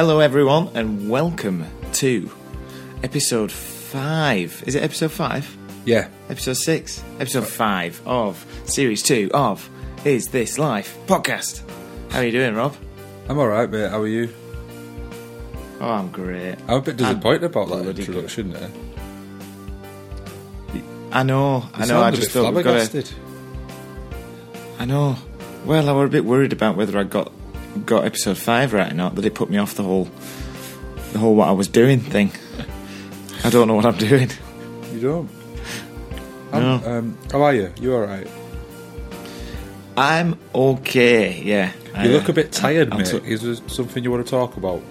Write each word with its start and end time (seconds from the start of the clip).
Hello, 0.00 0.20
everyone, 0.20 0.70
and 0.72 1.10
welcome 1.10 1.66
to 1.92 2.30
episode 3.02 3.52
five. 3.52 4.64
Is 4.66 4.74
it 4.74 4.82
episode 4.82 5.10
five? 5.10 5.54
Yeah. 5.84 6.08
Episode 6.30 6.54
six? 6.54 7.04
Episode 7.18 7.46
five 7.46 8.00
of 8.06 8.42
series 8.64 9.02
two 9.02 9.30
of 9.34 9.68
Is 10.06 10.28
This 10.28 10.58
Life 10.58 10.96
podcast. 11.06 11.68
How 12.10 12.20
are 12.20 12.24
you 12.24 12.30
doing, 12.30 12.54
Rob? 12.54 12.74
I'm 13.28 13.38
alright, 13.38 13.68
mate. 13.68 13.90
How 13.90 14.00
are 14.00 14.06
you? 14.06 14.32
Oh, 15.82 15.90
I'm 15.90 16.10
great. 16.10 16.56
I'm 16.66 16.78
a 16.78 16.80
bit 16.80 16.96
disappointed 16.96 17.44
about 17.44 17.68
that 17.68 17.82
bloody 17.82 18.00
introduction 18.00 18.54
there. 18.54 18.70
I 21.12 21.24
know, 21.24 21.68
I 21.74 21.82
You 21.84 21.92
know. 21.92 22.00
I 22.00 22.10
sound 22.10 22.14
a 22.14 22.16
just 22.16 22.32
bit 22.32 22.42
thought 22.42 22.54
we 22.54 22.62
got 22.62 22.72
to. 22.72 22.86
flabbergasted. 22.86 23.10
I 24.78 24.86
know. 24.86 25.18
Well, 25.66 25.90
I 25.90 25.92
were 25.92 26.06
a 26.06 26.08
bit 26.08 26.24
worried 26.24 26.54
about 26.54 26.78
whether 26.78 26.98
I 26.98 27.02
got 27.02 27.30
got 27.86 28.04
episode 28.04 28.36
five 28.38 28.72
right 28.72 28.90
or 28.92 28.94
not. 28.94 29.14
That 29.14 29.24
it 29.24 29.34
put 29.34 29.50
me 29.50 29.58
off 29.58 29.74
the 29.74 29.82
whole 29.82 30.08
the 31.12 31.18
whole 31.18 31.34
what 31.34 31.48
I 31.48 31.52
was 31.52 31.68
doing 31.68 32.00
thing. 32.00 32.32
I 33.44 33.50
don't 33.50 33.68
know 33.68 33.74
what 33.74 33.86
I'm 33.86 33.96
doing. 33.96 34.30
You 34.92 35.00
don't? 35.00 35.30
No. 36.52 36.58
I'm, 36.58 36.84
um, 36.84 37.18
how 37.30 37.42
are 37.42 37.54
you? 37.54 37.72
You 37.80 37.94
alright? 37.94 38.28
I'm 39.96 40.38
okay. 40.54 41.40
Yeah. 41.42 41.72
I, 41.94 42.06
You 42.06 42.12
look 42.12 42.28
uh, 42.28 42.32
a 42.32 42.34
bit 42.34 42.52
tired, 42.52 42.90
I'm 42.92 42.98
mate. 42.98 43.06
so- 43.06 43.18
Is 43.18 43.42
there 43.42 43.54
something 43.68 44.02
you 44.04 44.10
want 44.10 44.24
to 44.26 44.30
talk 44.30 44.56
about? 44.56 44.82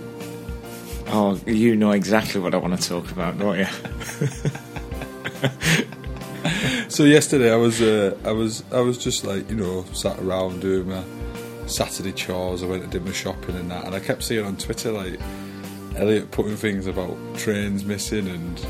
Oh, 1.07 1.39
you 1.45 1.75
know 1.75 1.91
exactly 1.91 2.39
what 2.39 2.53
I 2.53 2.57
want 2.57 2.79
to 2.79 2.87
talk 2.87 3.11
about, 3.11 3.37
don't 3.39 3.57
you? 3.59 3.65
So 6.89 7.03
yesterday 7.03 7.51
I 7.53 7.55
was, 7.55 7.81
uh, 7.81 8.17
I 8.25 8.31
was, 8.31 8.63
I 8.71 8.79
was 8.81 8.97
just 8.97 9.23
like 9.23 9.47
you 9.49 9.55
know 9.55 9.85
sat 9.93 10.19
around 10.19 10.61
doing 10.61 10.89
my 10.89 11.03
Saturday 11.69 12.11
chores. 12.11 12.63
I 12.63 12.65
went 12.65 12.83
and 12.83 12.91
did 12.91 13.05
my 13.05 13.11
shopping 13.11 13.55
and 13.55 13.71
that, 13.71 13.85
and 13.85 13.95
I 13.95 13.99
kept 13.99 14.23
seeing 14.23 14.45
on 14.45 14.57
Twitter 14.57 14.91
like 14.91 15.19
Elliot 15.95 16.31
putting 16.31 16.55
things 16.55 16.87
about 16.87 17.17
trains 17.35 17.85
missing 17.85 18.27
and 18.27 18.65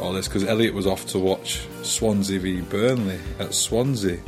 all 0.00 0.12
this 0.12 0.28
because 0.28 0.44
Elliot 0.44 0.74
was 0.74 0.86
off 0.86 1.06
to 1.08 1.18
watch 1.18 1.66
Swansea 1.82 2.38
v 2.38 2.60
Burnley 2.60 3.18
at 3.38 3.54
Swansea. 3.54 4.18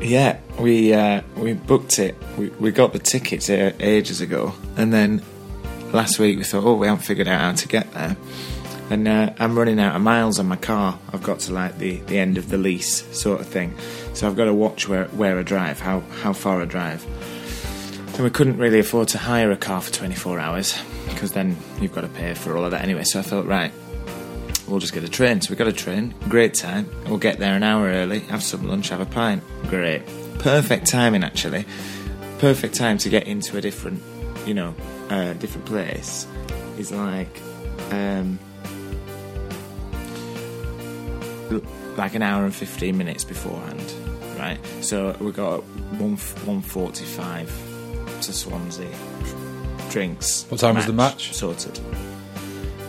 Yeah, 0.00 0.38
we 0.58 0.92
uh, 0.94 1.22
we 1.36 1.52
booked 1.52 1.98
it. 1.98 2.16
We, 2.38 2.48
we 2.48 2.70
got 2.70 2.92
the 2.92 2.98
tickets 2.98 3.50
ages 3.50 4.20
ago, 4.20 4.54
and 4.76 4.92
then 4.92 5.22
last 5.92 6.18
week 6.18 6.38
we 6.38 6.44
thought, 6.44 6.64
oh, 6.64 6.74
we 6.74 6.86
haven't 6.86 7.04
figured 7.04 7.28
out 7.28 7.40
how 7.40 7.52
to 7.52 7.68
get 7.68 7.92
there. 7.92 8.16
And 8.88 9.06
uh, 9.06 9.32
I'm 9.38 9.56
running 9.56 9.78
out 9.78 9.94
of 9.94 10.02
miles 10.02 10.38
on 10.40 10.46
my 10.46 10.56
car. 10.56 10.98
I've 11.12 11.22
got 11.22 11.40
to 11.40 11.52
like 11.52 11.78
the, 11.78 12.00
the 12.00 12.18
end 12.18 12.38
of 12.38 12.48
the 12.48 12.58
lease 12.58 13.04
sort 13.16 13.40
of 13.40 13.46
thing, 13.46 13.76
so 14.14 14.26
I've 14.26 14.36
got 14.36 14.44
to 14.44 14.54
watch 14.54 14.88
where 14.88 15.06
where 15.06 15.38
I 15.38 15.42
drive, 15.42 15.80
how 15.80 16.00
how 16.22 16.32
far 16.32 16.62
I 16.62 16.64
drive. 16.64 17.04
And 18.14 18.24
we 18.24 18.30
couldn't 18.30 18.58
really 18.58 18.80
afford 18.80 19.08
to 19.08 19.18
hire 19.18 19.50
a 19.50 19.56
car 19.56 19.80
for 19.80 19.92
24 19.92 20.38
hours 20.38 20.76
because 21.08 21.32
then 21.32 21.56
you've 21.80 21.94
got 21.94 22.02
to 22.02 22.08
pay 22.08 22.34
for 22.34 22.56
all 22.56 22.64
of 22.64 22.72
that 22.72 22.82
anyway. 22.82 23.04
So 23.04 23.18
I 23.18 23.22
thought, 23.22 23.46
right, 23.46 23.72
we'll 24.68 24.80
just 24.80 24.92
get 24.92 25.04
a 25.04 25.08
train. 25.08 25.40
So 25.40 25.50
we 25.50 25.56
got 25.56 25.68
a 25.68 25.72
train, 25.72 26.14
great 26.28 26.54
time. 26.54 26.88
We'll 27.06 27.18
get 27.18 27.38
there 27.38 27.54
an 27.54 27.62
hour 27.62 27.86
early, 27.86 28.20
have 28.20 28.42
some 28.42 28.66
lunch, 28.66 28.88
have 28.90 29.00
a 29.00 29.06
pint. 29.06 29.42
Great. 29.68 30.02
Perfect 30.38 30.86
timing, 30.86 31.24
actually. 31.24 31.64
Perfect 32.38 32.74
time 32.74 32.98
to 32.98 33.08
get 33.08 33.26
into 33.26 33.56
a 33.56 33.60
different, 33.60 34.02
you 34.46 34.54
know, 34.54 34.74
uh, 35.10 35.34
different 35.34 35.66
place 35.66 36.26
is 36.78 36.92
like, 36.92 37.40
um, 37.90 38.38
like 41.96 42.14
an 42.14 42.22
hour 42.22 42.44
and 42.44 42.54
15 42.54 42.96
minutes 42.96 43.24
beforehand, 43.24 43.94
right? 44.40 44.58
So 44.80 45.14
we 45.20 45.32
got 45.32 45.62
one, 45.98 46.16
145 46.16 48.22
to 48.22 48.32
Swansea. 48.32 48.88
Drinks. 49.90 50.46
What 50.48 50.60
time 50.60 50.76
was 50.76 50.86
the 50.86 50.92
match? 50.92 51.34
Sorted. 51.34 51.78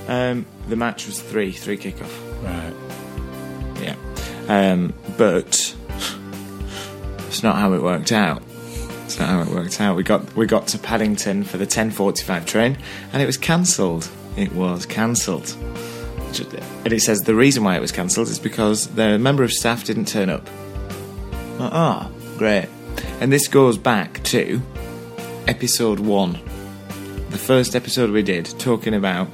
Um, 0.08 0.46
the 0.68 0.76
match 0.76 1.08
was 1.08 1.22
three, 1.22 1.52
three 1.52 1.78
kickoff. 1.78 2.12
Right. 2.44 2.74
Yeah. 3.82 3.96
Um, 4.48 4.94
but 5.18 5.76
it's 7.28 7.44
not 7.44 7.56
how 7.56 7.74
it 7.74 7.82
worked 7.82 8.12
out. 8.12 8.44
It's 9.06 9.20
not 9.20 9.30
how 9.30 9.42
it 9.42 9.48
worked 9.48 9.82
out. 9.82 9.96
We 9.96 10.04
got 10.04 10.36
we 10.36 10.46
got 10.46 10.68
to 10.68 10.78
Paddington 10.78 11.44
for 11.44 11.58
the 11.58 11.66
10:45 11.66 12.46
train, 12.46 12.78
and 13.12 13.22
it 13.22 13.26
was 13.26 13.38
cancelled. 13.38 14.08
It 14.38 14.54
was 14.54 14.86
cancelled. 14.86 15.56
And 16.86 16.94
it 16.94 17.02
says 17.02 17.20
the 17.20 17.36
reason 17.36 17.64
why 17.64 17.76
it 17.76 17.82
was 17.82 17.92
cancelled 17.92 18.30
is 18.30 18.40
because 18.40 18.88
the 18.88 19.20
member 19.20 19.44
of 19.44 19.52
staff 19.52 19.84
didn't 19.84 20.08
turn 20.08 20.30
up. 20.30 20.48
Ah, 21.72 22.10
great. 22.38 22.68
And 23.20 23.32
this 23.32 23.48
goes 23.48 23.78
back 23.78 24.24
to 24.26 24.62
episode 25.48 26.00
one, 26.00 26.34
the 27.30 27.38
first 27.38 27.76
episode 27.76 28.10
we 28.12 28.24
did, 28.24 28.46
talking 28.60 28.94
about 28.94 29.28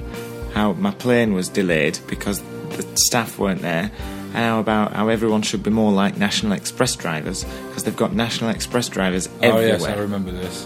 how 0.54 0.72
my 0.74 0.90
plane 0.92 1.32
was 1.34 1.48
delayed 1.48 1.98
because 2.06 2.40
the 2.70 2.86
staff 2.96 3.38
weren't 3.38 3.62
there, 3.62 3.90
and 4.28 4.36
how 4.36 4.60
about 4.60 4.92
how 4.92 5.08
everyone 5.08 5.42
should 5.42 5.62
be 5.62 5.70
more 5.70 5.92
like 5.92 6.16
National 6.18 6.52
Express 6.52 6.94
drivers 6.96 7.44
because 7.68 7.84
they've 7.84 7.96
got 7.96 8.12
National 8.12 8.50
Express 8.50 8.88
drivers 8.88 9.28
Oh 9.28 9.48
everywhere. 9.48 9.68
yes, 9.68 9.84
I 9.84 9.94
remember 9.96 10.30
this. 10.30 10.64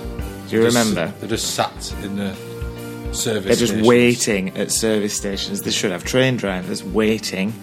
Do 0.49 0.56
you 0.56 0.65
remember? 0.65 1.12
They're 1.21 1.28
just 1.28 1.55
sat 1.55 1.95
in 2.03 2.17
the 2.17 2.34
service. 3.12 3.45
They're 3.45 3.55
just 3.56 3.72
stations. 3.72 3.87
waiting 3.87 4.56
at 4.56 4.71
service 4.71 5.15
stations. 5.15 5.62
They 5.62 5.71
should 5.71 5.93
have 5.93 6.05
train 6.05 6.37
drivers 6.37 6.83
waiting. 6.84 7.55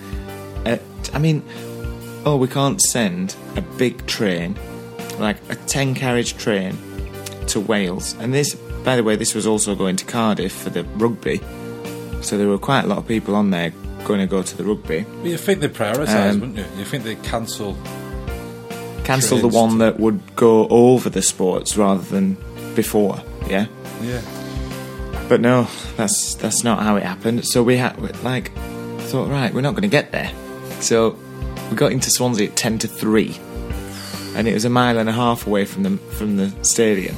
At, 0.66 0.82
I 1.14 1.20
mean, 1.20 1.44
oh, 2.26 2.36
we 2.38 2.48
can't 2.48 2.82
send 2.82 3.36
a 3.56 3.62
big 3.62 4.06
train, 4.06 4.58
like 5.20 5.38
a 5.50 5.56
10 5.56 5.96
carriage 5.96 6.38
train, 6.38 6.78
to 7.48 7.60
Wales. 7.60 8.16
And 8.20 8.34
this, 8.34 8.56
by 8.84 8.96
the 8.96 9.04
way, 9.04 9.16
this 9.16 9.34
was 9.34 9.48
also 9.48 9.76
going 9.76 9.96
to 9.98 10.06
Cardiff 10.06 10.52
for 10.54 10.70
the 10.70 10.84
rugby. 10.84 11.42
So 12.22 12.38
there 12.38 12.48
were 12.48 12.58
quite 12.58 12.84
a 12.84 12.88
lot 12.88 12.98
of 12.98 13.08
people 13.08 13.36
on 13.36 13.50
there 13.52 13.72
going 14.04 14.20
to 14.20 14.28
go 14.28 14.42
to 14.42 14.58
the 14.58 14.64
rugby. 14.64 15.06
But 15.22 15.26
you 15.30 15.38
think 15.38 15.62
they 15.62 15.68
prioritise, 15.68 16.32
Um, 16.34 16.40
wouldn't 16.40 16.58
you? 16.58 16.66
You 16.78 16.86
think 16.86 17.04
they 17.04 17.16
cancel? 17.16 17.78
Cancel 19.04 19.40
the 19.40 19.48
one 19.48 19.80
that 19.80 20.00
would 20.00 20.36
go 20.36 20.68
over 20.68 21.10
the 21.10 21.22
sports 21.22 21.76
rather 21.78 22.04
than 22.04 22.38
before, 22.76 23.22
yeah? 23.48 23.66
Yeah. 24.04 24.22
But 25.28 25.42
no, 25.42 25.68
that's 25.98 26.36
that's 26.36 26.64
not 26.64 26.82
how 26.84 26.96
it 26.96 27.04
happened. 27.04 27.46
So 27.46 27.64
we 27.64 27.78
had 27.78 27.98
like 28.24 28.52
thought, 29.10 29.30
right, 29.30 29.54
we're 29.54 29.62
not 29.62 29.72
going 29.72 29.84
to 29.84 29.88
get 29.88 30.12
there. 30.12 30.32
So 30.80 31.18
we 31.70 31.76
got 31.76 31.92
into 31.92 32.10
Swansea 32.10 32.50
at 32.50 32.56
ten 32.56 32.78
to 32.80 32.88
three, 32.88 33.38
and 34.36 34.48
it 34.48 34.54
was 34.54 34.66
a 34.66 34.70
mile 34.70 34.98
and 34.98 35.10
a 35.10 35.14
half 35.14 35.48
away 35.48 35.66
from 35.66 35.84
the 35.84 35.98
from 35.98 36.38
the 36.38 36.52
stadium. 36.64 37.16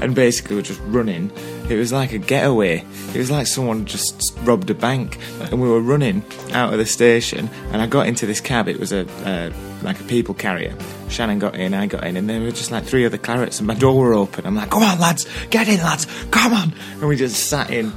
And 0.00 0.14
basically, 0.14 0.54
we're 0.54 0.62
just 0.62 0.80
running. 0.84 1.32
It 1.68 1.76
was 1.76 1.92
like 1.92 2.12
a 2.12 2.18
getaway. 2.18 2.84
It 3.14 3.16
was 3.16 3.32
like 3.32 3.48
someone 3.48 3.84
just 3.84 4.38
robbed 4.42 4.70
a 4.70 4.74
bank, 4.74 5.18
and 5.40 5.60
we 5.60 5.68
were 5.68 5.80
running 5.80 6.22
out 6.52 6.72
of 6.72 6.78
the 6.78 6.86
station. 6.86 7.50
And 7.72 7.82
I 7.82 7.86
got 7.86 8.06
into 8.06 8.24
this 8.24 8.40
cab. 8.40 8.68
It 8.68 8.78
was 8.78 8.92
a 8.92 9.06
uh, 9.26 9.52
like 9.82 9.98
a 10.00 10.04
people 10.04 10.34
carrier. 10.34 10.76
Shannon 11.08 11.38
got 11.40 11.56
in, 11.56 11.74
I 11.74 11.86
got 11.86 12.04
in, 12.06 12.16
and 12.16 12.30
there 12.30 12.40
were 12.40 12.50
just 12.50 12.70
like 12.70 12.84
three 12.84 13.04
other 13.06 13.18
clarets, 13.18 13.58
and 13.58 13.66
my 13.66 13.74
door 13.74 13.96
were 13.96 14.14
open. 14.14 14.46
I'm 14.46 14.54
like, 14.54 14.70
"Come 14.70 14.84
on, 14.84 15.00
lads, 15.00 15.26
get 15.50 15.68
in, 15.68 15.78
lads, 15.78 16.06
come 16.30 16.54
on!" 16.54 16.72
And 17.00 17.08
we 17.08 17.16
just 17.16 17.48
sat 17.48 17.70
in. 17.70 17.92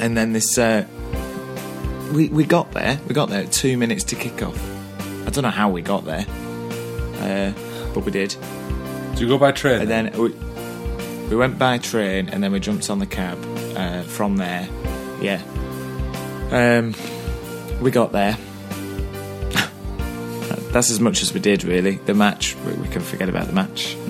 And 0.00 0.16
then 0.16 0.32
this, 0.32 0.58
uh, 0.58 0.86
we 2.12 2.28
we 2.28 2.44
got 2.44 2.72
there. 2.72 3.00
We 3.08 3.14
got 3.14 3.30
there 3.30 3.46
two 3.46 3.78
minutes 3.78 4.04
to 4.04 4.16
kick 4.16 4.42
off. 4.42 4.81
I 5.26 5.30
don't 5.30 5.42
know 5.42 5.50
how 5.50 5.70
we 5.70 5.82
got 5.82 6.04
there, 6.04 6.26
uh, 7.20 7.52
but 7.94 8.04
we 8.04 8.12
did. 8.12 8.36
Do 9.14 9.22
you 9.22 9.28
go 9.28 9.38
by 9.38 9.52
train? 9.52 9.82
And 9.82 9.90
then 9.90 10.12
we, 10.18 10.30
we 11.28 11.36
went 11.36 11.58
by 11.58 11.78
train, 11.78 12.28
and 12.28 12.42
then 12.42 12.52
we 12.52 12.60
jumped 12.60 12.90
on 12.90 12.98
the 12.98 13.06
cab 13.06 13.38
uh, 13.76 14.02
from 14.02 14.36
there. 14.36 14.68
Yeah. 15.20 15.40
Um, 16.50 16.94
we 17.80 17.90
got 17.90 18.12
there. 18.12 18.36
That's 20.72 20.90
as 20.90 21.00
much 21.00 21.22
as 21.22 21.32
we 21.32 21.40
did, 21.40 21.64
really. 21.64 21.96
The 21.96 22.14
match, 22.14 22.56
we, 22.66 22.72
we 22.74 22.88
can 22.88 23.02
forget 23.02 23.28
about 23.28 23.46
the 23.46 23.52
match. 23.52 23.96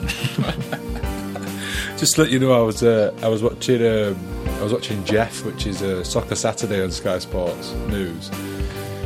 Just 1.98 2.14
to 2.16 2.22
let 2.22 2.30
you 2.32 2.40
know, 2.40 2.52
I 2.52 2.62
was 2.62 2.82
uh, 2.82 3.14
I 3.22 3.28
was 3.28 3.42
watching 3.44 3.80
um, 3.86 4.16
I 4.58 4.62
was 4.62 4.72
watching 4.72 5.04
Jeff, 5.04 5.44
which 5.44 5.66
is 5.68 5.82
uh, 5.82 6.02
Soccer 6.02 6.34
Saturday 6.34 6.82
on 6.82 6.90
Sky 6.90 7.20
Sports 7.20 7.70
News, 7.88 8.28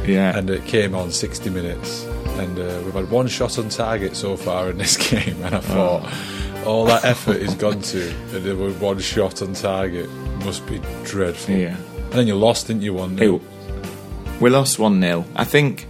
Yeah. 0.06 0.36
and 0.36 0.48
it 0.50 0.64
came 0.64 0.94
on 0.94 1.10
60 1.10 1.50
minutes, 1.50 2.04
and 2.38 2.58
uh, 2.58 2.80
we've 2.84 2.94
had 2.94 3.10
one 3.10 3.28
shot 3.28 3.58
on 3.58 3.68
target 3.68 4.16
so 4.16 4.36
far 4.36 4.70
in 4.70 4.78
this 4.78 4.96
game, 5.10 5.42
and 5.42 5.54
I 5.54 5.60
thought 5.60 6.12
all 6.66 6.84
that 6.86 7.04
effort 7.04 7.36
is 7.36 7.54
gone 7.54 7.80
to, 7.80 8.08
and 8.34 8.44
there 8.44 8.56
was 8.56 8.74
one 8.76 8.98
shot 9.00 9.42
on 9.42 9.52
target, 9.54 10.08
must 10.44 10.66
be 10.66 10.80
dreadful. 11.04 11.54
Yeah. 11.54 11.76
And 11.76 12.12
then 12.12 12.26
you 12.26 12.36
lost, 12.36 12.68
didn't 12.68 12.82
you? 12.82 12.94
One. 12.94 13.18
It- 13.18 13.40
we 14.40 14.50
lost 14.50 14.78
1 14.78 15.00
0. 15.00 15.24
I 15.34 15.44
think 15.44 15.86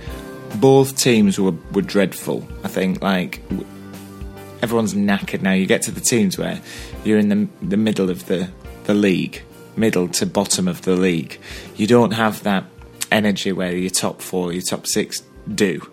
both 0.60 0.96
teams 0.96 1.38
were, 1.38 1.54
were 1.72 1.82
dreadful. 1.82 2.46
I 2.62 2.68
think, 2.68 3.02
like, 3.02 3.40
everyone's 4.62 4.94
knackered 4.94 5.42
now. 5.42 5.52
You 5.52 5.66
get 5.66 5.82
to 5.82 5.90
the 5.90 6.00
teams 6.00 6.38
where 6.38 6.60
you're 7.04 7.18
in 7.18 7.28
the, 7.28 7.48
the 7.60 7.76
middle 7.76 8.08
of 8.08 8.26
the, 8.26 8.48
the 8.84 8.94
league, 8.94 9.42
middle 9.76 10.08
to 10.08 10.26
bottom 10.26 10.68
of 10.68 10.82
the 10.82 10.94
league. 10.96 11.38
You 11.76 11.86
don't 11.86 12.12
have 12.12 12.42
that 12.44 12.64
energy 13.10 13.52
where 13.52 13.74
your 13.74 13.90
top 13.90 14.20
four, 14.20 14.52
your 14.52 14.62
top 14.62 14.86
six 14.86 15.22
do. 15.52 15.88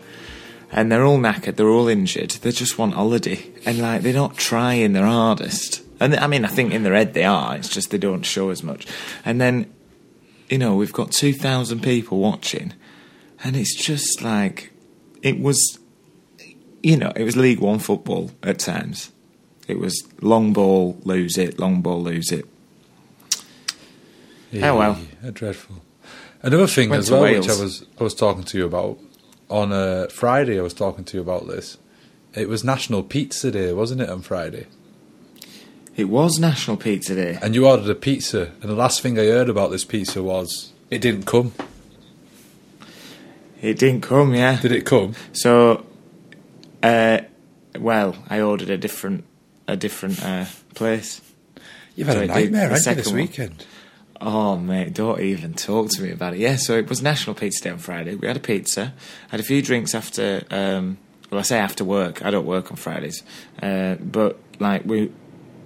And 0.72 0.92
they're 0.92 1.06
all 1.06 1.20
knackered, 1.20 1.56
they're 1.56 1.70
all 1.70 1.88
injured, 1.88 2.32
they 2.32 2.52
just 2.52 2.78
want 2.78 2.96
holiday. 2.96 3.46
And, 3.66 3.80
like, 3.80 4.02
they're 4.02 4.14
not 4.14 4.38
trying 4.38 4.94
their 4.94 5.06
hardest. 5.06 5.82
And 6.00 6.16
I 6.16 6.28
mean, 6.28 6.44
I 6.44 6.50
think 6.50 6.74
in 6.74 6.84
their 6.84 6.96
head 6.96 7.14
they 7.14 7.24
are. 7.24 7.56
It's 7.56 7.70
just 7.70 7.92
they 7.92 7.98
don't 7.98 8.24
show 8.24 8.50
as 8.50 8.64
much. 8.64 8.88
And 9.24 9.40
then, 9.40 9.72
you 10.50 10.58
know, 10.58 10.76
we've 10.76 10.92
got 10.92 11.12
two 11.12 11.32
thousand 11.32 11.82
people 11.82 12.20
watching, 12.20 12.74
and 13.44 13.56
it's 13.56 13.74
just 13.76 14.22
like 14.22 14.74
it 15.22 15.40
was. 15.40 15.80
You 16.82 16.98
know, 16.98 17.14
it 17.16 17.24
was 17.24 17.38
League 17.38 17.60
One 17.60 17.80
football 17.80 18.32
at 18.42 18.60
times. 18.60 19.14
It 19.70 19.80
was 19.80 20.04
long 20.20 20.52
ball, 20.52 21.00
lose 21.06 21.38
it, 21.38 21.58
long 21.58 21.82
ball, 21.82 22.04
lose 22.04 22.30
it. 22.34 22.46
Oh, 24.56 24.78
well. 24.78 25.00
Yeah, 25.24 25.32
dreadful. 25.32 25.78
Another 26.44 26.68
thing 26.68 26.90
Went 26.90 27.00
as 27.04 27.10
well, 27.12 27.22
Wales. 27.22 27.48
which 27.48 27.58
I 27.58 27.62
was 27.62 27.86
I 28.00 28.04
was 28.04 28.14
talking 28.14 28.44
to 28.44 28.58
you 28.58 28.66
about 28.66 29.00
on 29.50 29.72
a 29.72 30.10
Friday. 30.10 30.60
I 30.60 30.62
was 30.62 30.74
talking 30.74 31.04
to 31.06 31.18
you 31.18 31.22
about 31.22 31.48
this. 31.48 31.78
It 32.36 32.50
was 32.50 32.64
National 32.64 33.02
Pizza 33.04 33.50
Day, 33.52 33.72
wasn't 33.74 34.02
it, 34.02 34.10
on 34.10 34.22
Friday? 34.22 34.68
It 35.96 36.06
was 36.06 36.40
National 36.40 36.76
Pizza 36.76 37.16
Day. 37.16 37.38
And 37.42 37.54
you 37.56 37.68
ordered 37.68 37.90
a 37.90 37.96
pizza, 37.96 38.52
and 38.62 38.64
the 38.70 38.76
last 38.76 39.02
thing 39.02 39.18
I 39.20 39.26
heard 39.26 39.48
about 39.50 39.70
this 39.72 39.86
pizza 39.86 40.22
was 40.24 40.74
it 40.90 41.00
didn't 41.00 41.26
come. 41.26 41.54
It 43.62 43.78
didn't 43.80 44.02
come, 44.02 44.34
yeah. 44.34 44.60
Did 44.60 44.72
it 44.74 44.86
come? 44.86 45.14
So, 45.32 45.86
uh, 46.82 47.20
well, 47.80 48.18
I 48.30 48.42
ordered 48.42 48.70
a 48.70 48.78
different 48.78 49.24
a 49.68 49.78
different 49.78 50.22
uh, 50.22 50.46
place. 50.76 51.22
You've 51.96 52.08
had 52.08 52.16
So 52.16 52.20
a 52.20 52.24
it 52.24 52.28
did- 52.28 52.34
nightmare, 52.34 52.70
the 52.70 52.76
haven't 52.76 52.90
you, 52.98 53.04
this 53.04 53.14
weekend? 53.14 53.50
one. 53.60 53.68
Oh 54.26 54.56
mate, 54.56 54.94
don't 54.94 55.20
even 55.20 55.54
talk 55.54 55.90
to 55.90 56.02
me 56.02 56.10
about 56.10 56.34
it. 56.34 56.40
Yeah, 56.40 56.56
so 56.56 56.78
it 56.78 56.88
was 56.88 57.02
National 57.02 57.36
Pizza 57.36 57.62
Day 57.62 57.72
on 57.72 57.78
Friday. 57.78 58.16
We 58.16 58.26
had 58.26 58.38
a 58.38 58.40
pizza, 58.40 58.94
had 59.30 59.42
a 59.42 59.44
few 59.44 59.62
drinks 59.62 59.94
after. 59.94 60.44
Um, 60.50 60.98
well, 61.30 61.40
I 61.40 61.42
say 61.44 61.60
after 61.60 61.84
work. 61.84 62.24
I 62.24 62.32
don't 62.32 62.46
work 62.46 62.72
on 62.72 62.78
Fridays, 62.78 63.22
uh, 63.62 63.96
but 63.96 64.40
like 64.60 64.86
we, 64.86 65.12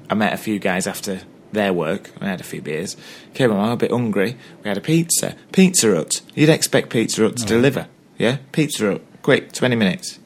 I 0.10 0.16
met 0.16 0.34
a 0.34 0.38
few 0.38 0.58
guys 0.58 0.88
after 0.88 1.22
their 1.52 1.72
work. 1.72 2.10
I 2.20 2.26
had 2.26 2.42
a 2.42 2.44
few 2.44 2.64
beers. 2.64 2.98
Came 3.36 3.52
along 3.52 3.74
a 3.74 3.78
bit 3.78 3.92
hungry. 3.92 4.38
We 4.64 4.70
had 4.70 4.78
a 4.78 4.82
pizza, 4.82 5.36
Pizza 5.52 5.94
Hut. 5.94 6.22
You'd 6.34 6.50
expect 6.50 6.90
Pizza 6.90 7.22
Hut 7.22 7.38
to 7.38 7.46
deliver, 7.46 7.88
yeah? 8.18 8.38
Pizza 8.54 8.92
Hut, 8.94 9.06
quick, 9.22 9.52
twenty 9.52 9.76
minutes. 9.76 10.18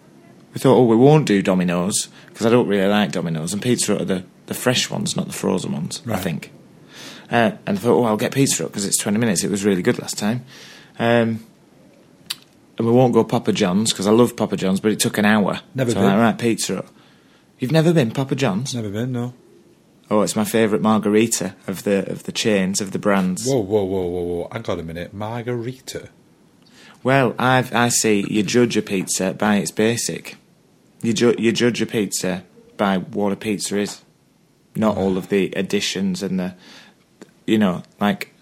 We 0.54 0.60
thought, 0.60 0.78
oh, 0.78 0.86
we 0.86 0.96
won't 0.96 1.26
do 1.26 1.42
Domino's 1.42 2.08
because 2.30 2.46
I 2.46 2.50
don't 2.50 2.68
really 2.68 2.88
like 2.88 3.12
Domino's, 3.12 3.52
and 3.52 3.62
Pizza 3.62 3.92
Hut 3.92 4.04
are 4.04 4.06
the 4.06 4.26
the 4.46 4.54
fresh 4.54 4.90
ones, 4.90 5.18
not 5.18 5.28
the 5.28 5.34
frozen 5.34 5.74
ones. 5.74 6.02
I 6.08 6.16
think. 6.18 6.54
Uh, 7.32 7.52
and 7.66 7.78
I 7.78 7.82
thought, 7.82 7.98
oh, 7.98 8.04
I'll 8.04 8.18
get 8.18 8.34
Pizza 8.34 8.64
Hut 8.64 8.72
because 8.72 8.86
it's 8.86 8.98
20 8.98 9.18
minutes. 9.18 9.44
It 9.44 9.50
was 9.50 9.64
really 9.64 9.82
good 9.82 10.00
last 10.00 10.18
time. 10.18 10.46
Um, 11.00 11.46
and 12.78 12.88
we 12.88 12.92
won't 12.92 13.14
go 13.14 13.24
Papa 13.24 13.54
John's 13.54 13.92
because 13.94 14.06
I 14.08 14.12
love 14.12 14.36
Papa 14.36 14.58
John's, 14.58 14.80
but 14.80 14.92
it 14.92 15.00
took 15.00 15.18
an 15.18 15.26
hour. 15.26 15.62
Never 15.74 15.92
so 15.92 16.00
I'm 16.00 16.04
been. 16.04 16.12
like, 16.12 16.20
right, 16.20 16.38
Pizza 16.38 16.76
Hut. 16.76 16.88
You've 17.60 17.72
never 17.72 17.94
been 17.94 18.12
Papa 18.12 18.36
John's? 18.36 18.76
Never 18.76 18.90
been, 18.90 19.12
no. 19.12 19.34
Oh, 20.10 20.24
it's 20.24 20.36
my 20.36 20.44
favourite 20.44 20.82
margarita 20.82 21.56
of 21.68 21.84
the 21.84 22.12
of 22.12 22.24
the 22.24 22.34
chains 22.34 22.82
of 22.82 22.92
the 22.92 23.00
brands. 23.00 23.46
Whoa, 23.46 23.60
whoa, 23.60 23.84
whoa, 23.86 24.08
whoa, 24.08 24.22
whoa! 24.24 24.48
Hang 24.52 24.66
on 24.68 24.80
a 24.80 24.84
minute, 24.84 25.14
margarita. 25.14 26.10
Well, 27.02 27.34
I've, 27.40 27.74
I 27.74 27.88
see 27.88 28.26
you 28.30 28.44
judge 28.44 28.76
a 28.76 28.82
pizza 28.82 29.34
by 29.34 29.56
its 29.56 29.72
basic. 29.72 30.36
You, 31.02 31.14
ju- 31.14 31.36
you 31.40 31.52
judge 31.54 31.82
a 31.82 31.86
pizza 31.86 32.44
by 32.78 32.98
what 32.98 33.32
a 33.32 33.36
pizza 33.38 33.78
is, 33.78 34.02
not 34.76 34.98
all 34.98 35.18
of 35.18 35.30
the 35.30 35.52
additions 35.56 36.22
and 36.22 36.40
the, 36.40 36.56
you 37.52 37.58
know, 37.58 37.84
like, 38.00 38.34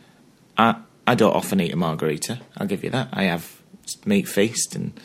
I 0.57 0.75
I 1.07 1.15
don't 1.15 1.35
often 1.35 1.59
eat 1.59 1.73
a 1.73 1.75
margarita. 1.75 2.39
I'll 2.57 2.67
give 2.67 2.83
you 2.83 2.91
that. 2.91 3.09
I 3.11 3.23
have 3.23 3.61
meat 4.05 4.27
feast 4.27 4.75
and 4.75 4.99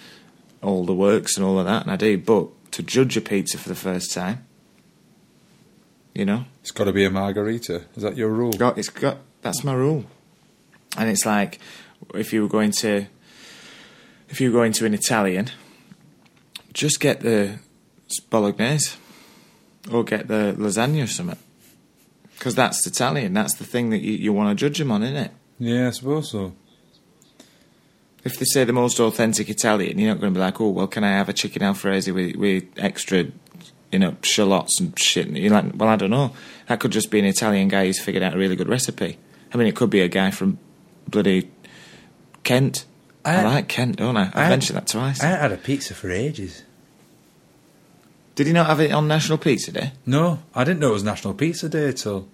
all 0.62 0.84
the 0.84 0.94
works 0.94 1.36
and 1.36 1.46
all 1.46 1.58
of 1.58 1.66
that, 1.66 1.82
and 1.82 1.90
I 1.90 1.96
do. 1.96 2.18
But 2.18 2.48
to 2.72 2.82
judge 2.82 3.16
a 3.16 3.20
pizza 3.20 3.56
for 3.58 3.68
the 3.68 3.74
first 3.74 4.12
time, 4.12 4.44
you 6.14 6.24
know, 6.24 6.44
It's 6.60 6.70
got 6.70 6.84
to 6.84 6.92
be 6.92 7.04
a 7.04 7.10
margarita. 7.10 7.84
Is 7.96 8.02
that 8.02 8.16
your 8.16 8.30
rule? 8.30 8.52
got 8.52 8.78
it's 8.78 8.90
got 8.90 9.18
that's 9.42 9.62
my 9.64 9.74
rule 9.74 10.04
and 10.96 11.10
it's 11.10 11.26
like 11.26 11.58
if 12.14 12.32
you 12.32 12.42
were 12.42 12.48
going 12.48 12.70
to 12.70 13.06
if 14.28 14.40
you 14.40 14.50
were 14.50 14.58
going 14.58 14.72
to 14.72 14.86
an 14.86 14.94
italian 14.94 15.50
just 16.72 16.98
get 16.98 17.20
the 17.20 17.58
bolognese 18.30 18.96
or 19.92 20.02
get 20.04 20.28
the 20.28 20.54
lasagna 20.58 21.04
or 21.04 21.06
something 21.06 21.38
because 22.38 22.54
that's 22.54 22.86
italian 22.86 23.32
that's 23.32 23.54
the 23.54 23.64
thing 23.64 23.90
that 23.90 24.00
you, 24.00 24.12
you 24.12 24.32
want 24.32 24.48
to 24.50 24.54
judge 24.64 24.78
them 24.78 24.90
on 24.90 25.02
isn't 25.02 25.16
it? 25.16 25.30
Yeah, 25.58 25.88
I 25.88 25.90
suppose 25.90 26.30
so. 26.30 26.52
if 28.24 28.38
they 28.38 28.44
say 28.44 28.64
the 28.64 28.72
most 28.72 28.98
authentic 29.00 29.48
italian 29.48 29.98
you're 29.98 30.12
not 30.12 30.20
going 30.20 30.32
to 30.32 30.38
be 30.38 30.42
like 30.42 30.60
oh 30.60 30.68
well 30.70 30.86
can 30.86 31.04
i 31.04 31.10
have 31.10 31.28
a 31.28 31.32
chicken 31.32 31.62
alfredo 31.62 32.12
with, 32.12 32.36
with 32.36 32.64
extra 32.76 33.26
you 33.92 33.98
know 33.98 34.16
shallots 34.22 34.80
and 34.80 34.98
shit? 34.98 35.26
And 35.28 35.36
you're 35.38 35.52
like 35.52 35.66
well 35.74 35.88
i 35.88 35.96
don't 35.96 36.10
know. 36.10 36.32
That 36.66 36.80
could 36.80 36.90
just 36.92 37.10
be 37.10 37.18
an 37.20 37.24
italian 37.26 37.68
guy 37.68 37.86
who's 37.86 38.00
figured 38.00 38.22
out 38.24 38.34
a 38.34 38.38
really 38.38 38.56
good 38.56 38.68
recipe. 38.68 39.18
I 39.52 39.56
mean 39.56 39.66
it 39.68 39.76
could 39.76 39.90
be 39.90 40.00
a 40.00 40.08
guy 40.08 40.30
from 40.32 40.58
bloody 41.08 41.50
kent. 42.42 42.86
I, 43.24 43.36
I- 43.36 43.44
like 43.44 43.68
kent 43.68 43.96
don't 43.96 44.16
i? 44.16 44.22
I've 44.28 44.36
I- 44.36 44.48
mentioned 44.48 44.76
that 44.78 44.88
twice. 44.88 45.22
I 45.22 45.26
had 45.28 45.52
a 45.52 45.56
pizza 45.56 45.94
for 45.94 46.10
ages. 46.10 46.62
Did 48.34 48.46
he 48.46 48.52
not 48.52 48.66
have 48.66 48.80
it 48.80 48.90
on 48.92 49.06
national 49.08 49.38
pizza 49.38 49.70
day 49.72 49.92
No, 50.06 50.40
I 50.54 50.64
didn't 50.64 50.80
know 50.80 50.90
it 50.90 50.94
was 50.94 51.04
National 51.04 51.34
Pizza 51.34 51.68
Day 51.68 51.92
till 51.92 52.28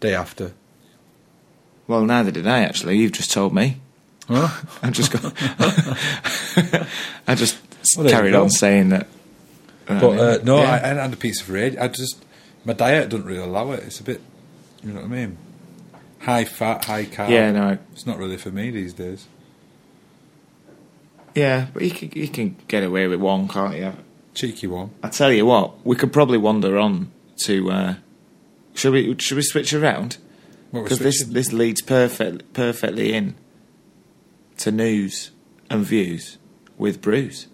day 0.00 0.14
after. 0.14 0.52
well 1.86 2.04
neither 2.04 2.30
did 2.30 2.46
i 2.46 2.60
actually 2.62 2.96
you've 2.98 3.12
just 3.12 3.30
told 3.32 3.52
me 3.54 3.76
Huh? 4.28 4.48
i 4.82 4.90
just 4.90 5.10
got 5.12 5.32
i 7.26 7.34
just 7.34 7.58
Well, 7.96 8.08
carried 8.08 8.34
on 8.34 8.50
saying 8.50 8.90
that 8.90 9.06
But 9.86 10.04
uh, 10.18 10.38
no, 10.44 10.58
Yeah. 10.62 10.70
I, 10.70 10.74
I 10.76 10.78
hadn't 10.78 11.02
had 11.02 11.12
a 11.12 11.16
pizza 11.16 11.42
for 11.44 11.56
ages. 11.56 11.78
I 11.80 11.88
just 11.88 12.24
my 12.64 12.72
diet 12.74 13.08
doesn't 13.08 13.26
really 13.26 13.40
allow 13.42 13.72
it. 13.72 13.80
It's 13.84 13.98
a 14.00 14.04
bit, 14.04 14.20
you 14.84 14.92
know 14.92 15.00
what 15.00 15.06
I 15.06 15.08
mean? 15.08 15.36
High 16.20 16.44
fat, 16.44 16.84
high 16.84 17.06
carb. 17.06 17.30
yeah 17.30 17.50
no 17.50 17.78
It's 17.92 18.06
not 18.06 18.18
really 18.18 18.36
for 18.36 18.50
me 18.52 18.70
these 18.70 18.92
days. 18.94 19.26
yeah 21.34 21.66
but 21.72 21.82
you 21.82 21.90
can, 21.90 22.10
you 22.14 22.28
can 22.28 22.56
get 22.68 22.82
away 22.84 23.06
with 23.08 23.20
one 23.20 23.48
can't 23.48 23.76
you 23.76 23.92
Cheeky 24.34 24.66
one. 24.66 24.90
I 25.02 25.08
tell 25.08 25.32
you 25.32 25.46
what, 25.46 25.84
we 25.84 25.96
could 25.96 26.12
probably 26.12 26.38
wander 26.38 26.78
on 26.78 27.10
to. 27.44 27.70
Uh, 27.70 27.94
should 28.74 28.92
we? 28.92 29.16
Should 29.18 29.36
we 29.36 29.42
switch 29.42 29.74
around? 29.74 30.18
Because 30.72 31.00
this 31.00 31.24
this 31.24 31.52
leads 31.52 31.82
perfect 31.82 32.52
perfectly 32.52 33.12
in 33.12 33.34
to 34.58 34.70
news 34.70 35.32
and 35.68 35.84
views 35.84 36.38
with 36.78 37.00
Bruce. 37.00 37.48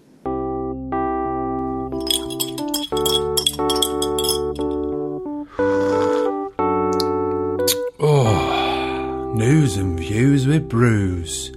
Oh, 7.98 9.32
News 9.34 9.76
and 9.76 9.98
views 9.98 10.46
with 10.46 10.68
Bruce. 10.68 11.50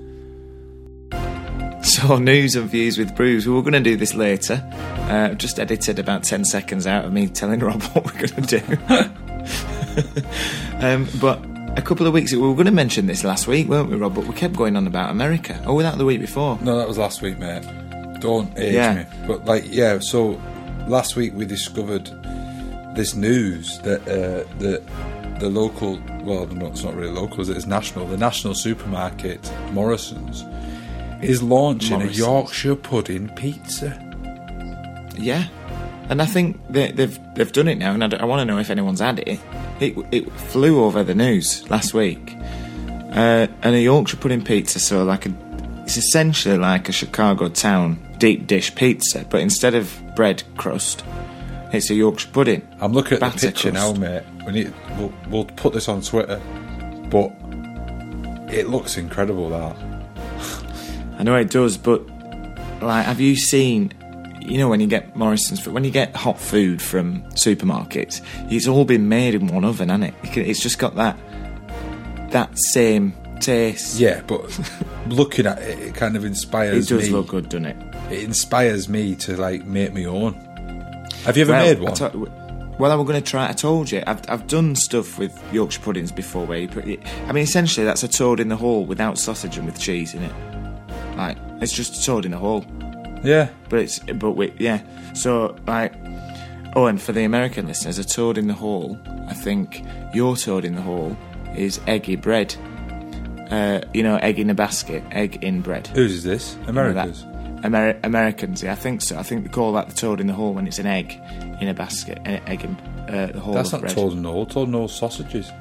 So 2.00 2.18
news 2.18 2.56
and 2.56 2.70
views 2.70 2.98
with 2.98 3.14
Bruce. 3.14 3.46
We 3.46 3.52
were 3.54 3.62
going 3.62 3.74
to 3.74 3.82
do 3.82 3.98
this 3.98 4.14
later. 4.14 4.64
Uh, 5.10 5.34
just 5.34 5.60
edited 5.60 6.00
about 6.00 6.24
ten 6.24 6.46
seconds 6.46 6.88
out 6.88 7.04
of 7.04 7.12
me 7.12 7.28
telling 7.28 7.60
Rob 7.60 7.84
what 7.94 8.06
we're 8.06 8.26
going 8.28 8.44
to 8.44 8.60
do. 8.60 8.78
um, 10.80 11.10
but 11.20 11.44
a 11.78 11.82
couple 11.82 12.08
of 12.08 12.14
weeks 12.14 12.32
ago, 12.32 12.42
we 12.42 12.48
were 12.48 12.54
going 12.54 12.68
to 12.68 12.72
mention 12.72 13.06
this 13.06 13.26
last 13.26 13.48
week, 13.48 13.68
weren't 13.68 13.90
we, 13.90 13.98
Rob? 13.98 14.16
But 14.16 14.28
we 14.28 14.34
kept 14.34 14.56
going 14.56 14.78
on 14.78 14.88
about 14.88 15.10
America. 15.10 15.62
Oh, 15.66 15.74
was 15.74 15.84
that 15.84 15.98
the 15.98 16.06
week 16.06 16.22
before? 16.22 16.58
No, 16.62 16.78
that 16.78 16.88
was 16.88 16.98
last 16.98 17.22
week, 17.22 17.38
mate. 17.38 17.64
Don't 18.22 18.58
age 18.58 18.76
Yeah. 18.76 18.94
me. 19.04 19.06
But 19.28 19.44
like, 19.44 19.66
yeah. 19.68 20.00
So 20.00 20.42
last 20.88 21.18
week 21.18 21.34
we 21.34 21.46
discovered 21.46 22.06
this 22.96 23.14
news 23.14 23.78
that 23.80 24.02
uh, 24.04 24.48
the 24.60 24.82
the 25.40 25.50
local, 25.50 26.00
well, 26.24 26.48
no, 26.48 26.68
it's 26.68 26.84
not 26.84 26.96
really 26.96 27.12
local, 27.12 27.42
it? 27.42 27.58
It's 27.58 27.66
national. 27.66 28.08
The 28.08 28.18
national 28.18 28.56
supermarket 28.56 29.52
Morrisons 29.74 30.46
is 31.22 31.44
launching 31.44 32.00
Morrisons. 32.00 32.18
a 32.18 32.22
Yorkshire 32.22 32.76
pudding 32.76 33.30
pizza. 33.30 34.06
Yeah, 35.18 35.48
and 36.10 36.22
I 36.22 36.26
think 36.26 36.60
they, 36.70 36.92
they've 36.92 37.20
they've 37.36 37.52
done 37.52 37.68
it 37.68 37.78
now, 37.78 37.94
and 37.94 38.04
I, 38.04 38.26
want 38.26 38.40
to 38.40 38.46
know 38.46 38.58
if 38.60 38.70
anyone's 38.70 39.00
had 39.00 39.20
it. 39.20 39.40
It 39.80 39.96
it 40.12 40.32
flew 40.32 40.84
over 40.84 41.04
the 41.04 41.16
news 41.16 41.70
last 41.70 41.94
week, 41.94 42.36
uh, 43.12 43.48
and 43.62 43.76
a 43.76 43.82
Yorkshire 43.82 44.18
pudding 44.18 44.44
pizza. 44.44 44.80
So 44.80 45.04
like 45.04 45.26
a, 45.26 45.34
it's 45.84 45.98
essentially 45.98 46.58
like 46.58 46.90
a 46.90 46.92
Chicago 46.92 47.50
town 47.50 48.00
deep 48.18 48.48
dish 48.48 48.74
pizza, 48.76 49.26
but 49.30 49.42
instead 49.42 49.76
of 49.76 50.02
bread 50.16 50.44
crust, 50.58 51.04
it's 51.74 51.90
a 51.90 51.96
Yorkshire 51.96 52.30
pudding. 52.32 52.68
I'm 52.80 52.94
looking 52.94 53.22
at 53.22 53.34
the 53.34 53.48
picture 53.48 53.72
crust. 53.72 54.00
now, 54.00 54.00
mate. 54.00 54.24
We 54.46 54.54
need, 54.54 54.74
we'll, 54.98 55.14
we'll 55.30 55.46
put 55.46 55.74
this 55.74 55.88
on 55.88 56.02
Twitter, 56.02 56.42
but 57.10 57.32
it 58.52 58.68
looks 58.68 58.98
incredible. 58.98 59.50
That 59.50 59.76
I 61.20 61.24
know 61.24 61.36
it 61.36 61.50
does, 61.50 61.78
but 61.78 62.02
like, 62.82 63.06
have 63.06 63.20
you 63.20 63.36
seen? 63.36 63.94
You 64.42 64.58
know, 64.58 64.70
when 64.70 64.80
you 64.80 64.88
get 64.88 65.16
Morrisons, 65.16 65.68
when 65.68 65.84
you 65.84 65.92
get 65.92 66.16
hot 66.16 66.40
food 66.40 66.82
from 66.82 67.22
supermarkets, 67.34 68.22
it's 68.52 68.68
all 68.68 68.86
been 68.86 69.08
made 69.10 69.36
in 69.36 69.48
one 69.48 69.64
oven, 69.66 69.90
hasn't 69.90 70.06
it? 70.06 70.38
It's 70.38 70.62
just 70.62 70.80
got 70.80 70.96
that 70.96 71.18
that 72.32 72.58
same 72.58 73.14
taste. 73.42 74.00
yeah, 74.00 74.22
but 74.26 74.42
looking 75.08 75.46
at 75.46 75.60
it, 75.62 75.80
it 75.80 75.94
kind 75.96 76.16
of 76.16 76.26
inspires 76.26 76.90
me. 76.90 76.98
It 76.98 77.00
does 77.02 77.10
me. 77.10 77.16
look 77.16 77.28
good, 77.28 77.50
doesn't 77.50 77.66
it? 77.66 77.96
It 78.12 78.24
inspires 78.24 78.88
me 78.90 79.16
to 79.18 79.36
like 79.38 79.66
make 79.66 79.94
my 79.94 80.06
own. 80.06 80.34
Have 81.26 81.36
you 81.38 81.44
ever 81.44 81.52
Well, 81.52 81.66
made 81.66 81.78
I 82.02 82.08
one? 82.16 82.32
Well, 82.80 82.92
I'm 82.94 83.06
going 83.06 83.22
to 83.22 83.30
try. 83.30 83.50
I 83.50 83.52
told 83.52 83.92
you, 83.92 84.02
I've 84.08 84.22
I've 84.30 84.48
done 84.48 84.74
stuff 84.76 85.20
with 85.20 85.38
Yorkshire 85.54 85.82
puddings 85.82 86.12
before. 86.14 86.46
Where 86.46 86.60
you 86.60 86.68
put, 86.70 86.88
it, 86.88 87.02
I 87.28 87.34
mean, 87.34 87.44
essentially 87.44 87.86
that's 87.86 88.04
a 88.04 88.08
toad 88.08 88.40
in 88.40 88.48
the 88.48 88.56
hole 88.56 88.86
without 88.86 89.18
sausage 89.20 89.58
and 89.58 89.66
with 89.66 89.78
cheese 89.78 90.14
in 90.16 90.24
it. 90.24 90.32
Like 91.20 91.38
it's 91.62 91.74
just 91.74 92.02
a 92.02 92.06
toad 92.06 92.24
in 92.26 92.32
the 92.32 92.38
hole, 92.38 92.64
Yeah. 93.24 93.50
but 93.70 93.80
it's 93.80 94.00
but 94.00 94.32
with 94.32 94.54
yeah. 94.60 94.80
So 95.14 95.56
like, 95.68 95.94
oh, 96.78 96.86
and 96.86 97.02
for 97.02 97.12
the 97.12 97.24
American 97.26 97.68
listeners, 97.68 98.00
a 98.00 98.06
toad 98.06 98.38
in 98.38 98.48
the 98.48 98.54
hole. 98.54 98.98
I 99.28 99.34
think 99.34 99.84
your 100.14 100.38
toad 100.38 100.64
in 100.66 100.76
the 100.76 100.82
hole 100.82 101.18
is 101.56 101.80
eggy 101.88 102.16
bread. 102.16 102.56
Uh, 103.52 103.82
you 103.94 104.04
know, 104.04 104.16
egg 104.18 104.40
in 104.40 104.50
a 104.50 104.54
basket, 104.54 105.04
egg 105.12 105.44
in 105.44 105.62
bread. 105.62 105.88
Whose 105.88 106.14
is 106.14 106.24
this? 106.24 106.56
You 106.56 106.62
know? 106.64 106.70
America's. 106.70 107.24
Ameri- 107.64 108.00
Americans, 108.06 108.64
yeah, 108.64 108.72
I 108.72 108.76
think 108.76 109.02
so. 109.02 109.18
I 109.18 109.24
think 109.24 109.44
they 109.44 109.50
call 109.50 109.74
that 109.74 109.90
the 109.90 109.96
toad 109.96 110.22
in 110.22 110.28
the 110.28 110.34
hole 110.34 110.54
when 110.54 110.66
it's 110.68 110.80
an 110.80 110.86
egg 110.86 111.20
in 111.60 111.68
a 111.68 111.74
basket, 111.74 112.18
an 112.26 112.42
egg 112.48 112.64
in 112.64 112.76
uh, 113.14 113.32
the 113.34 113.40
hole 113.42 113.54
That's 113.56 113.74
not 113.74 113.82
bread. 113.82 113.94
told 113.94 114.14
in 114.14 114.22
the 114.24 114.32
hole. 114.32 114.46
Told 114.46 114.70
in 114.70 114.76
all 114.76 114.88
sausages. 114.88 115.52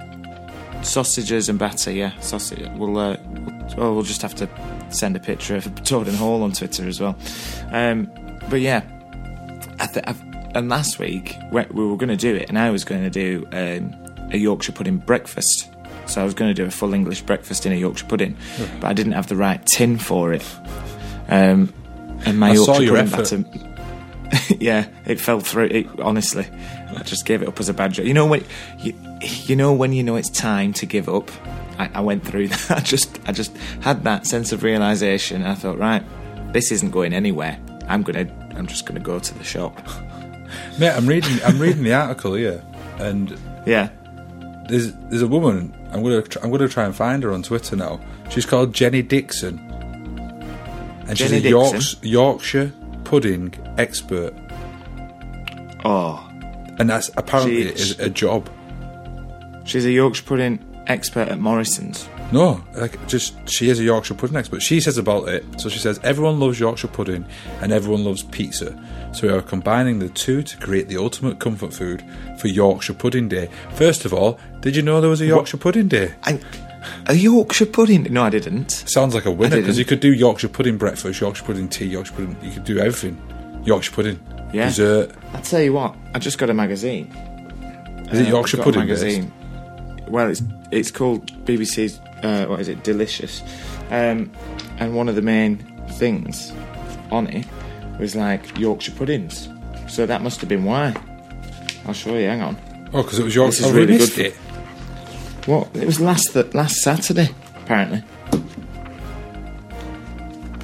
Sausages 0.83 1.49
and 1.49 1.59
batter, 1.59 1.91
yeah, 1.91 2.19
sausage. 2.21 2.69
We'll, 2.77 2.97
uh, 2.99 3.17
well, 3.77 3.95
we'll 3.95 4.03
just 4.03 4.23
have 4.23 4.35
to 4.37 4.49
send 4.91 5.17
a 5.17 5.21
picture 5.21 5.57
of 5.57 5.75
toad 5.85 6.09
Hall 6.09 6.43
on 6.43 6.53
Twitter 6.53 6.87
as 6.87 7.01
well. 7.01 7.17
Um, 7.73 8.11
but 8.49 8.61
yeah, 8.61 8.83
I 9.81 9.87
th- 9.87 10.05
I've, 10.07 10.23
and 10.55 10.69
last 10.69 10.99
week 10.99 11.37
we, 11.53 11.63
we 11.71 11.87
were 11.87 11.97
going 11.97 12.09
to 12.09 12.17
do 12.17 12.35
it, 12.35 12.49
and 12.49 12.59
I 12.59 12.71
was 12.71 12.85
going 12.85 13.03
to 13.03 13.11
do 13.11 13.47
um, 13.53 14.31
a 14.33 14.37
Yorkshire 14.37 14.73
pudding 14.73 14.99
breakfast. 14.99 15.71
So 16.07 16.23
I 16.23 16.25
was 16.25 16.33
going 16.33 16.49
to 16.49 16.55
do 16.55 16.65
a 16.65 16.71
full 16.71 16.95
English 16.95 17.23
breakfast 17.23 17.67
in 17.67 17.73
a 17.73 17.77
Yorkshire 17.77 18.07
pudding, 18.07 18.37
but 18.81 18.89
I 18.89 18.93
didn't 18.95 19.13
have 19.13 19.27
the 19.27 19.37
right 19.37 19.65
tin 19.67 19.99
for 19.99 20.33
it. 20.33 20.45
Um, 21.29 21.73
and 22.25 22.41
my 22.41 22.51
I 22.51 22.55
Yorkshire 22.55 22.73
pudding 22.73 22.97
effort. 22.97 23.31
batter 23.31 23.69
yeah, 24.59 24.87
it 25.07 25.21
fell 25.21 25.41
through. 25.41 25.67
It, 25.67 26.01
honestly, 26.01 26.47
I 26.97 27.03
just 27.03 27.25
gave 27.27 27.43
it 27.43 27.49
up 27.49 27.61
as 27.61 27.69
a 27.69 27.75
bad 27.75 27.93
joke. 27.93 28.07
You 28.07 28.15
know 28.15 28.27
when 28.27 28.45
you, 28.79 28.95
you 29.21 29.57
know 29.57 29.73
when 29.73 29.93
you 29.93 30.03
know 30.03 30.17
it's 30.17 30.31
time 30.31 30.73
to 30.75 30.87
give 30.87 31.09
up. 31.09 31.31
I, 31.79 31.91
I 31.95 32.01
went 32.01 32.27
through 32.27 32.49
that. 32.49 32.71
I 32.79 32.81
just 32.81 33.19
I 33.27 33.33
just 33.33 33.57
had 33.81 34.05
that 34.05 34.27
sense 34.27 34.53
of 34.53 34.63
realization. 34.63 35.45
I 35.45 35.55
thought, 35.55 35.79
right, 35.79 36.03
this 36.53 36.73
isn't 36.73 36.91
going 36.91 37.13
anywhere. 37.13 37.59
I'm 37.87 38.03
gonna 38.03 38.27
I'm 38.57 38.67
just 38.67 38.87
gonna 38.87 39.01
go 39.01 39.19
to 39.19 39.35
the 39.39 39.45
shop. 39.45 39.77
Mate, 40.79 40.91
I'm 40.91 41.07
reading. 41.07 41.39
I'm 41.45 41.59
reading 41.59 41.83
the 41.83 41.93
article 41.95 42.35
here, 42.35 42.65
and 42.99 43.39
Yeah, 43.67 43.91
there's 44.69 44.93
there's 44.95 45.23
a 45.23 45.29
woman. 45.29 45.75
I'm 45.93 46.03
gonna 46.03 46.23
tr- 46.23 46.39
I'm 46.43 46.51
gonna 46.51 46.69
try 46.69 46.85
and 46.85 46.95
find 46.95 47.23
her 47.23 47.33
on 47.33 47.43
Twitter 47.43 47.77
now. 47.77 48.01
She's 48.31 48.47
called 48.47 48.73
Jenny 48.75 49.03
Dixon, 49.03 49.59
and 51.07 51.17
Jenny 51.17 51.37
she's 51.37 51.47
a 51.47 51.49
Yorks, 51.51 51.97
Yorkshire 52.03 52.73
pudding 53.05 53.55
expert, 53.79 54.35
oh, 55.85 56.28
and 56.79 56.89
that's 56.89 57.11
apparently 57.17 57.65
She- 57.65 57.69
is 57.73 57.99
a 58.01 58.09
job. 58.11 58.49
she's 59.65 59.85
a 59.85 59.91
Yorkshire 59.91 60.25
pudding 60.25 60.65
expert 60.87 61.29
at 61.29 61.39
Morrisons. 61.39 62.09
No, 62.31 62.63
like 62.77 63.07
just 63.09 63.35
she 63.49 63.71
is 63.71 63.81
a 63.81 63.85
Yorkshire 63.85 64.15
pudding 64.15 64.37
expert. 64.37 64.61
She 64.61 64.81
says 64.81 64.99
about 64.99 65.29
it. 65.29 65.45
So 65.59 65.69
she 65.71 65.79
says 65.79 65.99
everyone 66.03 66.39
loves 66.41 66.61
Yorkshire 66.61 66.89
pudding 66.89 67.25
and 67.63 67.73
everyone 67.73 68.05
loves 68.05 68.23
pizza. 68.23 68.79
So 69.13 69.27
we 69.27 69.33
are 69.33 69.41
combining 69.41 69.99
the 69.99 70.11
two 70.11 70.43
to 70.43 70.57
create 70.59 70.89
the 70.89 70.99
ultimate 70.99 71.39
comfort 71.41 71.73
food 71.73 72.05
for 72.39 72.49
Yorkshire 72.49 72.93
Pudding 72.93 73.29
Day. 73.29 73.49
First 73.73 74.05
of 74.05 74.13
all, 74.13 74.39
did 74.61 74.77
you 74.77 74.83
know 74.83 75.01
there 75.01 75.09
was 75.09 75.23
a 75.23 75.27
Yorkshire 75.27 75.57
Pudding 75.57 75.89
Day? 75.89 76.15
I, 76.25 76.39
a 77.07 77.15
Yorkshire 77.15 77.65
pudding? 77.67 78.03
No, 78.13 78.23
I 78.23 78.29
didn't. 78.29 78.71
Sounds 78.71 79.15
like 79.15 79.25
a 79.25 79.31
winner 79.31 79.57
because 79.57 79.79
you 79.79 79.87
could 79.87 80.01
do 80.01 80.13
Yorkshire 80.13 80.49
pudding 80.49 80.77
breakfast, 80.77 81.19
Yorkshire 81.23 81.45
pudding 81.47 81.69
tea, 81.71 81.87
Yorkshire 81.87 82.13
pudding. 82.15 82.37
You 82.43 82.53
could 82.53 82.65
do 82.65 82.79
everything. 82.79 83.17
Yorkshire 83.65 83.93
pudding, 83.95 84.21
Yeah. 84.53 84.67
dessert. 84.69 85.13
I 85.35 85.41
tell 85.41 85.61
you 85.61 85.73
what, 85.73 85.95
I 86.15 86.19
just 86.19 86.39
got 86.39 86.51
a 86.51 86.55
magazine. 86.55 87.07
Is 88.11 88.21
it 88.21 88.27
Uh, 88.27 88.31
Yorkshire 88.31 88.59
pudding 88.59 88.87
based? 88.87 89.03
magazine. 89.03 89.33
Well, 90.09 90.29
it's 90.31 90.43
it's 90.71 90.91
called 90.91 91.31
BBC's. 91.45 92.01
Uh, 92.23 92.47
what 92.47 92.61
is 92.61 92.69
it? 92.69 92.83
Delicious. 92.83 93.43
Um, 93.91 94.31
and 94.79 94.95
one 94.95 95.09
of 95.09 95.15
the 95.15 95.23
main 95.23 95.59
things 95.99 96.53
on 97.11 97.27
it 97.29 97.47
was 98.01 98.15
like 98.17 98.59
Yorkshire 98.59 98.93
puddings. 98.93 99.49
So 99.87 100.07
that 100.07 100.23
must 100.23 100.41
have 100.41 100.49
been 100.49 100.65
why. 100.65 100.95
I'll 101.87 101.95
show 101.95 102.15
you. 102.17 102.27
Hang 102.29 102.43
on. 102.43 102.57
Oh, 102.95 103.03
because 103.03 103.19
it 103.19 103.25
was 103.25 103.35
Yorkshire. 103.35 103.63
This 103.63 103.67
is 103.67 103.73
oh, 103.73 103.75
we 103.75 103.81
really 103.87 103.99
good 103.99 104.19
it. 104.19 104.35
What? 105.47 105.69
It 105.77 105.85
was 105.87 106.01
last 106.01 106.33
th- 106.33 106.55
last 106.55 106.77
Saturday. 106.83 107.29
Apparently. 107.63 108.03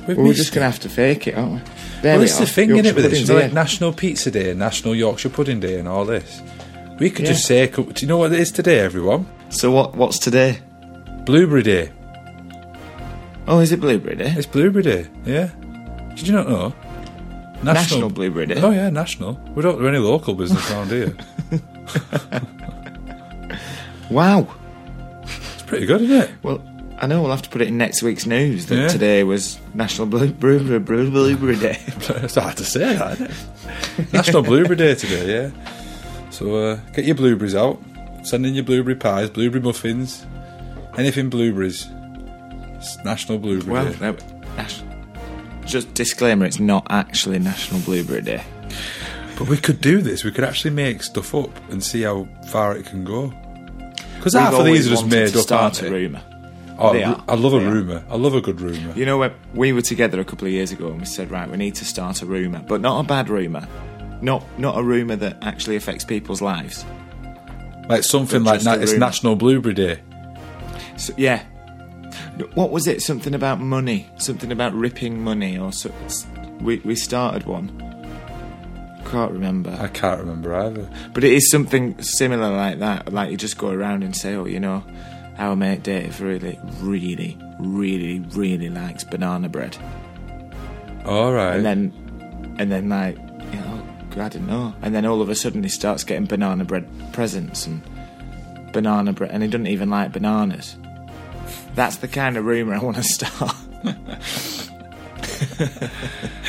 We've 0.06 0.16
Well, 0.18 0.26
we're 0.26 0.34
just 0.34 0.52
gonna 0.52 0.66
have 0.66 0.80
to 0.80 0.88
fake 0.88 1.26
it, 1.28 1.36
aren't 1.36 1.52
we? 1.54 1.60
There 2.04 2.12
Well, 2.12 2.18
we 2.20 2.24
it's 2.26 2.36
the 2.38 2.44
thing, 2.44 2.68
in 2.76 2.84
it 2.84 2.94
with 2.94 2.96
this? 2.96 3.12
puddings, 3.12 3.20
You 3.30 3.34
know, 3.34 3.40
yeah. 3.40 3.46
like 3.46 3.54
National 3.54 3.90
Pizza 3.94 4.30
Day, 4.30 4.52
National 4.52 4.94
Yorkshire 4.94 5.30
Pudding 5.30 5.58
Day, 5.60 5.78
and 5.78 5.88
all 5.88 6.04
this. 6.04 6.42
We 6.98 7.08
could 7.08 7.24
Yeah. 7.24 7.32
just 7.32 7.46
say, 7.46 7.66
do 7.66 7.86
you 7.96 8.06
know 8.06 8.18
what 8.18 8.30
it 8.30 8.38
is 8.40 8.52
today, 8.52 8.80
everyone? 8.80 9.24
So 9.48 9.70
what? 9.70 9.96
What's 9.96 10.18
today? 10.18 10.58
Blueberry 11.24 11.62
Day. 11.62 11.88
Oh, 13.48 13.60
is 13.60 13.72
it 13.72 13.80
Blueberry 13.80 14.16
Day? 14.16 14.34
It's 14.36 14.46
Blueberry 14.46 14.82
Day, 14.84 15.06
yeah. 15.24 15.48
Did 16.14 16.26
you 16.26 16.34
not 16.34 16.46
know? 16.46 16.74
National 17.62 18.10
Blueberry 18.10 18.44
Day. 18.48 18.60
Oh, 18.60 18.70
yeah, 18.70 18.90
national. 18.90 19.40
We 19.54 19.62
don't 19.62 19.78
do 19.78 19.88
any 19.88 19.96
local 19.96 20.34
business 20.34 20.70
around 20.70 20.90
here. 20.90 21.14
Wow. 24.10 24.46
It's 25.54 25.62
pretty 25.62 25.86
good, 25.86 26.02
isn't 26.02 26.16
it? 26.24 26.30
Well, 26.42 26.60
I 27.04 27.06
know 27.06 27.20
we'll 27.20 27.32
have 27.32 27.42
to 27.42 27.50
put 27.50 27.60
it 27.60 27.68
in 27.68 27.76
next 27.76 28.02
week's 28.02 28.24
news 28.24 28.64
that 28.66 28.76
Yeah. 28.76 28.88
today 28.88 29.24
was 29.24 29.58
National 29.74 30.06
Blue- 30.06 30.32
Blueberry 30.32 30.78
Blueberry 31.10 31.56
Day. 31.56 31.78
it's 31.86 32.36
hard 32.36 32.56
to 32.56 32.64
say 32.64 32.96
that, 32.96 33.12
isn't 33.20 33.30
it? 33.98 34.12
National 34.14 34.42
Blueberry 34.42 34.76
Day 34.76 34.94
today, 34.94 35.30
yeah. 35.30 36.30
So 36.30 36.56
uh, 36.56 36.76
get 36.94 37.04
your 37.04 37.14
blueberries 37.14 37.54
out. 37.54 37.78
Send 38.22 38.46
in 38.46 38.54
your 38.54 38.64
blueberry 38.64 38.94
pies, 38.96 39.28
blueberry 39.28 39.60
muffins, 39.62 40.24
anything 40.96 41.28
blueberries. 41.28 41.86
It's 42.76 42.96
National 43.04 43.36
Blueberry 43.38 43.70
Well, 43.70 43.92
Day. 43.92 43.98
no, 44.00 44.16
just 45.66 45.92
disclaimer: 45.92 46.46
it's 46.46 46.58
not 46.58 46.86
actually 46.88 47.38
National 47.38 47.80
Blueberry 47.80 48.22
Day. 48.22 48.42
But 49.38 49.48
we 49.48 49.58
could 49.58 49.82
do 49.82 50.00
this. 50.00 50.24
We 50.24 50.30
could 50.30 50.44
actually 50.44 50.70
make 50.70 51.02
stuff 51.02 51.34
up 51.34 51.50
and 51.70 51.84
see 51.84 52.00
how 52.00 52.26
far 52.48 52.74
it 52.74 52.86
can 52.86 53.04
go. 53.04 53.30
Because 54.16 54.32
half 54.32 54.54
of 54.54 54.64
these 54.64 54.86
are 54.86 54.90
just 54.90 55.06
made 55.06 55.28
to 55.32 55.38
up. 55.40 55.44
Start 55.44 55.62
aren't 55.62 55.82
a 55.82 56.08
they? 56.08 56.20
Oh, 56.78 56.92
They 56.92 57.04
I- 57.04 57.12
are. 57.12 57.24
I 57.28 57.34
love 57.36 57.52
a 57.54 57.60
rumour. 57.60 58.04
I 58.10 58.16
love 58.16 58.34
a 58.34 58.40
good 58.40 58.60
rumour. 58.60 58.92
You 58.96 59.06
know, 59.06 59.30
we 59.54 59.72
were 59.72 59.80
together 59.82 60.18
a 60.20 60.24
couple 60.24 60.46
of 60.46 60.52
years 60.52 60.72
ago, 60.72 60.88
and 60.88 60.98
we 61.00 61.06
said, 61.06 61.30
right, 61.30 61.48
we 61.48 61.56
need 61.56 61.74
to 61.76 61.84
start 61.84 62.20
a 62.22 62.26
rumor, 62.26 62.62
but 62.66 62.80
not 62.80 63.04
a 63.04 63.06
bad 63.06 63.28
rumor, 63.28 63.66
not 64.20 64.42
not 64.58 64.76
a 64.78 64.82
rumor 64.82 65.16
that 65.16 65.38
actually 65.42 65.76
affects 65.76 66.04
people's 66.04 66.42
lives. 66.42 66.84
Like 67.88 68.02
something 68.02 68.42
But 68.42 68.64
like 68.64 68.78
na- 68.78 68.82
it's. 68.82 68.92
National 68.94 69.36
Blueberry 69.36 69.74
Day. 69.74 70.00
So, 70.96 71.12
yeah. 71.16 71.42
What 72.54 72.70
was 72.70 72.86
it? 72.88 73.02
Something 73.02 73.34
about 73.34 73.60
money. 73.60 74.08
Something 74.16 74.50
about 74.50 74.74
ripping 74.74 75.22
money, 75.22 75.56
or 75.58 75.72
so, 75.72 75.92
we 76.60 76.78
we 76.84 76.94
started 76.96 77.46
one. 77.46 77.68
Can't 79.10 79.30
remember. 79.32 79.76
I 79.78 79.86
can't 79.88 80.18
remember 80.18 80.54
either. 80.56 80.88
But 81.12 81.22
it 81.24 81.32
is 81.32 81.50
something 81.50 82.00
similar 82.02 82.50
like 82.50 82.78
that. 82.80 83.12
Like 83.12 83.30
you 83.30 83.36
just 83.36 83.58
go 83.58 83.70
around 83.70 84.02
and 84.02 84.16
say, 84.16 84.34
"Oh, 84.34 84.46
you 84.46 84.58
know, 84.58 84.82
our 85.38 85.56
mate 85.56 85.82
Dave 85.82 86.20
really, 86.20 86.58
really, 86.80 87.38
really, 87.58 88.20
really 88.20 88.68
likes 88.68 89.04
banana 89.04 89.48
bread," 89.48 89.76
All 91.04 91.32
right. 91.32 91.56
and 91.56 91.64
then, 91.64 92.54
and 92.58 92.70
then 92.70 92.88
like, 92.88 93.16
you 93.16 93.60
know, 93.60 93.86
I 94.16 94.28
don't 94.28 94.46
know, 94.46 94.74
and 94.82 94.94
then 94.94 95.04
all 95.06 95.20
of 95.22 95.28
a 95.28 95.34
sudden 95.34 95.62
he 95.62 95.68
starts 95.68 96.04
getting 96.04 96.26
banana 96.26 96.64
bread 96.64 96.88
presents 97.12 97.66
and 97.66 97.82
banana 98.72 99.12
bread, 99.12 99.30
and 99.32 99.42
he 99.42 99.48
doesn't 99.48 99.66
even 99.66 99.90
like 99.90 100.12
bananas. 100.12 100.76
That's 101.74 101.96
the 101.96 102.08
kind 102.08 102.36
of 102.36 102.44
rumor 102.44 102.74
I 102.74 102.78
want 102.78 102.96
to 102.96 103.02
start. 103.02 103.54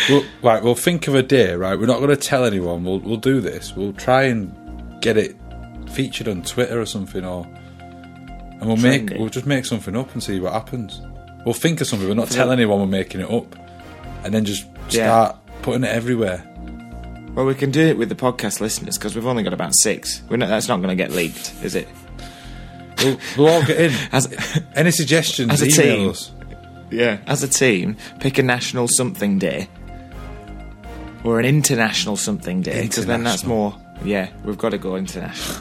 Well, 0.10 0.24
right, 0.44 0.62
we'll 0.64 0.76
think 0.76 1.08
of 1.08 1.16
a 1.16 1.24
day, 1.24 1.56
right? 1.56 1.80
We're 1.80 1.88
not 1.88 1.98
going 1.98 2.12
to 2.12 2.16
tell 2.16 2.46
anyone. 2.46 2.84
We'll 2.84 3.00
we'll 3.00 3.18
do 3.18 3.42
this. 3.42 3.76
We'll 3.76 3.94
try 3.94 4.24
and 4.24 4.54
get 5.02 5.18
it 5.18 5.36
featured 5.90 6.28
on 6.28 6.44
Twitter 6.44 6.80
or 6.80 6.86
something, 6.86 7.26
or 7.26 7.48
and 8.60 8.66
we'll 8.68 8.78
make 8.78 9.12
we'll 9.12 9.30
just 9.30 9.46
make 9.46 9.66
something 9.66 9.96
up 9.96 10.12
and 10.14 10.22
see 10.24 10.40
what 10.40 10.54
happens. 10.54 11.02
We'll 11.46 11.54
think 11.54 11.82
of 11.82 11.88
something, 11.88 12.08
but 12.08 12.18
not 12.18 12.30
tell 12.32 12.52
anyone 12.52 12.80
we're 12.80 12.86
making 12.88 13.22
it 13.22 13.30
up, 13.30 13.56
and 14.24 14.34
then 14.34 14.46
just 14.46 14.66
Yeah. 14.90 15.06
start 15.30 15.38
putting 15.62 15.84
it 15.84 15.90
everywhere. 15.92 16.44
Well, 17.36 17.46
we 17.46 17.54
can 17.56 17.70
do 17.72 17.82
it 17.86 17.98
with 17.98 18.10
the 18.10 18.16
podcast 18.16 18.62
listeners 18.62 18.98
because 18.98 19.14
we've 19.14 19.28
only 19.28 19.44
got 19.44 19.54
about 19.54 19.76
six. 19.76 20.22
We're 20.30 20.38
not, 20.38 20.48
that's 20.48 20.68
not 20.70 20.78
going 20.78 20.90
to 20.90 20.96
get 20.96 21.12
leaked, 21.12 21.54
is 21.64 21.76
it? 21.76 21.88
We'll, 23.00 23.18
we'll 23.38 23.48
all 23.50 23.64
get 23.66 23.80
in. 23.80 23.92
As, 24.14 24.62
Any 24.74 24.92
suggestions? 24.92 25.52
As 25.52 25.62
a 25.62 25.66
email 25.66 25.98
team. 25.98 26.10
us. 26.12 26.32
Yeah, 26.92 27.18
as 27.28 27.44
a 27.44 27.48
team, 27.50 27.98
pick 28.22 28.38
a 28.38 28.44
national 28.44 28.88
something 28.88 29.38
day 29.38 29.68
or 31.26 31.40
an 31.40 31.46
international 31.46 32.16
something 32.16 32.62
day 32.62 32.84
because 32.84 33.06
then 33.06 33.24
that's 33.24 33.44
more. 33.44 33.76
Yeah, 34.04 34.30
we've 34.46 34.58
got 34.58 34.70
to 34.70 34.78
go 34.78 34.96
international. 34.96 35.58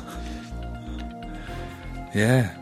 Yeah. 2.14 2.54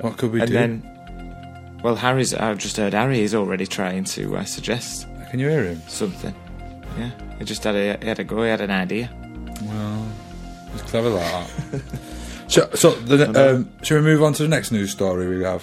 What 0.00 0.16
could 0.16 0.32
we 0.32 0.40
and 0.40 0.48
do? 0.48 0.54
then, 0.54 1.78
well, 1.82 1.96
Harry's. 1.96 2.34
I've 2.34 2.58
just 2.58 2.76
heard 2.76 2.94
Harry 2.94 3.20
is 3.20 3.34
already 3.34 3.66
trying 3.66 4.04
to 4.04 4.36
uh, 4.36 4.44
suggest 4.44 5.06
Can 5.30 5.40
you 5.40 5.48
hear 5.48 5.64
him? 5.64 5.82
something. 5.88 6.34
Yeah, 6.98 7.10
he 7.38 7.44
just 7.44 7.64
had 7.64 7.74
a 7.74 7.98
he 8.00 8.06
had 8.08 8.18
a 8.18 8.24
go. 8.24 8.42
He 8.42 8.48
had 8.50 8.60
an 8.60 8.70
idea. 8.70 9.10
Well, 9.62 10.06
it's 10.74 10.82
Clever 10.82 11.10
like 11.10 11.46
that. 11.70 11.82
so, 12.48 12.70
so 12.74 12.90
the, 12.92 13.54
um, 13.56 13.70
shall 13.82 13.98
we 13.98 14.02
move 14.04 14.22
on 14.22 14.32
to 14.34 14.42
the 14.42 14.48
next 14.48 14.72
news 14.72 14.90
story 14.90 15.28
we 15.36 15.44
have? 15.44 15.62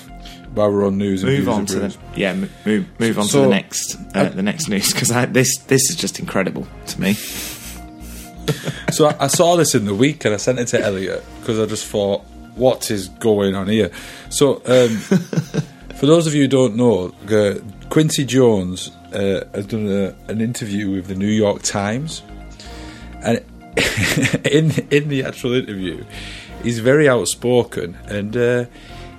While 0.53 0.72
we're 0.72 0.88
on 0.88 0.98
news, 0.98 1.24
and 1.24 1.31
Move 1.31 1.50
on 1.50 1.65
to 1.67 1.79
the 1.79 1.98
yeah. 2.15 2.34
Move 2.34 2.51
move 3.00 3.19
on 3.19 3.25
So- 3.25 3.43
to 3.43 3.48
the 3.48 3.53
next 3.53 3.98
uh, 4.15 4.29
the 4.29 4.41
next 4.43 4.69
news 4.69 4.91
because 4.91 5.10
this 5.31 5.57
this 5.67 5.89
is 5.89 5.96
just 5.96 6.19
incredible 6.19 6.67
to 6.88 7.01
me. 7.01 7.15
So 8.93 9.07
I, 9.07 9.25
I 9.25 9.27
saw 9.27 9.57
this 9.57 9.75
in 9.75 9.84
the 9.86 9.93
week 9.93 10.24
and 10.24 10.34
I 10.34 10.38
sent 10.38 10.57
it 10.60 10.67
to 10.69 10.79
Elliot 10.79 11.24
because 11.41 11.60
I 11.60 11.65
just 11.65 11.86
thought, 11.86 12.24
what 12.57 12.91
is 12.91 13.07
going 13.07 13.55
on 13.55 13.67
here? 13.67 13.91
So, 14.29 14.61
um, 14.65 14.97
for 15.97 16.05
those 16.05 16.27
of 16.27 16.33
you 16.33 16.43
who 16.43 16.47
don't 16.47 16.75
know, 16.75 17.13
uh, 17.29 17.59
Quincy 17.89 18.25
Jones 18.25 18.91
uh, 19.13 19.45
has 19.53 19.65
done 19.67 19.87
a, 19.87 20.15
an 20.29 20.41
interview 20.41 20.91
with 20.91 21.07
the 21.07 21.15
New 21.15 21.27
York 21.27 21.61
Times, 21.61 22.21
and 23.23 23.37
in 24.45 24.71
in 24.91 25.09
the 25.09 25.23
actual 25.25 25.53
interview, 25.53 26.03
he's 26.63 26.79
very 26.79 27.07
outspoken 27.07 27.97
and 28.07 28.35
uh, 28.35 28.65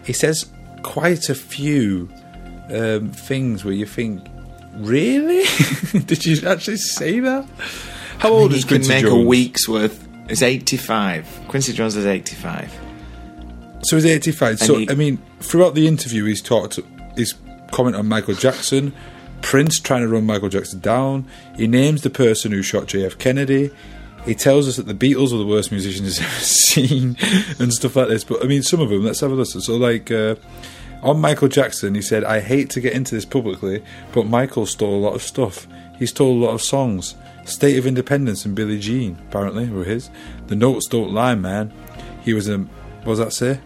he 0.04 0.12
says 0.12 0.50
quite 0.83 1.28
a 1.28 1.35
few 1.35 2.09
um, 2.71 3.11
things 3.11 3.64
where 3.64 3.75
you 3.75 3.87
think, 3.87 4.26
really? 4.76 5.45
Did 6.07 6.26
you 6.26 6.47
actually 6.49 6.76
say 6.76 7.21
that? 7.21 7.47
How 8.18 8.30
old 8.30 8.52
he 8.52 8.59
is 8.59 8.64
can 8.64 8.78
Quincy 8.78 8.88
make 8.88 9.04
Jones? 9.04 9.25
a 9.25 9.26
week's 9.26 9.68
worth. 9.68 10.07
Is 10.28 10.42
eighty 10.42 10.76
five. 10.76 11.26
Quincy 11.49 11.73
Jones 11.73 11.97
is 11.97 12.04
eighty 12.04 12.37
five. 12.37 12.71
So 13.83 13.97
he's 13.97 14.07
85. 14.07 14.59
So, 14.59 14.79
he- 14.79 14.91
I 14.91 14.95
mean, 14.95 15.19
throughout 15.41 15.75
the 15.75 15.87
interview, 15.87 16.25
he's 16.25 16.43
talked, 16.43 16.79
he's 17.17 17.35
commented 17.71 18.01
on 18.01 18.07
Michael 18.09 18.35
Jackson, 18.35 18.93
Prince 19.43 19.79
trying 19.79 20.03
to 20.03 20.09
run 20.09 20.27
Michael 20.27 20.49
Jackson 20.49 20.81
down. 20.81 21.27
He 21.57 21.67
names 21.69 22.03
the 22.03 22.11
person 22.11 22.51
who 22.53 22.63
shot 22.63 22.87
JF 22.87 23.19
Kennedy. 23.19 23.71
He 24.25 24.35
tells 24.35 24.67
us 24.69 24.77
that 24.77 24.87
the 24.87 24.95
Beatles 24.95 25.31
were 25.33 25.39
the 25.39 25.47
worst 25.47 25.71
musicians 25.71 26.17
he's 26.19 26.21
ever 26.21 26.41
seen 26.45 27.17
and 27.61 27.73
stuff 27.73 27.95
like 27.97 28.09
this. 28.09 28.25
But, 28.25 28.43
I 28.45 28.49
mean, 28.49 28.63
some 28.63 28.81
of 28.81 28.89
them, 28.89 29.05
let's 29.05 29.21
have 29.21 29.31
a 29.31 29.35
listen. 29.35 29.61
So, 29.61 29.77
like, 29.77 30.11
uh, 30.11 30.35
on 31.03 31.21
Michael 31.21 31.47
Jackson, 31.49 31.95
he 31.95 32.03
said, 32.03 32.25
I 32.25 32.41
hate 32.41 32.71
to 32.71 32.81
get 32.81 32.93
into 32.95 33.15
this 33.15 33.25
publicly, 33.25 33.83
but 34.13 34.27
Michael 34.27 34.67
stole 34.67 34.97
a 34.97 34.99
lot 35.05 35.15
of 35.15 35.23
stuff. 35.23 35.69
He 35.99 36.07
stole 36.07 36.33
a 36.37 36.45
lot 36.47 36.53
of 36.55 36.61
songs. 36.63 37.15
State 37.45 37.79
of 37.79 37.87
Independence 37.87 38.45
and 38.45 38.57
Billie 38.57 38.81
Jean, 38.81 39.17
apparently, 39.29 39.69
were 39.69 39.85
his. 39.85 40.11
The 40.49 40.57
notes 40.57 40.89
don't 40.89 41.13
lie, 41.13 41.37
man. 41.37 41.73
He 42.25 42.35
was 42.35 42.49
a, 42.49 42.59
what 42.59 43.05
does 43.05 43.19
that 43.19 43.33
say? 43.33 43.61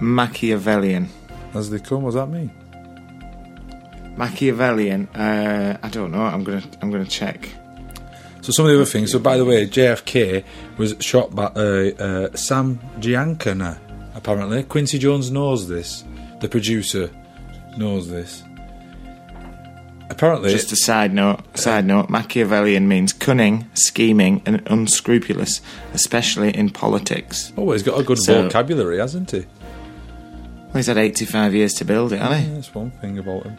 Machiavellian. 0.00 1.08
As 1.54 1.70
they 1.70 1.78
come, 1.78 2.02
what 2.02 2.10
does 2.10 2.14
that 2.16 2.28
mean? 2.28 2.50
Machiavellian. 4.16 5.08
Uh, 5.08 5.78
I 5.82 5.88
don't 5.88 6.10
know. 6.12 6.20
I'm 6.22 6.44
gonna 6.44 6.62
I'm 6.82 6.90
gonna 6.90 7.04
check. 7.06 7.48
So 8.40 8.52
some 8.52 8.64
of 8.66 8.70
the 8.72 8.76
other 8.76 8.84
things. 8.84 9.12
So 9.12 9.18
by 9.18 9.36
the 9.36 9.44
way, 9.44 9.66
JFK 9.66 10.44
was 10.76 10.96
shot 11.00 11.34
by 11.34 11.44
uh, 11.44 11.90
uh, 12.30 12.36
Sam 12.36 12.78
Giancana. 12.98 13.78
Apparently, 14.14 14.62
Quincy 14.64 14.98
Jones 14.98 15.30
knows 15.30 15.68
this. 15.68 16.04
The 16.40 16.48
producer 16.48 17.10
knows 17.76 18.08
this. 18.08 18.42
Apparently, 20.10 20.50
Just 20.50 20.72
a 20.72 20.76
side 20.76 21.12
note. 21.12 21.40
Side 21.56 21.84
note. 21.84 22.08
Machiavellian 22.08 22.88
means 22.88 23.12
cunning, 23.12 23.68
scheming, 23.74 24.42
and 24.46 24.62
unscrupulous, 24.66 25.60
especially 25.92 26.50
in 26.56 26.70
politics. 26.70 27.52
oh, 27.58 27.72
he's 27.72 27.82
got 27.82 28.00
a 28.00 28.02
good 28.02 28.18
So- 28.18 28.44
vocabulary, 28.44 28.98
hasn't 28.98 29.30
he? 29.30 29.44
Well, 30.78 30.82
he's 30.82 30.86
had 30.86 30.98
85 30.98 31.54
years 31.56 31.74
to 31.74 31.84
build 31.84 32.12
it, 32.12 32.20
hasn't 32.20 32.40
he? 32.40 32.54
That's 32.54 32.72
one 32.72 32.92
thing 32.92 33.18
about 33.18 33.42
him. 33.42 33.58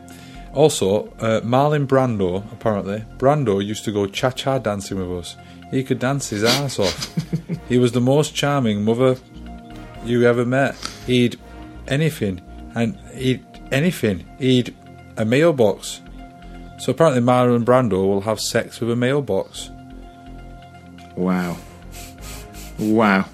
Also, 0.53 1.07
uh, 1.19 1.41
Marlon 1.41 1.85
Brando. 1.85 2.49
Apparently, 2.53 3.03
Brando 3.17 3.61
used 3.61 3.83
to 3.83 3.91
go 3.91 4.07
cha-cha 4.07 4.59
dancing 4.59 4.97
with 4.99 5.19
us. 5.19 5.35
He 5.69 5.83
could 5.83 5.99
dance 5.99 6.29
his 6.29 6.45
ass 6.45 6.79
off. 6.79 7.13
he 7.67 7.77
was 7.77 7.91
the 7.91 7.99
most 7.99 8.33
charming 8.35 8.85
mother 8.85 9.17
you 10.05 10.25
ever 10.25 10.45
met. 10.45 10.77
He'd 11.07 11.37
anything, 11.89 12.39
and 12.73 12.97
he'd 13.13 13.43
anything. 13.69 14.25
He'd 14.39 14.73
a 15.17 15.25
mailbox. 15.25 15.99
So 16.77 16.93
apparently, 16.93 17.21
Marlon 17.21 17.65
Brando 17.65 18.07
will 18.07 18.21
have 18.21 18.39
sex 18.39 18.79
with 18.79 18.91
a 18.91 18.95
mailbox. 18.95 19.71
Wow. 21.17 21.57
Wow. 22.79 23.25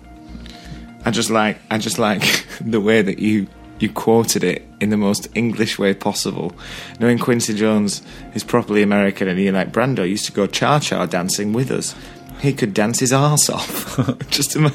I 1.06 1.12
just 1.12 1.30
like 1.30 1.60
I 1.70 1.78
just 1.78 2.00
like 2.00 2.48
the 2.62 2.82
way 2.82 3.04
that 3.04 3.20
you 3.20 3.46
you 3.86 3.94
quoted 3.94 4.44
it 4.44 4.68
in 4.82 4.90
the 4.90 4.98
most 4.98 5.28
English 5.36 5.78
way 5.80 5.94
possible. 5.94 6.54
Knowing 7.00 7.20
Quincy 7.20 7.54
Jones 7.54 8.02
is 8.34 8.44
properly 8.44 8.82
American 8.82 9.28
and 9.28 9.40
you're 9.40 9.54
like 9.54 9.72
Brando 9.72 10.08
used 10.08 10.26
to 10.26 10.32
go 10.32 10.48
cha 10.48 10.80
cha 10.80 11.06
dancing 11.06 11.54
with 11.54 11.72
us. 11.72 11.96
He 12.42 12.52
could 12.54 12.74
dance 12.74 13.00
his 13.00 13.14
arse 13.14 13.50
off. 13.50 13.98
just 14.30 14.56
ima- 14.56 14.74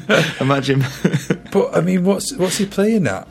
imagine. 0.40 0.84
But 1.50 1.76
I 1.76 1.80
mean, 1.80 2.04
what's 2.04 2.32
what's 2.36 2.58
he 2.58 2.66
playing 2.66 3.06
at? 3.06 3.26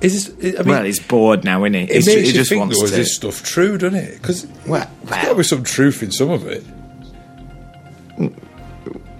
Is 0.00 0.26
this? 0.28 0.54
I 0.58 0.62
mean, 0.62 0.68
well, 0.68 0.84
he's 0.84 1.00
bored 1.00 1.44
now, 1.44 1.64
isn't 1.64 1.74
he? 1.74 1.80
it 1.82 1.90
He's 1.96 2.06
makes 2.06 2.20
he 2.22 2.26
you 2.28 2.32
just 2.32 2.50
think 2.50 2.60
wants 2.60 2.78
though, 2.78 2.84
is 2.84 2.90
to. 2.92 2.96
this 2.96 3.14
stuff 3.16 3.42
true, 3.42 3.76
doesn't 3.76 3.98
it? 3.98 4.14
Because 4.22 4.46
Well, 4.66 4.88
there's 5.04 5.22
got 5.24 5.28
to 5.30 5.34
be 5.34 5.42
some 5.42 5.64
truth 5.64 6.02
in 6.02 6.10
some 6.12 6.30
of 6.30 6.46
it. 6.46 6.64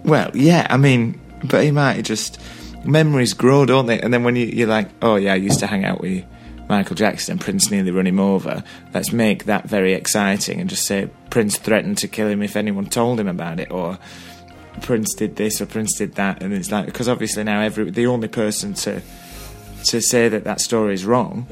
Well, 0.04 0.30
yeah, 0.34 0.66
I 0.70 0.76
mean, 0.76 1.20
but 1.44 1.64
he 1.64 1.70
might 1.70 1.94
have 1.96 2.04
just 2.04 2.40
memories 2.88 3.34
grow, 3.34 3.66
don't 3.66 3.86
they? 3.86 4.00
And 4.00 4.12
then 4.12 4.24
when 4.24 4.36
you, 4.36 4.46
you're 4.46 4.68
like, 4.68 4.88
oh 5.02 5.16
yeah, 5.16 5.34
I 5.34 5.36
used 5.36 5.60
to 5.60 5.66
hang 5.66 5.84
out 5.84 6.00
with 6.00 6.24
Michael 6.68 6.96
Jackson 6.96 7.38
Prince 7.38 7.70
nearly 7.70 7.90
run 7.90 8.06
him 8.06 8.20
over. 8.20 8.62
Let's 8.92 9.12
make 9.12 9.44
that 9.44 9.68
very 9.68 9.94
exciting 9.94 10.60
and 10.60 10.68
just 10.68 10.86
say 10.86 11.08
Prince 11.30 11.56
threatened 11.56 11.98
to 11.98 12.08
kill 12.08 12.28
him 12.28 12.42
if 12.42 12.56
anyone 12.56 12.86
told 12.86 13.18
him 13.18 13.28
about 13.28 13.58
it, 13.60 13.70
or 13.70 13.98
Prince 14.82 15.14
did 15.14 15.36
this 15.36 15.60
or 15.60 15.66
Prince 15.66 15.96
did 15.96 16.14
that, 16.16 16.42
and 16.42 16.52
it's 16.52 16.70
like 16.70 16.86
because 16.86 17.08
obviously 17.08 17.44
now 17.44 17.60
every 17.60 17.90
the 17.90 18.06
only 18.06 18.28
person 18.28 18.74
to 18.74 19.00
to 19.84 20.00
say 20.00 20.28
that 20.28 20.44
that 20.44 20.60
story 20.60 20.94
is 20.94 21.04
wrong. 21.04 21.46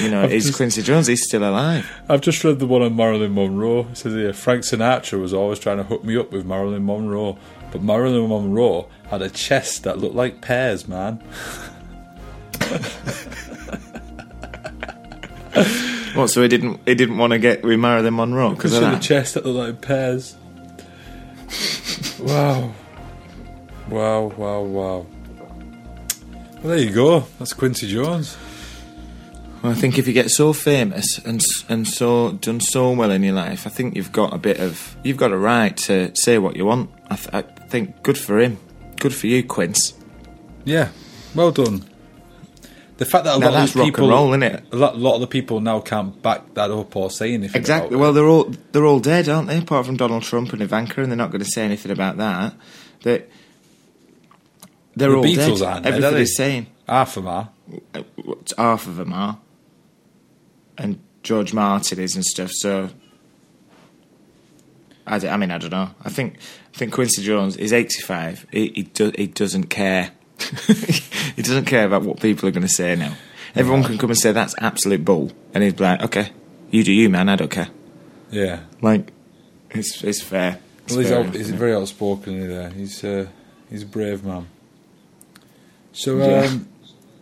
You 0.00 0.10
know, 0.10 0.24
is 0.24 0.44
just- 0.46 0.56
Quincy 0.56 0.82
Jones? 0.82 1.06
He's 1.06 1.22
still 1.24 1.42
alive. 1.48 1.90
I've 2.08 2.20
just 2.20 2.42
read 2.44 2.58
the 2.58 2.66
one 2.66 2.82
on 2.82 2.94
Marilyn 2.96 3.34
Monroe. 3.34 3.86
It 3.90 3.96
says 3.96 4.12
here 4.14 4.32
Frank 4.32 4.62
Sinatra 4.64 5.20
was 5.20 5.32
always 5.34 5.58
trying 5.58 5.78
to 5.78 5.82
hook 5.84 6.04
me 6.04 6.16
up 6.16 6.30
with 6.32 6.44
Marilyn 6.46 6.84
Monroe, 6.86 7.36
but 7.72 7.82
Marilyn 7.82 8.28
Monroe 8.28 8.88
had 9.10 9.22
a 9.22 9.30
chest 9.30 9.84
that 9.84 9.98
looked 9.98 10.14
like 10.14 10.40
pears, 10.40 10.86
man. 10.88 11.22
What? 16.14 16.28
So 16.28 16.42
he 16.42 16.48
didn't 16.48 16.80
he 16.86 16.94
didn't 16.94 17.18
want 17.18 17.32
to 17.32 17.38
get 17.38 17.62
with 17.64 17.78
Marilyn 17.78 18.14
Monroe 18.16 18.50
because 18.50 18.72
of 18.72 18.78
she 18.80 18.84
had 18.84 18.92
a 18.92 18.96
that. 18.96 19.02
chest 19.02 19.34
that 19.34 19.46
looked 19.46 19.56
like 19.56 19.80
pears. 19.80 20.36
wow. 22.18 22.72
Wow, 23.88 24.22
wow, 24.36 24.62
wow. 24.62 25.06
Well, 25.06 26.62
there 26.64 26.78
you 26.78 26.90
go. 26.90 27.20
That's 27.38 27.52
Quincy 27.52 27.86
Jones. 27.88 28.36
Well, 29.62 29.72
I 29.72 29.74
think 29.74 29.98
if 29.98 30.06
you 30.06 30.12
get 30.12 30.30
so 30.30 30.52
famous 30.52 31.18
and 31.18 31.42
and 31.68 31.86
so 31.86 32.32
done 32.32 32.60
so 32.60 32.92
well 32.92 33.10
in 33.10 33.22
your 33.24 33.34
life, 33.34 33.66
I 33.66 33.70
think 33.70 33.96
you've 33.96 34.12
got 34.12 34.32
a 34.32 34.38
bit 34.38 34.60
of 34.60 34.96
you've 35.02 35.16
got 35.16 35.32
a 35.32 35.38
right 35.38 35.76
to 35.78 36.14
say 36.14 36.38
what 36.38 36.54
you 36.56 36.64
want. 36.64 36.90
I, 37.10 37.16
th- 37.16 37.34
I 37.34 37.42
think 37.42 38.02
good 38.04 38.16
for 38.16 38.38
him, 38.38 38.58
good 39.00 39.12
for 39.14 39.26
you, 39.26 39.42
Quince. 39.42 39.94
Yeah, 40.64 40.90
well 41.34 41.50
done. 41.50 41.84
The 42.98 43.04
fact 43.04 43.24
that 43.24 43.36
a 43.36 43.38
Now 43.38 43.46
lot 43.46 43.54
of 43.54 43.60
that's 43.60 43.72
these 43.72 43.76
rock 43.80 43.86
and 43.86 43.94
people, 43.94 44.08
roll, 44.10 44.30
innit? 44.30 44.72
A 44.72 44.76
lot, 44.76 44.96
lot 44.98 45.14
of 45.16 45.20
the 45.20 45.26
people 45.28 45.60
now 45.60 45.80
can't 45.80 46.20
back 46.20 46.54
that 46.54 46.70
up 46.70 46.94
or 46.96 47.10
say 47.10 47.32
anything. 47.34 47.60
Exactly. 47.60 47.94
about 47.96 48.00
Well, 48.00 48.12
they're 48.12 48.26
all 48.28 48.52
they're 48.72 48.86
all 48.86 49.00
dead, 49.00 49.28
aren't 49.28 49.48
they? 49.48 49.58
Apart 49.58 49.86
from 49.86 49.96
Donald 49.96 50.22
Trump 50.22 50.52
and 50.52 50.62
Ivanka, 50.62 51.02
and 51.02 51.10
they're 51.10 51.16
not 51.16 51.30
going 51.32 51.42
to 51.42 51.50
say 51.50 51.62
anything 51.64 51.90
about 51.92 52.16
that. 52.18 52.54
They 53.02 53.24
they're 54.94 55.10
the 55.10 55.16
all 55.16 55.24
Beatles 55.24 55.58
dead. 55.60 55.66
aren't. 55.68 55.82
they, 55.84 55.88
Everybody's 55.90 56.36
they? 56.36 56.44
saying 56.44 56.66
half 56.88 57.16
of 57.16 57.24
them 57.24 57.32
are. 57.32 57.50
uh, 57.94 58.02
half 58.56 58.86
of 58.88 58.96
them 58.96 59.12
are, 59.12 59.38
and 60.78 60.98
George 61.22 61.52
Martin 61.52 61.98
is 62.00 62.14
and 62.14 62.24
stuff. 62.24 62.50
So, 62.52 62.90
I, 65.06 65.18
d- 65.18 65.28
I 65.28 65.36
mean, 65.36 65.50
I 65.50 65.58
don't 65.58 65.70
know. 65.70 65.90
I 66.04 66.10
think 66.10 66.38
I 66.74 66.76
think 66.78 66.92
Quincy 66.92 67.22
Jones 67.22 67.56
is 67.56 67.72
eighty 67.72 68.00
five. 68.02 68.46
He 68.52 68.68
he, 68.74 68.82
do, 68.84 69.12
he 69.16 69.26
doesn't 69.26 69.64
care. 69.64 70.10
he 71.36 71.42
doesn't 71.42 71.64
care 71.64 71.84
about 71.86 72.02
what 72.02 72.20
people 72.20 72.48
are 72.48 72.52
going 72.52 72.62
to 72.66 72.68
say 72.72 72.94
now. 72.94 73.14
Everyone 73.54 73.82
can 73.82 73.98
come 73.98 74.10
and 74.10 74.18
say 74.18 74.32
that's 74.32 74.54
absolute 74.60 75.04
bull, 75.04 75.32
and 75.54 75.64
he's 75.64 75.80
like, 75.80 76.02
okay, 76.02 76.30
you 76.70 76.84
do 76.84 76.92
you, 76.92 77.08
man. 77.08 77.28
I 77.28 77.36
don't 77.36 77.50
care. 77.50 77.68
Yeah. 78.30 78.60
Like, 78.82 79.12
it's 79.70 80.04
it's 80.04 80.22
fair. 80.22 80.58
It's 80.84 80.92
Well, 80.92 81.00
he's, 81.00 81.08
fair 81.08 81.24
out, 81.24 81.34
he's 81.34 81.50
very 81.50 81.74
outspoken 81.74 82.46
there. 82.46 82.70
He's 82.70 83.02
uh, 83.02 83.26
he's 83.70 83.82
a 83.82 83.86
brave 83.86 84.24
man. 84.24 84.46
So 85.92 86.18
Yeah. 86.18 86.46
um, 86.46 86.68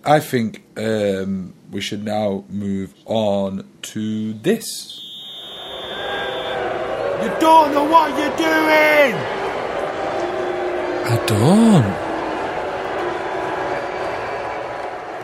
I 0.05 0.21
think 0.21 0.63
um, 0.77 1.55
we 1.71 1.81
should 1.81 2.05
now 2.05 2.45
move 2.49 2.95
on 3.05 3.69
to 3.83 4.33
this. 4.35 5.03
You 7.23 7.29
don't 7.41 7.73
know 7.73 7.85
what 7.85 8.11
you're 8.19 8.37
doing! 8.37 9.15
I 11.09 11.17
don't. 11.27 12.07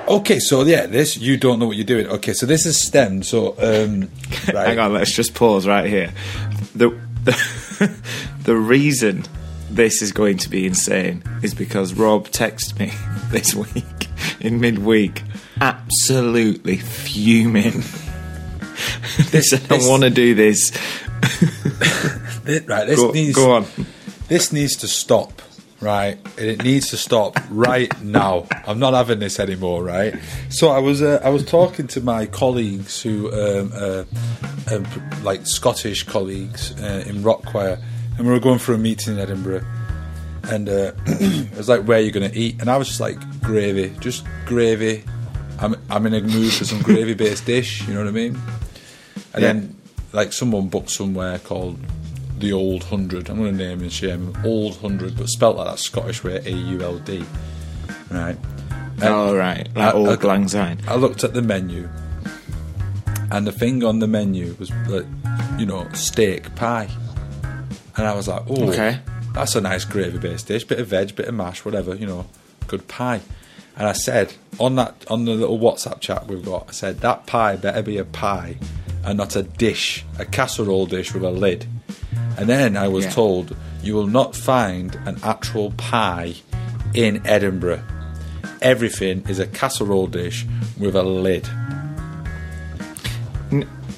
Okay, 0.09 0.38
so 0.40 0.62
yeah, 0.64 0.87
this 0.87 1.16
you 1.16 1.37
don't 1.37 1.59
know 1.59 1.66
what 1.66 1.76
you're 1.76 1.87
doing. 1.87 2.07
Okay, 2.07 2.33
so 2.35 2.44
this 2.44 2.66
is 2.66 2.81
stemmed. 2.81 3.24
So 3.24 3.55
um, 3.59 4.02
right. 4.52 4.66
Hang 4.68 4.78
on, 4.78 4.92
let's 4.92 5.14
just 5.14 5.35
pause 5.35 5.66
right 5.66 5.88
here. 5.88 6.12
The 6.74 6.90
the, 7.24 7.90
the 8.44 8.57
reason 8.57 9.24
this 9.70 10.02
is 10.02 10.12
going 10.12 10.37
to 10.38 10.50
be 10.50 10.66
insane 10.66 11.22
is 11.42 11.55
because 11.55 11.94
Rob 11.94 12.28
texted 12.28 12.78
me 12.78 12.92
this 13.31 13.55
week 13.55 14.09
in 14.40 14.61
midweek, 14.61 15.22
absolutely 15.62 16.77
fuming. 16.79 17.83
Said, 17.83 19.62
I 19.70 19.77
this- 19.79 19.88
want 19.88 20.03
to 20.03 20.11
do 20.11 20.35
this. 20.35 20.70
Thi- 20.70 22.61
right, 22.66 22.87
this 22.87 22.98
Go, 22.98 23.11
needs 23.12 23.37
go 23.37 23.53
on. 23.53 23.66
this 24.29 24.53
needs 24.53 24.77
to 24.79 24.88
stop. 24.88 25.40
Right, 25.81 26.16
and 26.38 26.46
it 26.46 26.62
needs 26.62 26.90
to 26.90 26.96
stop 26.96 27.37
right 27.51 27.90
now. 28.03 28.46
I'm 28.68 28.79
not 28.79 28.94
having 28.94 29.18
this 29.18 29.40
anymore. 29.40 29.83
Right. 29.83 30.14
So 30.48 30.68
I 30.68 30.79
was 30.79 31.03
uh, 31.03 31.20
I 31.25 31.31
was 31.31 31.44
talking 31.44 31.88
to 31.88 32.01
my 32.01 32.27
colleagues 32.27 33.03
who 33.03 33.33
um, 33.33 33.72
uh, 33.75 34.05
um, 34.72 34.87
like 35.25 35.44
Scottish 35.44 36.05
colleagues 36.05 36.70
uh, 36.81 37.03
in 37.09 37.25
rock 37.25 37.44
choir, 37.46 37.79
and 38.16 38.27
we 38.27 38.33
were 38.33 38.38
going 38.38 38.61
for 38.61 38.75
a 38.75 38.79
meeting 38.79 39.14
in 39.14 39.18
Edinburgh. 39.20 39.64
And 40.44 40.68
uh, 40.68 40.92
it 41.07 41.57
was 41.57 41.68
like, 41.68 41.83
where 41.83 41.98
are 41.98 42.03
you 42.03 42.12
going 42.12 42.31
to 42.31 42.37
eat? 42.38 42.61
And 42.61 42.68
I 42.70 42.77
was 42.77 42.87
just 42.87 43.01
like, 43.01 43.18
gravy, 43.40 43.92
just 43.98 44.25
gravy. 44.46 45.03
I'm 45.60 45.76
I'm 45.90 46.06
in 46.06 46.14
a 46.14 46.20
mood 46.20 46.52
for 46.52 46.64
some 46.64 46.82
gravy 46.82 47.14
based 47.14 47.46
dish. 47.46 47.86
You 47.86 47.94
know 47.94 48.00
what 48.00 48.08
I 48.08 48.12
mean? 48.12 48.38
And 49.34 49.42
Yeah. 49.42 49.52
then, 49.52 49.76
like, 50.12 50.32
someone 50.32 50.68
booked 50.68 50.90
somewhere 50.90 51.38
called 51.38 51.78
the 52.38 52.52
Old 52.52 52.84
Hundred. 52.84 53.28
I'm 53.30 53.38
going 53.38 53.56
to 53.56 53.64
name 53.64 53.80
and 53.80 53.92
shame 53.92 54.36
Old 54.44 54.76
Hundred, 54.78 55.16
but 55.16 55.28
spelt 55.28 55.56
like 55.56 55.66
that 55.68 55.78
Scottish 55.78 56.24
way, 56.24 56.42
A 56.44 56.50
U 56.50 56.82
L 56.82 56.98
D. 56.98 57.24
Right. 58.10 58.36
And 58.96 59.04
oh, 59.04 59.34
right. 59.36 59.68
Like 59.74 59.94
I- 59.94 59.96
old 59.96 60.08
I- 60.24 60.26
lang 60.26 60.48
syne. 60.48 60.80
I 60.86 60.96
looked 60.96 61.24
at 61.24 61.34
the 61.34 61.42
menu, 61.42 61.88
and 63.30 63.46
the 63.46 63.52
thing 63.52 63.82
on 63.84 63.98
the 64.00 64.06
menu 64.06 64.54
was, 64.58 64.70
like, 64.88 65.06
you 65.58 65.66
know, 65.66 65.88
steak 65.92 66.54
pie. 66.54 66.88
And 67.96 68.06
I 68.06 68.14
was 68.14 68.28
like, 68.28 68.42
oh, 68.48 68.70
Okay. 68.70 68.98
that's 69.34 69.54
a 69.54 69.60
nice 69.60 69.84
gravy 69.84 70.18
based 70.18 70.48
dish, 70.48 70.64
bit 70.64 70.78
of 70.78 70.88
veg, 70.88 71.14
bit 71.16 71.28
of 71.28 71.34
mash, 71.34 71.64
whatever, 71.64 71.94
you 71.94 72.06
know, 72.06 72.26
good 72.66 72.86
pie. 72.88 73.20
And 73.76 73.88
I 73.88 73.92
said 73.92 74.35
on 74.61 74.74
that 74.76 75.04
on 75.08 75.24
the 75.24 75.32
little 75.32 75.58
WhatsApp 75.58 76.00
chat 76.00 76.26
we've 76.26 76.44
got, 76.44 76.68
I 76.68 76.72
said 76.72 77.00
that 77.00 77.26
pie 77.26 77.56
better 77.56 77.82
be 77.82 77.98
a 77.98 78.04
pie 78.04 78.56
and 79.04 79.18
not 79.18 79.35
a 79.35 79.42
dish, 79.42 80.04
a 80.18 80.24
casserole 80.24 80.87
dish 80.87 81.12
with 81.14 81.24
a 81.24 81.30
lid. 81.30 81.66
And 82.37 82.48
then 82.48 82.76
I 82.76 82.88
was 82.88 83.04
Yeah. 83.06 83.11
told 83.12 83.56
you 83.82 83.94
will 83.94 84.06
not 84.06 84.37
find 84.37 84.96
an 85.06 85.18
actual 85.22 85.72
pie 85.72 86.35
in 86.94 87.26
Edinburgh. 87.26 87.82
Everything 88.61 89.24
is 89.28 89.38
a 89.38 89.46
casserole 89.46 90.06
dish 90.06 90.46
with 90.78 90.94
a 90.94 91.02
lid. 91.02 91.48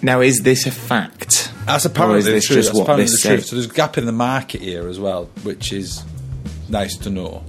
Now, 0.02 0.20
is 0.20 0.40
this 0.40 0.66
a 0.66 0.70
fact? 0.70 1.50
That's 1.66 1.84
apparently 1.84 2.22
the 2.22 2.40
truth. 2.40 2.58
just 2.58 2.68
That's 2.68 2.80
apparently 2.80 3.06
the 3.06 3.18
truth. 3.18 3.46
So 3.46 3.56
there's 3.56 3.70
a 3.70 3.72
gap 3.72 3.96
in 3.96 4.04
the 4.06 4.12
market 4.12 4.60
here 4.60 4.86
as 4.88 4.98
well, 4.98 5.30
which 5.44 5.72
is 5.72 6.02
nice 6.68 6.96
to 6.98 7.10
know. 7.10 7.42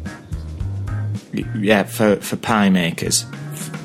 Yeah, 1.57 1.83
for, 1.83 2.17
for 2.17 2.35
pie 2.37 2.69
makers. 2.69 3.25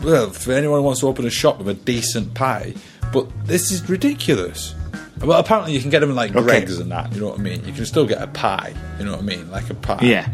Well, 0.03 0.31
for 0.31 0.53
anyone 0.53 0.79
who 0.81 0.85
wants 0.85 1.01
to 1.01 1.07
open 1.09 1.27
a 1.27 1.31
shop 1.31 1.59
with 1.59 1.69
a 1.69 1.75
decent 1.75 2.35
pie, 2.35 2.75
but 3.13 3.27
this 3.47 3.71
is 3.71 3.89
ridiculous. 3.89 4.75
Well, 5.21 5.39
apparently 5.39 5.75
you 5.75 5.81
can 5.81 5.91
get 5.91 6.01
them 6.01 6.11
in 6.11 6.17
like 6.17 6.31
Okay. 6.35 6.43
Greggs 6.43 6.79
and 6.79 6.91
that. 6.93 7.13
You 7.15 7.21
know 7.21 7.29
what 7.29 7.39
I 7.39 7.43
mean? 7.43 7.63
You 7.67 7.73
can 7.73 7.85
still 7.85 8.07
get 8.07 8.23
a 8.23 8.27
pie. 8.27 8.73
You 8.99 9.05
know 9.05 9.13
what 9.13 9.21
I 9.21 9.25
mean? 9.25 9.51
Like 9.51 9.69
a 9.69 9.75
pie. 9.75 9.99
Yeah. 10.03 10.33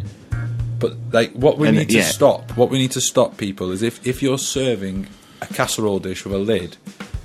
But 0.78 0.94
like, 1.12 1.32
what 1.32 1.58
we 1.58 1.68
And, 1.68 1.76
need 1.76 1.88
to 1.90 1.96
yeah. 1.98 2.04
stop, 2.04 2.56
what 2.56 2.70
we 2.70 2.78
need 2.78 2.92
to 2.92 3.00
stop 3.00 3.36
people 3.38 3.72
is 3.72 3.82
if 3.82 4.06
if 4.06 4.22
you're 4.22 4.38
serving 4.38 5.06
a 5.40 5.46
casserole 5.46 5.98
dish 5.98 6.24
with 6.24 6.34
a 6.34 6.38
lid, 6.38 6.76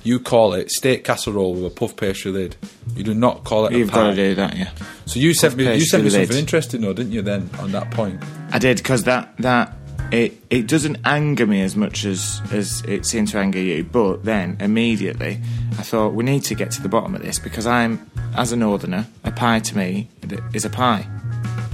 you 0.02 0.18
call 0.18 0.54
it 0.54 0.70
steak 0.70 1.04
casserole 1.04 1.54
with 1.54 1.64
a 1.66 1.70
puff 1.70 1.94
pastry 1.94 2.32
lid. 2.32 2.56
You 2.96 3.04
do 3.04 3.14
not 3.14 3.44
call 3.44 3.66
it 3.66 3.72
You've 3.72 3.90
a 3.90 3.92
pie. 3.92 3.98
got 3.98 4.10
to 4.10 4.16
do 4.16 4.34
that, 4.34 4.56
yeah. 4.56 4.70
So 5.06 5.20
you 5.20 5.32
sent 5.34 5.54
me 5.56 5.64
you 5.74 5.84
sent 5.84 6.02
me 6.02 6.10
lid. 6.10 6.26
something 6.28 6.38
interesting 6.38 6.80
though, 6.80 6.92
didn't 6.94 7.12
you? 7.12 7.22
Then 7.22 7.48
on 7.60 7.70
that 7.72 7.90
point, 7.92 8.20
I 8.50 8.58
did 8.58 8.78
because 8.78 9.04
that 9.04 9.36
that 9.38 9.72
it 10.12 10.40
it 10.50 10.68
doesn't 10.68 10.98
anger 11.04 11.46
me 11.46 11.62
as 11.62 11.74
much 11.74 12.04
as 12.04 12.40
as 12.52 12.82
it 12.82 13.04
seemed 13.06 13.28
to 13.28 13.38
anger 13.38 13.58
you. 13.58 13.82
But 13.82 14.24
then 14.24 14.58
immediately 14.60 15.40
I 15.78 15.82
thought 15.82 16.12
we 16.12 16.22
need 16.22 16.44
to 16.44 16.54
get 16.54 16.70
to 16.72 16.82
the 16.82 16.88
bottom 16.88 17.14
of 17.14 17.22
this 17.22 17.38
because 17.38 17.66
I'm 17.66 18.08
as 18.36 18.52
a 18.52 18.56
northerner, 18.56 19.06
a 19.24 19.32
pie 19.32 19.60
to 19.60 19.76
me 19.76 20.08
is 20.52 20.64
a 20.64 20.70
pie. 20.70 21.06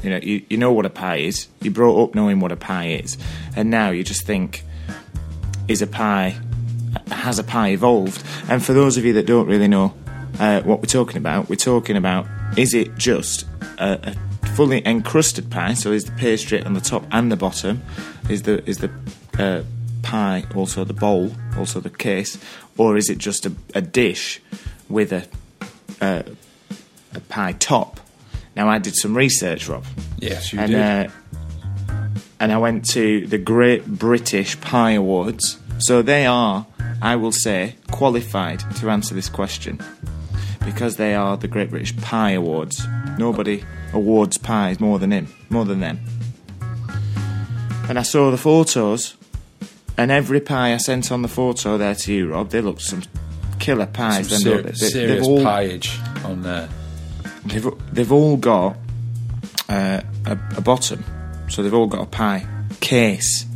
You 0.03 0.11
know, 0.11 0.21
you, 0.23 0.45
you 0.49 0.57
know 0.57 0.73
what 0.73 0.87
a 0.87 0.91
pie 0.91 1.17
is. 1.17 1.49
You 1.61 1.73
brought 1.73 2.03
up 2.03 2.15
knowing 2.15 2.39
what 2.39 2.53
a 2.53 2.57
pie 2.57 2.87
is, 2.87 3.19
and 3.57 3.69
now 3.69 3.91
you 3.91 4.05
just 4.05 4.25
think, 4.25 4.63
is 5.67 5.83
a 5.83 5.89
pie 5.89 6.39
has 7.11 7.39
a 7.39 7.45
pie 7.45 7.71
evolved? 7.71 8.23
And 8.49 8.65
for 8.65 8.73
those 8.73 8.97
of 8.97 9.05
you 9.05 9.13
that 9.15 9.27
don't 9.27 9.47
really 9.47 9.69
know 9.69 9.95
uh, 10.39 10.63
what 10.63 10.79
we're 10.79 10.87
talking 10.87 11.17
about, 11.17 11.49
we're 11.49 11.57
talking 11.57 11.97
about 11.97 12.27
is 12.57 12.75
it 12.75 12.97
just 12.97 13.45
a, 13.79 14.11
a 14.11 14.28
fully 14.55 14.87
encrusted 14.87 15.51
pie? 15.51 15.75
So 15.75 15.93
is 15.93 16.05
the 16.05 16.13
pastry 16.13 16.63
on 16.63 16.75
the 16.75 16.81
top 16.81 17.05
and 17.11 17.31
the 17.31 17.37
bottom? 17.37 17.83
Is 18.29 18.43
the 18.43 18.69
is 18.69 18.79
the 18.79 18.91
uh, 19.39 19.63
pie 20.03 20.45
also 20.55 20.85
the 20.85 20.95
bowl, 20.95 21.33
also 21.57 21.81
the 21.81 21.91
case, 21.91 22.39
or 22.77 22.97
is 22.97 23.09
it 23.11 23.19
just 23.19 23.47
a, 23.47 23.53
a 23.75 23.81
dish 23.81 24.41
with 24.89 25.13
a, 25.13 25.27
a 26.01 26.25
a 27.15 27.21
pie 27.21 27.53
top? 27.53 28.01
Now 28.57 28.69
I 28.69 28.79
did 28.79 28.97
some 28.97 29.17
research, 29.17 29.69
Rob 29.69 29.85
yes, 30.19 30.53
you 30.53 30.61
and 30.61 30.71
did. 30.73 30.81
uh, 30.81 31.09
and 32.41 32.53
I 32.53 32.59
went 32.59 32.89
to 32.91 33.27
the 33.27 33.39
Great 33.39 33.87
British 33.87 34.61
Pie 34.61 34.93
Awards. 34.93 35.59
So 35.79 36.03
they 36.03 36.27
are, 36.27 36.67
I 37.01 37.17
will 37.17 37.33
say, 37.33 37.77
qualified 37.91 38.61
to 38.77 38.91
answer 38.91 39.15
this 39.15 39.29
question 39.29 39.81
because 40.73 40.97
they 40.97 41.15
are 41.15 41.37
the 41.37 41.49
Great 41.49 41.71
British 41.71 41.97
Pie 41.97 42.33
Awards. 42.33 42.87
Nobody 43.19 43.65
awards 43.95 44.37
pies 44.37 44.79
more 44.79 44.99
than 44.99 45.11
him, 45.11 45.29
more 45.49 45.65
than 45.65 45.81
them. 45.81 45.99
And 47.89 47.99
I 47.99 48.03
saw 48.03 48.31
the 48.31 48.37
photos, 48.37 49.17
and 49.97 50.11
every 50.11 50.41
pie 50.41 50.75
I 50.75 50.77
sent 50.77 51.11
on 51.11 51.23
the 51.23 51.29
photo 51.29 51.79
there 51.79 51.95
to 51.95 52.13
you, 52.13 52.31
Rob, 52.31 52.51
they 52.51 52.61
look 52.61 52.81
some 52.81 53.03
killer 53.59 53.87
pies. 53.87 54.29
Some 54.29 54.41
ser- 54.41 54.63
they? 54.63 54.73
Serious 54.75 55.27
all- 55.27 55.43
pieage 55.43 55.99
on 56.25 56.43
there. 56.43 56.69
They've, 57.47 57.67
they've 57.93 58.13
all 58.13 58.37
got 58.37 58.77
uh, 59.71 60.03
a, 60.27 60.39
a 60.57 60.61
bottom, 60.61 61.03
so 61.49 61.63
they've 61.63 61.73
all 61.73 61.87
got 61.87 62.03
a 62.03 62.07
pie 62.07 62.47
case. 62.81 63.47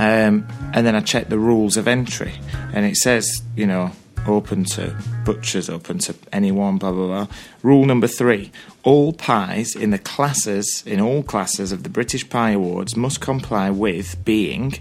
Um, 0.00 0.48
and 0.74 0.84
then 0.84 0.96
I 0.96 1.00
checked 1.00 1.30
the 1.30 1.38
rules 1.38 1.76
of 1.76 1.86
entry, 1.86 2.32
and 2.72 2.84
it 2.84 2.96
says, 2.96 3.42
you 3.54 3.66
know, 3.66 3.92
open 4.26 4.64
to 4.64 4.96
butchers, 5.24 5.68
open 5.68 5.98
to 5.98 6.14
anyone, 6.32 6.78
blah 6.78 6.92
blah 6.92 7.06
blah. 7.06 7.26
Rule 7.62 7.84
number 7.84 8.06
three: 8.06 8.50
all 8.82 9.12
pies 9.12 9.74
in 9.74 9.90
the 9.90 9.98
classes, 9.98 10.82
in 10.86 11.00
all 11.00 11.22
classes 11.22 11.72
of 11.72 11.82
the 11.82 11.88
British 11.88 12.28
Pie 12.28 12.50
Awards, 12.50 12.96
must 12.96 13.20
comply 13.20 13.70
with 13.70 14.24
being, 14.24 14.74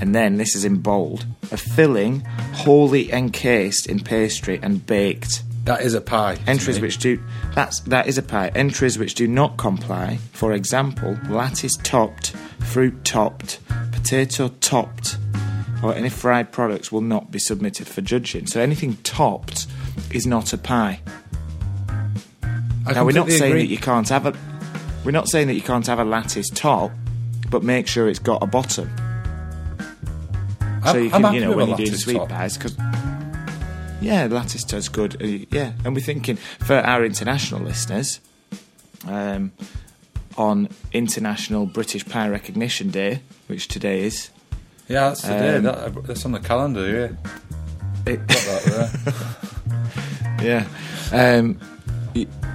and 0.00 0.14
then 0.14 0.36
this 0.36 0.54
is 0.54 0.64
in 0.64 0.76
bold, 0.78 1.26
a 1.50 1.56
filling 1.56 2.20
wholly 2.54 3.12
encased 3.12 3.86
in 3.86 4.00
pastry 4.00 4.58
and 4.62 4.86
baked. 4.86 5.42
That 5.64 5.82
is 5.82 5.94
a 5.94 6.00
pie. 6.00 6.38
Entries 6.46 6.78
which 6.78 6.98
do 6.98 7.20
that's 7.52 7.80
that 7.80 8.06
is 8.06 8.18
a 8.18 8.22
pie. 8.22 8.52
Entries 8.54 8.98
which 8.98 9.14
do 9.14 9.26
not 9.26 9.56
comply, 9.56 10.18
for 10.32 10.52
example, 10.52 11.18
lattice 11.28 11.76
topped, 11.82 12.28
fruit 12.60 13.04
topped, 13.04 13.58
potato 13.90 14.48
topped, 14.60 15.18
or 15.82 15.94
any 15.94 16.08
fried 16.08 16.52
products 16.52 16.90
will 16.90 17.00
not 17.00 17.30
be 17.30 17.38
submitted 17.38 17.86
for 17.86 18.00
judging. 18.00 18.46
So 18.46 18.60
anything 18.60 18.96
topped 19.02 19.66
is 20.10 20.26
not 20.26 20.52
a 20.52 20.58
pie. 20.58 21.00
I 22.86 22.92
Now 22.92 23.04
we're 23.04 23.12
not 23.12 23.30
saying 23.30 23.52
agree. 23.52 23.62
that 23.62 23.70
you 23.70 23.78
can't 23.78 24.08
have 24.08 24.26
a 24.26 24.34
we're 25.04 25.12
not 25.12 25.28
saying 25.28 25.46
that 25.46 25.54
you 25.54 25.62
can't 25.62 25.86
have 25.86 26.00
a 26.00 26.04
lattice 26.04 26.48
top, 26.50 26.90
but 27.48 27.62
make 27.62 27.86
sure 27.86 28.08
it's 28.08 28.18
got 28.18 28.42
a 28.42 28.46
bottom. 28.46 28.90
I'm, 30.60 30.82
so 30.92 30.98
you 30.98 31.10
can, 31.10 31.34
you 31.34 31.40
know, 31.40 31.56
when 31.56 31.68
you're 31.68 31.76
doing 31.76 31.94
sweet 31.94 32.16
top. 32.16 32.28
pies, 32.28 32.56
because 32.56 32.76
yeah, 34.00 34.26
lattice 34.26 34.64
does 34.64 34.88
good. 34.88 35.22
Uh, 35.22 35.46
yeah, 35.50 35.72
and 35.84 35.94
we're 35.94 36.00
thinking 36.00 36.36
for 36.36 36.74
our 36.74 37.04
international 37.04 37.60
listeners, 37.60 38.20
um, 39.06 39.52
on 40.36 40.68
International 40.92 41.66
British 41.66 42.04
Pie 42.06 42.28
Recognition 42.28 42.90
Day, 42.90 43.20
which 43.46 43.68
today 43.68 44.00
is. 44.00 44.30
Yeah, 44.88 45.08
that's 45.08 45.22
today. 45.22 45.56
Um, 45.56 45.62
that, 45.64 46.04
that's 46.04 46.24
on 46.24 46.32
the 46.32 46.40
calendar. 46.40 46.86
Yeah, 46.88 48.12
It, 48.12 48.26
got 48.26 48.44
that 48.44 49.36
there. 50.40 50.66
yeah, 51.12 51.36
um, 51.40 51.58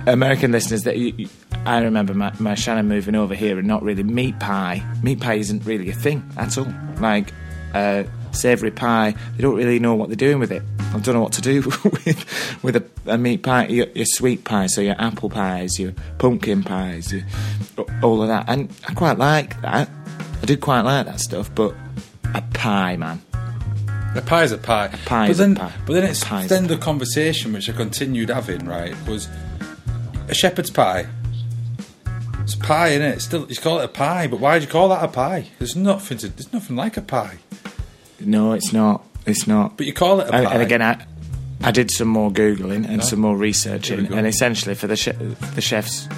American 0.07 0.51
listeners 0.51 0.83
that 0.83 0.97
you- 0.97 1.29
I 1.65 1.79
remember 1.83 2.13
my, 2.15 2.33
my 2.39 2.55
Shannon 2.55 2.87
moving 2.87 3.13
over 3.15 3.35
here 3.35 3.59
and 3.59 3.67
not 3.67 3.83
really 3.83 4.01
meat 4.01 4.39
pie. 4.39 4.83
Meat 5.03 5.19
pie 5.19 5.35
isn't 5.35 5.63
really 5.63 5.89
a 5.89 5.93
thing 5.93 6.27
at 6.35 6.57
all. 6.57 6.67
Like 6.99 7.31
uh, 7.75 8.03
savoury 8.31 8.71
pie, 8.71 9.13
they 9.35 9.43
don't 9.43 9.55
really 9.55 9.77
know 9.77 9.93
what 9.93 10.09
they're 10.09 10.15
doing 10.15 10.39
with 10.39 10.51
it. 10.51 10.63
I 10.79 10.99
don't 10.99 11.13
know 11.13 11.21
what 11.21 11.33
to 11.33 11.41
do 11.41 11.61
with 11.83 12.63
with 12.63 12.75
a, 12.77 12.83
a 13.05 13.17
meat 13.17 13.43
pie. 13.43 13.67
Your, 13.67 13.85
your 13.93 14.05
sweet 14.07 14.43
pie, 14.43 14.65
so 14.67 14.81
your 14.81 14.95
apple 14.99 15.29
pies, 15.29 15.77
your 15.79 15.93
pumpkin 16.17 16.63
pies, 16.63 17.13
your, 17.13 17.23
all 18.01 18.21
of 18.23 18.27
that. 18.29 18.45
And 18.47 18.71
I 18.87 18.93
quite 18.95 19.19
like 19.19 19.61
that. 19.61 19.87
I 20.41 20.45
do 20.45 20.57
quite 20.57 20.81
like 20.81 21.05
that 21.05 21.19
stuff, 21.19 21.53
but 21.53 21.75
a 22.33 22.41
pie, 22.53 22.95
man. 22.97 23.21
A 24.15 24.21
pie's 24.21 24.51
a 24.51 24.57
pie. 24.57 24.87
pie 25.05 25.27
but 25.27 25.31
is 25.31 25.39
a 25.39 25.43
then, 25.43 25.55
pie. 25.55 25.71
But 25.85 25.93
then 25.93 26.03
it's 26.03 26.29
A 26.29 26.35
a 26.35 26.47
then 26.47 26.67
the 26.67 26.77
conversation 26.77 27.53
which 27.53 27.69
I 27.69 27.73
continued 27.73 28.29
having 28.29 28.65
right 28.65 28.93
was 29.07 29.29
a 30.27 30.33
shepherd's 30.33 30.69
pie. 30.69 31.07
It's 32.41 32.55
a 32.55 32.59
pie, 32.59 32.89
is 32.89 33.01
it? 33.01 33.21
Still, 33.21 33.47
you 33.49 33.55
call 33.55 33.79
it 33.79 33.85
a 33.85 33.87
pie, 33.87 34.27
but 34.27 34.39
why 34.39 34.59
do 34.59 34.65
you 34.65 34.71
call 34.71 34.89
that 34.89 35.03
a 35.03 35.07
pie? 35.07 35.47
There's 35.59 35.75
nothing 35.75 36.17
to. 36.19 36.27
There's 36.29 36.51
nothing 36.51 36.75
like 36.75 36.97
a 36.97 37.01
pie. 37.01 37.37
No, 38.19 38.51
it's 38.53 38.73
not. 38.73 39.05
It's 39.25 39.47
not. 39.47 39.77
But 39.77 39.85
you 39.85 39.93
call 39.93 40.19
it 40.19 40.27
a 40.29 40.33
and, 40.33 40.45
pie. 40.47 40.53
and 40.53 40.61
again, 40.61 40.81
I, 40.81 41.05
I 41.63 41.71
did 41.71 41.89
some 41.91 42.07
more 42.07 42.31
googling 42.31 42.85
and 42.87 42.97
Yeah. 42.97 42.99
some 43.01 43.19
more 43.19 43.37
researching, 43.37 44.11
and 44.11 44.25
essentially 44.27 44.75
for 44.75 44.87
the 44.87 44.97
che- 44.97 45.11
the 45.55 45.61
chefs, 45.61 46.09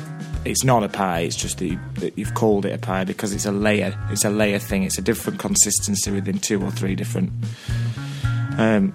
it's 0.46 0.64
not 0.64 0.84
a 0.84 0.90
pie. 0.90 1.22
It's 1.22 1.36
just 1.36 1.60
that, 1.60 1.68
you, 1.68 1.80
that 1.96 2.18
you've 2.18 2.34
called 2.34 2.66
it 2.66 2.74
a 2.74 2.78
pie 2.78 3.04
because 3.04 3.34
it's 3.34 3.46
a 3.46 3.52
layer. 3.52 3.98
It's 4.12 4.26
a 4.26 4.30
layer 4.30 4.60
thing. 4.60 4.84
It's 4.84 4.98
a 4.98 5.02
different 5.02 5.40
consistency 5.40 6.12
within 6.12 6.40
two 6.40 6.62
or 6.64 6.72
three 6.72 6.96
different 6.96 7.32
um, 8.58 8.94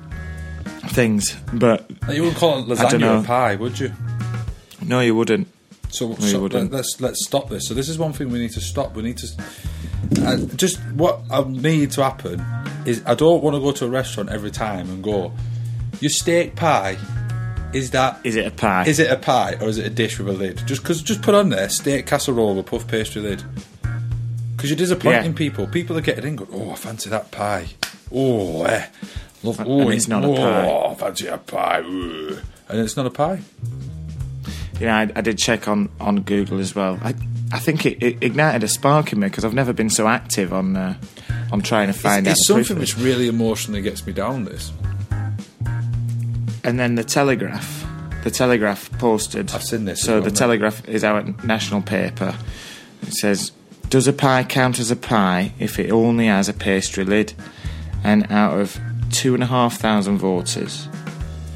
things. 0.89 1.37
But 1.53 1.91
you 2.11 2.23
wouldn't 2.23 2.37
call 2.37 2.59
it 2.59 2.67
lasagna 2.67 3.23
a 3.23 3.27
pie, 3.27 3.55
would 3.57 3.79
you? 3.79 3.93
no, 4.85 5.01
you 5.01 5.15
wouldn't. 5.15 5.49
So, 5.91 6.11
you 6.11 6.17
so 6.17 6.41
wouldn't. 6.43 6.71
let, 6.71 6.81
us 6.81 7.01
let's 7.01 7.25
stop 7.27 7.49
this. 7.49 7.67
So 7.67 7.75
this 7.75 7.89
is 7.89 7.99
one 7.99 8.13
thing 8.13 8.31
we 8.31 8.39
need 8.39 8.53
to 8.53 8.61
stop. 8.61 8.95
We 8.95 9.03
need 9.03 9.19
to 9.19 9.29
uh, 10.23 10.37
just 10.57 10.79
what 10.93 11.21
I 11.31 11.43
need 11.45 11.93
to 11.93 12.03
happen 12.03 12.45
is 12.87 13.03
I 13.07 13.15
don't 13.15 13.43
want 13.43 13.57
to 13.57 13.61
go 13.61 13.73
to 13.73 13.87
a 13.87 13.89
restaurant 13.89 14.31
every 14.31 14.51
time 14.51 14.89
and 14.91 15.03
go, 15.03 15.33
your 16.01 16.11
steak 16.11 16.57
pie. 16.57 16.97
Is 17.72 17.90
that 17.90 18.20
Is 18.24 18.37
it 18.37 18.46
a 18.46 18.50
pie? 18.50 18.85
Is 18.87 18.98
it 18.98 19.11
a 19.11 19.16
pie 19.16 19.57
or 19.61 19.68
is 19.68 19.78
it 19.78 19.87
a 19.87 19.90
dish 19.90 20.18
with 20.18 20.28
a 20.28 20.33
lid? 20.33 20.62
Just 20.66 20.83
because, 20.83 21.02
just 21.02 21.20
put 21.22 21.35
on 21.35 21.50
there 21.50 21.68
steak 21.68 22.07
casserole 22.07 22.54
with 22.54 22.66
puff 22.66 22.87
pastry 22.88 23.20
lid. 23.22 23.42
Because 24.57 24.70
you're 24.70 24.76
disappointing 24.76 25.33
Yeah. 25.33 25.37
people. 25.37 25.66
People 25.66 25.96
are 25.98 26.00
getting 26.00 26.24
in, 26.26 26.37
going, 26.37 26.50
"Oh, 26.52 26.70
I 26.70 26.74
fancy 26.74 27.11
that 27.11 27.31
pie. 27.31 27.66
Oh, 28.12 28.62
eh, 28.64 28.87
love. 29.42 29.61
And 29.61 29.68
Oh, 29.68 29.88
it's 29.90 30.09
not 30.09 30.24
a 30.24 30.28
oh, 30.28 30.35
pie. 30.37 30.90
I 30.90 30.94
fancy 30.94 31.26
a 31.26 31.38
pie. 31.38 31.81
Ooh." 31.83 32.38
And 32.68 32.81
it's 32.81 32.96
not 32.96 33.07
a 33.07 33.11
pie. 33.11 33.40
Yeah, 34.81 34.96
I, 34.96 35.02
I 35.14 35.20
did 35.20 35.38
check 35.38 35.68
on, 35.68 35.88
on 36.00 36.22
Google 36.22 36.59
as 36.61 36.74
well. 36.74 36.98
I 37.02 37.14
I 37.52 37.59
think 37.59 37.87
it, 37.87 38.02
it 38.02 38.22
ignited 38.22 38.62
a 38.62 38.68
spark 38.68 39.12
in 39.12 39.20
me 39.20 39.28
because 39.28 39.44
I've 39.44 39.54
never 39.54 39.72
been 39.72 39.90
so 39.90 40.07
active 40.09 40.52
on 40.52 40.76
uh, 40.76 40.94
on 41.52 41.61
trying 41.62 41.87
to 41.87 41.92
find 41.94 42.26
it's, 42.26 42.50
out. 42.50 42.59
it's 42.59 42.66
something 42.66 42.78
which 42.78 42.96
really 42.98 43.28
emotionally 43.28 43.81
gets 43.81 44.07
me 44.07 44.12
down. 44.12 44.44
This 44.44 44.72
And 46.68 46.78
then 46.78 46.96
the 46.96 47.02
Telegraph, 47.02 47.87
the 48.24 48.31
Telegraph 48.31 48.90
posted. 48.98 49.50
I've 49.54 49.62
seen 49.62 49.87
this 49.87 50.02
So 50.02 50.16
well, 50.16 50.24
the. 50.24 50.31
Telegraph 50.31 50.87
is 50.87 51.02
our 51.02 51.22
national 51.42 51.81
paper. 51.81 52.35
It 53.00 53.14
says, 53.14 53.52
"Does 53.88 54.07
a 54.07 54.12
pie 54.12 54.44
count 54.44 54.78
as 54.78 54.90
a 54.90 54.96
pie 54.96 55.54
if 55.59 55.78
it 55.78 55.90
only 55.90 56.26
has 56.26 56.46
a 56.46 56.52
pastry 56.52 57.07
lid?" 57.07 57.33
And 58.04 58.31
out 58.31 58.61
of 58.61 58.78
two 59.11 59.33
and 59.33 59.42
a 59.42 59.46
half 59.46 59.78
thousand 59.78 60.18
voters, 60.18 60.88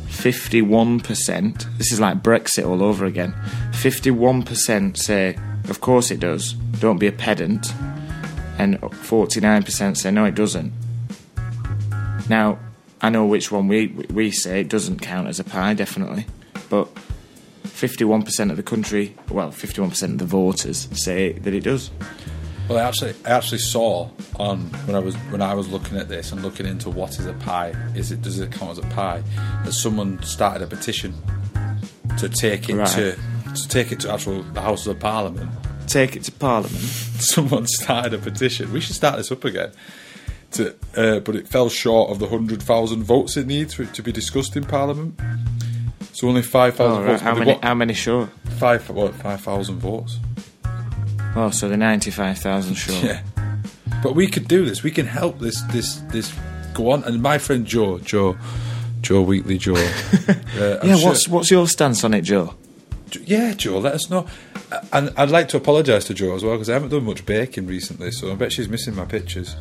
fifty-one 0.07 1.01
percent. 1.01 1.67
This 1.77 1.93
is 1.93 2.01
like 2.01 2.23
Brexit 2.23 2.67
all 2.67 2.83
over 2.83 3.05
again. 3.05 3.35
Fifty-one 3.75 4.45
percent 4.45 4.97
say, 4.97 5.37
"Of 5.69 5.83
course 5.83 6.11
it 6.11 6.21
does. 6.21 6.55
Don't 6.81 6.97
be 6.97 7.07
a 7.07 7.13
pedant." 7.13 7.75
And 8.59 8.81
forty-nine 8.95 9.63
percent 9.65 9.99
say, 9.99 10.11
"No, 10.11 10.25
it 10.25 10.35
doesn't." 10.35 10.73
Now, 12.31 12.59
I 13.03 13.11
know 13.11 13.27
which 13.27 13.51
one 13.51 13.69
we 13.69 13.89
we 14.11 14.31
say 14.31 14.61
it 14.61 14.69
doesn't 14.69 15.01
count 15.01 15.29
as 15.29 15.41
a 15.41 15.45
pie, 15.45 15.75
definitely, 15.75 16.27
but 16.71 16.89
fifty-one 17.65 18.23
percent 18.23 18.51
of 18.51 18.57
the 18.57 18.63
country, 18.63 19.15
well, 19.31 19.51
fifty-one 19.51 19.91
percent 19.91 20.13
of 20.13 20.19
the 20.19 20.25
voters 20.27 20.89
say 20.93 21.33
that 21.33 21.53
it 21.53 21.65
does. 21.65 21.91
Well, 22.69 22.79
I 22.79 22.83
actually, 22.83 23.15
I 23.25 23.31
actually 23.31 23.59
saw 23.59 24.09
on 24.37 24.61
when 24.87 24.95
I 24.95 25.01
was 25.01 25.17
when 25.31 25.43
I 25.43 25.53
was 25.55 25.69
looking 25.69 25.99
at 25.99 26.09
this 26.09 26.31
and 26.31 26.43
looking 26.43 26.65
into 26.65 26.91
what 26.91 27.19
is 27.19 27.27
a 27.27 27.33
pie. 27.35 27.75
Is 27.97 28.13
it 28.13 28.23
does 28.23 28.39
it 28.39 28.53
count 28.53 28.71
as 28.73 28.79
a 28.79 28.89
pie? 28.95 29.23
That 29.65 29.73
someone 29.73 30.23
started 30.23 30.63
a 30.63 30.67
petition 30.69 31.15
to 32.19 32.29
take 32.29 32.69
it 32.69 32.77
Right. 32.77 32.89
to 32.89 33.17
to 33.55 33.69
take 33.69 33.91
it 33.91 34.01
to 34.01 34.13
actual 34.13 34.43
the 34.45 34.61
House 34.61 34.87
of 34.87 35.01
Parliament. 35.01 35.51
Take 35.89 36.15
it 36.15 36.23
to 36.25 36.33
Parliament. 36.33 36.79
Someone 37.19 37.67
started 37.67 38.15
a 38.15 38.19
petition. 38.19 38.73
We 38.73 38.81
should 38.81 38.95
start 38.95 39.17
this 39.17 39.31
up 39.33 39.45
again. 39.45 39.73
To, 40.53 40.75
uh, 40.97 41.21
but 41.21 41.35
it 41.37 41.49
fell 41.49 41.69
short 41.71 42.11
of 42.11 42.19
the 42.19 42.29
hundred 42.29 42.63
thousand 42.63 43.05
votes 43.05 43.37
it 43.37 43.47
needs 43.47 43.75
for 43.75 43.85
it 43.85 43.95
to 43.95 44.03
be 44.03 44.13
discussed 44.13 44.55
in 44.57 44.65
Parliament. 44.65 45.19
So 46.13 46.29
only 46.29 46.43
five 46.43 46.75
Oh, 46.81 46.89
thousand 46.89 47.03
right. 47.05 47.11
votes. 47.13 47.23
How 47.23 47.35
many? 47.35 47.59
How 47.63 47.75
many 47.75 47.95
short? 47.95 48.29
Five 48.59 48.89
what? 48.91 49.15
Five 49.15 49.41
thousand 49.41 49.79
votes. 49.79 50.19
Oh, 51.35 51.51
so 51.51 51.69
the 51.69 51.77
ninety-five 51.77 52.39
thousand 52.39 52.75
short. 52.75 53.03
Yeah. 53.05 53.23
But 54.03 54.15
we 54.17 54.27
could 54.27 54.49
do 54.49 54.65
this. 54.65 54.83
We 54.83 54.91
can 54.91 55.07
help 55.07 55.39
this 55.39 55.63
this 55.71 55.97
this 56.11 56.33
go 56.75 56.91
on. 56.91 57.05
And 57.05 57.23
my 57.23 57.39
friend 57.39 57.65
Joe, 57.65 57.99
Joe, 58.01 58.37
Joe 59.01 59.23
Wheatley, 59.23 59.59
Joe. 59.59 59.75
uh, 60.29 60.35
Yeah. 60.83 60.97
sure- 60.97 61.09
What's 61.09 61.29
what's 61.29 61.51
your 61.51 61.67
stance 61.69 62.03
on 62.05 62.13
it, 62.15 62.23
Joe? 62.23 62.55
yeah, 63.25 63.53
Joe? 63.55 63.79
Let 63.79 63.95
us 63.95 64.11
know. 64.11 64.27
And 64.93 65.13
I'd 65.17 65.31
like 65.31 65.49
to 65.49 65.57
apologise 65.59 66.05
to 66.07 66.15
Joe 66.15 66.35
as 66.35 66.43
well 66.45 66.55
because 66.55 66.69
I 66.71 66.73
haven't 66.75 66.89
done 66.91 67.05
much 67.05 67.25
baking 67.27 67.67
recently, 67.67 68.11
so 68.11 68.33
I 68.33 68.35
bet 68.35 68.53
she's 68.53 68.69
missing 68.71 68.95
my 68.97 69.05
pictures. 69.05 69.55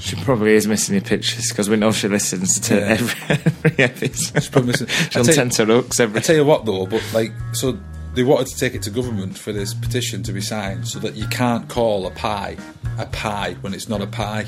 She 0.00 0.16
probably 0.16 0.54
is 0.54 0.66
missing 0.66 0.94
your 0.94 1.02
pictures 1.04 1.48
because 1.50 1.68
we 1.68 1.76
know 1.76 1.92
she 1.92 2.08
listens 2.08 2.58
to 2.60 2.74
Yeah. 2.76 2.80
every, 2.80 3.34
every 3.64 3.84
episode. 3.84 4.50
probably 4.50 4.72
missing- 4.72 4.86
She'll 5.10 5.24
tend 5.24 5.52
to 5.52 5.64
hooks 5.66 6.00
every. 6.00 6.18
I 6.18 6.22
tell 6.22 6.36
you 6.36 6.44
what, 6.44 6.64
though, 6.64 6.86
but 6.86 7.02
like, 7.12 7.32
so 7.52 7.78
they 8.14 8.22
wanted 8.24 8.48
to 8.48 8.56
take 8.58 8.74
it 8.74 8.82
to 8.82 8.90
government 8.90 9.38
for 9.38 9.52
this 9.52 9.74
petition 9.74 10.22
to 10.24 10.32
be 10.32 10.40
signed, 10.40 10.88
so 10.88 10.98
that 11.00 11.14
you 11.16 11.26
can't 11.28 11.68
call 11.68 12.06
a 12.06 12.10
pie 12.10 12.56
a 12.98 13.06
pie 13.06 13.56
when 13.60 13.72
it's 13.74 13.88
not 13.88 14.00
a 14.00 14.06
pie. 14.06 14.46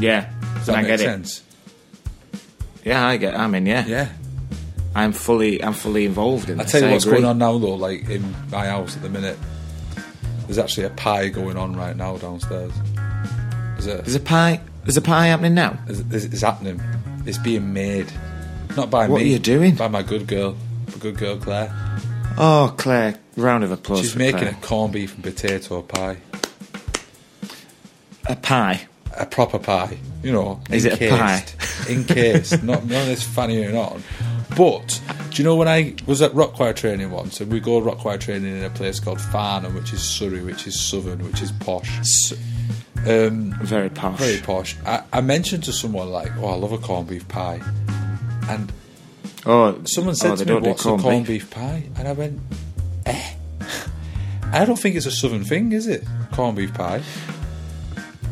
yeah, 0.00 0.30
Does 0.54 0.66
that 0.66 0.76
I 0.76 0.82
get 0.84 1.00
it. 1.00 1.42
Yeah, 2.84 3.06
I 3.06 3.16
get. 3.18 3.34
I 3.36 3.46
mean, 3.46 3.66
yeah, 3.66 3.84
Yeah. 3.86 4.08
I'm 4.94 5.12
fully, 5.12 5.62
I'm 5.62 5.74
fully 5.74 6.04
involved 6.06 6.50
in 6.50 6.60
I 6.60 6.64
tell 6.64 6.80
you 6.82 6.88
I 6.88 6.92
what's 6.92 7.04
agree. 7.04 7.18
going 7.18 7.28
on 7.30 7.38
now, 7.38 7.58
though. 7.58 7.74
Like 7.74 8.08
in 8.08 8.34
my 8.50 8.66
house 8.66 8.96
at 8.96 9.02
the 9.02 9.08
minute, 9.08 9.36
there's 10.46 10.58
actually 10.58 10.84
a 10.86 10.90
pie 10.90 11.28
going 11.28 11.56
on 11.56 11.76
right 11.76 11.94
now 11.96 12.16
downstairs. 12.16 12.72
There's 13.80 13.98
a, 14.00 14.02
There's 14.02 14.14
a 14.16 14.20
pie. 14.20 14.60
There's 14.84 14.96
a 14.98 15.02
pie 15.02 15.26
happening 15.28 15.54
now. 15.54 15.78
there's, 15.86 16.24
it's 16.26 16.42
happening. 16.42 16.80
It's 17.24 17.38
being 17.38 17.72
made, 17.72 18.12
not 18.76 18.90
by 18.90 19.00
What 19.00 19.08
me. 19.08 19.12
What 19.12 19.22
are 19.22 19.26
you 19.26 19.38
doing? 19.38 19.74
By 19.74 19.88
my 19.88 20.02
good 20.02 20.26
girl, 20.26 20.54
my 20.88 20.94
good 20.98 21.16
girl 21.16 21.38
Claire. 21.38 21.74
Oh, 22.36 22.74
Claire, 22.76 23.16
round 23.36 23.64
of 23.64 23.70
applause. 23.72 24.00
She's 24.00 24.16
making 24.16 24.40
Claire. 24.40 24.50
a 24.52 24.66
corned 24.66 24.92
beef 24.92 25.14
and 25.14 25.24
potato 25.24 25.80
pie, 25.82 26.18
a 28.26 28.36
pie. 28.36 28.82
a 29.16 29.24
proper 29.26 29.58
pie. 29.58 29.96
You 30.22 30.32
know, 30.32 30.60
Is 30.70 30.84
it 30.84 31.00
a 31.00 31.08
encased, 31.10 31.88
Encased, 31.90 32.62
not 32.62 32.84
none 32.84 33.02
of 33.02 33.06
this 33.06 33.26
fannying 33.26 33.74
on. 33.74 34.02
But 34.56 35.00
do 35.30 35.36
you 35.42 35.44
know 35.44 35.56
when 35.56 35.68
I 35.68 35.94
was 36.06 36.20
at 36.20 36.34
rock 36.34 36.52
choir 36.52 36.74
training 36.74 37.10
once, 37.10 37.40
and 37.40 37.50
we 37.50 37.60
go 37.60 37.78
rock 37.80 37.98
choir 37.98 38.18
training 38.18 38.58
in 38.58 38.62
a 38.64 38.70
place 38.70 39.00
called 39.00 39.20
Farnham, 39.20 39.74
which 39.74 39.92
is 39.94 40.02
Surrey, 40.02 40.42
which 40.42 40.66
is 40.66 40.78
southern, 40.78 41.24
which 41.24 41.40
is 41.40 41.50
posh. 41.52 41.98
S- 42.00 42.34
Um, 43.06 43.54
very 43.62 43.88
posh. 43.88 44.18
very 44.18 44.38
posh. 44.38 44.76
I, 44.84 45.02
I 45.12 45.20
mentioned 45.22 45.64
to 45.64 45.72
someone 45.72 46.10
like, 46.10 46.30
"Oh, 46.38 46.46
I 46.48 46.54
love 46.54 46.72
a 46.72 46.78
corned 46.78 47.08
beef 47.08 47.26
pie," 47.28 47.60
and 48.48 48.70
Oh, 49.46 49.80
someone 49.84 50.14
said 50.14 50.32
oh, 50.32 50.36
they 50.36 50.44
to 50.44 50.60
me, 50.60 50.68
"What's 50.68 50.82
corned 50.82 51.00
a 51.00 51.02
corned 51.02 51.26
beef. 51.26 51.44
beef 51.44 51.50
pie?" 51.50 51.84
And 51.96 52.06
I 52.08 52.12
went, 52.12 52.40
"Eh." 53.06 53.32
I 54.52 54.64
don't 54.64 54.78
think 54.78 54.96
it's 54.96 55.06
a 55.06 55.10
southern 55.12 55.44
thing, 55.44 55.72
is 55.72 55.86
it? 55.86 56.04
Corned 56.32 56.56
beef 56.56 56.74
pie. 56.74 57.02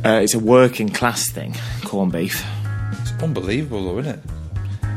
Uh, 0.04 0.20
it's 0.22 0.35
a 0.35 0.38
working 0.38 0.88
class 0.90 1.31
thing. 1.31 1.54
Corned 1.85 2.12
beef. 2.12 2.44
It's 3.00 3.12
unbelievable, 3.22 3.85
though, 3.85 3.98
isn't 4.00 4.14
it? 4.16 4.20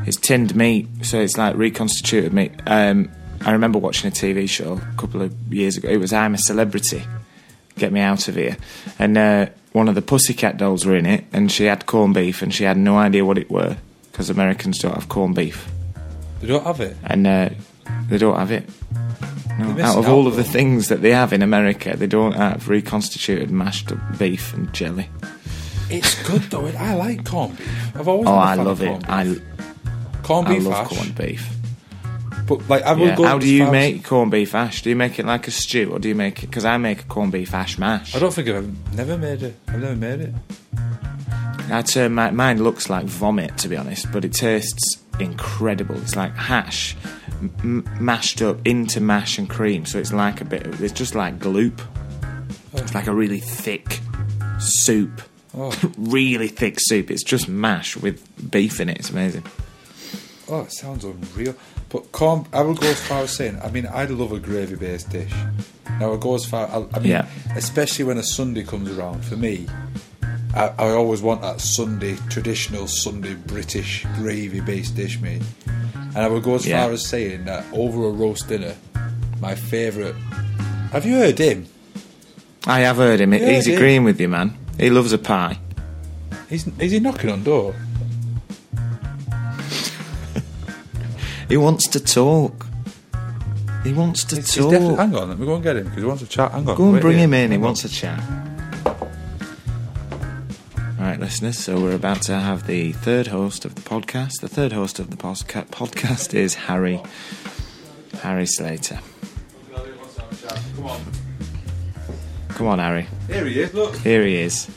It's 0.05 0.17
tinned 0.17 0.55
meat, 0.55 0.87
so 1.03 1.19
it's 1.21 1.37
like 1.37 1.55
reconstituted 1.55 2.33
meat. 2.33 2.51
Um, 2.67 3.09
I 3.45 3.51
remember 3.51 3.79
watching 3.79 4.09
a 4.09 4.11
TV 4.13 4.49
show 4.49 4.73
a 4.73 4.95
couple 4.97 5.21
of 5.21 5.33
years 5.53 5.77
ago. 5.77 5.87
It 5.87 5.97
was 5.97 6.11
I'm 6.11 6.33
a 6.33 6.37
Celebrity. 6.37 7.03
Get 7.77 7.91
me 7.91 7.99
out 8.01 8.27
of 8.27 8.35
here. 8.35 8.57
And 8.99 9.17
uh, 9.17 9.45
one 9.71 9.87
of 9.87 9.95
the 9.95 10.01
Pussycat 10.01 10.57
dolls 10.57 10.85
were 10.85 10.95
in 10.95 11.05
it, 11.05 11.25
and 11.33 11.51
she 11.51 11.65
had 11.65 11.85
corned 11.85 12.13
beef, 12.13 12.41
and 12.41 12.53
she 12.53 12.63
had 12.65 12.77
no 12.77 12.97
idea 12.97 13.23
what 13.25 13.37
it 13.37 13.49
were 13.49 13.77
because 14.11 14.29
Americans 14.29 14.79
don't 14.79 14.93
have 14.93 15.07
corned 15.07 15.35
beef, 15.35 15.69
They 16.41 16.47
don't 16.47 16.63
have 16.65 16.81
it. 16.81 16.97
and 17.05 17.25
uh, 17.25 17.49
they 18.09 18.17
don't 18.17 18.37
have 18.37 18.51
it. 18.51 18.69
No. 19.57 19.69
Out 19.83 19.97
of 19.97 20.07
all 20.09 20.23
out, 20.23 20.27
of 20.27 20.35
the 20.35 20.43
things 20.43 20.87
that 20.89 21.01
they 21.01 21.11
have 21.11 21.33
in 21.33 21.41
America, 21.41 21.95
they 21.95 22.07
don't 22.07 22.33
have 22.33 22.67
reconstituted 22.67 23.51
mashed 23.51 23.91
beef 24.17 24.53
and 24.53 24.71
jelly. 24.73 25.09
It's 25.89 26.21
good 26.27 26.41
though. 26.43 26.65
I 26.67 26.93
like 26.95 27.25
corned 27.25 27.57
beef. 27.57 27.95
I've 27.95 28.07
always 28.07 28.27
Oh, 28.27 28.33
I 28.35 28.55
love 28.55 28.67
of 28.67 28.81
it. 28.81 28.87
corned 28.87 29.05
I, 29.09 29.23
beef. 29.25 29.41
I 30.65 30.69
love 30.69 30.73
hash, 30.89 30.97
corned 30.97 31.15
beef. 31.15 31.49
But 32.57 32.69
like, 32.69 32.83
I 32.83 32.91
will 32.93 33.07
Yeah. 33.07 33.15
go. 33.15 33.23
How 33.23 33.37
do 33.39 33.47
you 33.47 33.59
far 33.65 33.67
as- 33.67 33.71
make 33.93 34.03
corned 34.03 34.31
beef 34.31 34.51
hash? 34.51 34.81
Do 34.81 34.89
you 34.89 34.95
make 34.95 35.19
it 35.19 35.25
like 35.25 35.47
a 35.47 35.51
stew, 35.51 35.89
or 35.93 35.99
do 35.99 36.09
you 36.09 36.15
make 36.15 36.43
it? 36.43 36.47
Because 36.47 36.65
I 36.65 36.77
make 36.77 37.01
a 37.01 37.03
corned 37.03 37.31
beef 37.31 37.49
hash 37.51 37.77
mash. 37.77 38.13
I 38.15 38.19
don't 38.19 38.33
think 38.33 38.49
I've 38.49 38.93
never 38.95 39.17
made 39.17 39.41
it. 39.43 39.55
I've 39.69 39.79
never 39.79 39.95
made 39.95 40.19
it. 40.21 40.33
I 41.71 41.81
turn 41.81 42.13
my, 42.13 42.31
mine 42.31 42.61
looks 42.61 42.89
like 42.89 43.05
vomit, 43.05 43.57
to 43.59 43.69
be 43.69 43.77
honest, 43.77 44.11
but 44.11 44.25
it 44.25 44.33
tastes 44.33 44.97
incredible. 45.21 45.95
It's 46.01 46.17
like 46.17 46.35
hash 46.35 46.97
m- 47.41 47.51
m- 47.87 47.97
mashed 48.01 48.41
up 48.41 48.57
into 48.65 48.99
mash 48.99 49.37
and 49.37 49.49
cream, 49.49 49.85
so 49.85 49.97
it's 49.97 50.11
like 50.11 50.41
a 50.41 50.45
bit. 50.45 50.67
Of, 50.67 50.83
it's 50.83 50.91
just 50.93 51.15
like 51.15 51.39
gloop. 51.39 51.79
Oh. 52.73 52.77
It's 52.79 52.93
like 52.93 53.07
a 53.07 53.13
really 53.13 53.39
thick 53.39 53.99
soup, 54.59 55.21
Oh, 55.57 55.73
really 55.97 56.49
thick 56.49 56.75
soup. 56.79 57.09
It's 57.09 57.23
just 57.23 57.47
mash 57.47 57.95
with 57.95 58.21
beef 58.51 58.81
in 58.81 58.89
it. 58.89 58.97
It's 58.99 59.09
amazing. 59.09 59.43
oh, 60.49 60.61
it 60.61 60.73
sounds 60.73 61.05
unreal. 61.05 61.55
But 61.91 62.11
corn, 62.13 62.45
I 62.53 62.61
will 62.61 62.73
go 62.75 62.87
as 62.87 62.99
far 63.01 63.23
as 63.23 63.35
saying. 63.35 63.59
I 63.63 63.69
mean, 63.69 63.85
I 63.91 64.05
love 64.05 64.31
a 64.31 64.39
gravy-based 64.39 65.09
dish. 65.09 65.33
Now 65.99 66.13
I 66.13 66.17
go 66.17 66.35
as 66.35 66.45
far. 66.45 66.67
I, 66.67 66.85
I 66.95 66.99
mean, 66.99 67.09
Yeah. 67.11 67.27
especially 67.55 68.05
when 68.05 68.17
a 68.17 68.23
Sunday 68.23 68.63
comes 68.63 68.89
around. 68.97 69.25
For 69.25 69.35
me, 69.35 69.67
I, 70.55 70.67
I 70.79 70.89
always 70.91 71.21
want 71.21 71.41
that 71.41 71.59
Sunday 71.59 72.15
traditional 72.29 72.87
Sunday 72.87 73.33
British 73.35 74.05
gravy-based 74.15 74.95
dish, 74.95 75.19
mate. 75.19 75.41
And 75.95 76.17
I 76.17 76.27
would 76.29 76.43
go 76.43 76.55
as 76.55 76.65
Yeah. 76.65 76.81
far 76.83 76.91
as 76.93 77.05
saying 77.05 77.45
that 77.45 77.65
over 77.73 78.05
a 78.07 78.11
roast 78.11 78.47
dinner, 78.47 78.75
my 79.41 79.55
favourite. 79.55 80.15
Have 80.93 81.05
you 81.05 81.15
heard 81.15 81.39
him? 81.39 81.67
I 82.67 82.81
have 82.81 82.97
heard 82.97 83.19
him. 83.19 83.33
Yeah, 83.33 83.49
He's 83.49 83.65
did. 83.65 83.75
agreeing 83.75 84.03
with 84.05 84.19
you, 84.21 84.29
man. 84.29 84.53
He 84.79 84.89
loves 84.89 85.11
a 85.13 85.17
pie. 85.17 85.57
He's, 86.49 86.67
is 86.79 86.91
he 86.91 86.99
knocking 86.99 87.29
on 87.29 87.43
door? 87.43 87.73
He 91.51 91.57
wants 91.57 91.85
to 91.89 91.99
talk. 91.99 92.65
He 93.83 93.91
wants 93.93 94.23
to 94.25 94.37
He's, 94.37 94.53
he's 94.53 94.63
talk. 94.63 94.71
definitely, 94.71 94.95
hang 94.97 95.15
on, 95.15 95.29
let 95.29 95.37
me 95.39 95.45
go 95.45 95.55
and 95.55 95.63
get 95.63 95.75
him 95.75 95.83
because 95.85 96.01
he 96.01 96.07
wants 96.07 96.23
to 96.23 96.29
chat. 96.29 96.51
Hang 96.51 96.67
on, 96.69 96.75
Go 96.77 96.83
and 96.85 96.93
wait 96.93 97.01
bring 97.01 97.17
here. 97.17 97.25
him 97.25 97.33
in. 97.33 97.51
He 97.51 97.57
wants 97.57 97.83
a 97.83 97.89
chat. 97.89 98.21
Right, 100.99 101.19
listeners. 101.19 101.57
So 101.57 101.79
we're 101.81 101.95
about 101.95 102.21
to 102.23 102.39
have 102.39 102.67
the 102.67 102.91
third 102.93 103.27
host 103.27 103.65
of 103.65 103.75
the 103.75 103.81
podcast. 103.81 104.39
The 104.41 104.47
third 104.47 104.71
host 104.71 104.99
of 104.99 105.09
the 105.09 105.17
posca- 105.17 105.67
podcast 105.67 106.33
is 106.33 106.53
Harry. 106.55 107.01
Harry 108.21 108.45
Slater. 108.45 108.99
Come 110.75 110.85
on. 110.85 111.01
Come 112.49 112.67
on, 112.67 112.79
Harry. 112.79 113.07
Here 113.27 113.45
he 113.45 113.59
is. 113.61 113.73
Look. 113.73 113.97
Here 113.97 114.23
he 114.25 114.35
is. 114.37 114.69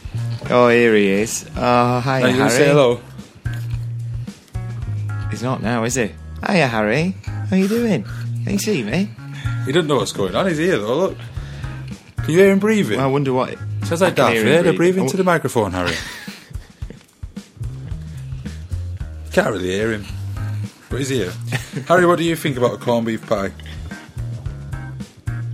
Oh, 0.51 0.69
here 0.69 0.95
he 0.97 1.09
is. 1.09 1.45
Oh, 1.57 2.01
hi, 2.01 2.23
Are 2.23 2.29
you 2.29 2.35
Harry. 2.37 2.51
say 2.51 2.67
hello? 2.69 3.01
He's 5.31 5.43
not 5.43 5.63
now, 5.63 5.85
is 5.85 5.95
he? 5.95 6.11
Hiya, 6.47 6.67
Harry. 6.69 7.15
How 7.51 7.57
you 7.57 7.69
doing? 7.69 8.05
Can 8.45 8.53
you 8.53 8.59
see 8.59 8.83
me? 8.83 9.09
He 9.67 9.73
doesn't 9.73 9.87
know 9.89 9.97
what's 9.97 10.13
going 10.13 10.35
on. 10.35 10.47
He's 10.47 10.59
here 10.59 10.79
though. 10.79 10.97
Look. 10.97 11.17
Can 12.19 12.31
you 12.31 12.39
hear 12.41 12.53
him 12.53 12.59
breathing? 12.59 12.97
Well, 12.99 13.07
I 13.07 13.11
wonder 13.11 13.33
what. 13.33 13.57
Sounds 13.85 14.01
like 14.01 14.13
I 14.15 14.35
Darth 14.35 14.43
Vader. 14.43 14.73
Oh. 14.79 15.03
into 15.03 15.17
the 15.17 15.25
microphone, 15.25 15.73
Harry. 15.73 15.95
Can't 19.33 19.51
really 19.51 19.71
hear 19.71 19.93
him, 19.93 20.05
but 20.89 20.99
he's 21.01 21.09
here. 21.09 21.33
Harry, 21.89 22.07
what 22.07 22.19
do 22.19 22.25
you 22.25 22.37
think 22.37 22.57
about 22.57 22.75
a 22.75 22.77
corned 22.77 23.07
beef 23.07 23.27
pie? 23.27 23.51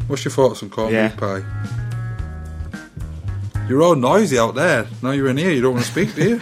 What's 0.06 0.22
your 0.24 0.32
thoughts 0.32 0.62
on 0.62 0.68
corned 0.70 0.92
Yeah. 0.92 1.08
beef 1.08 1.16
pie? 1.18 1.42
You're 3.68 3.82
all 3.82 3.94
noisy 3.94 4.38
out 4.38 4.54
there. 4.54 4.86
Now 5.02 5.12
you're 5.12 5.28
in 5.28 5.36
here, 5.38 5.50
you 5.52 5.62
don't 5.62 5.74
want 5.74 5.86
to 5.86 5.90
speak, 5.90 6.14
do 6.14 6.28
you? 6.28 6.40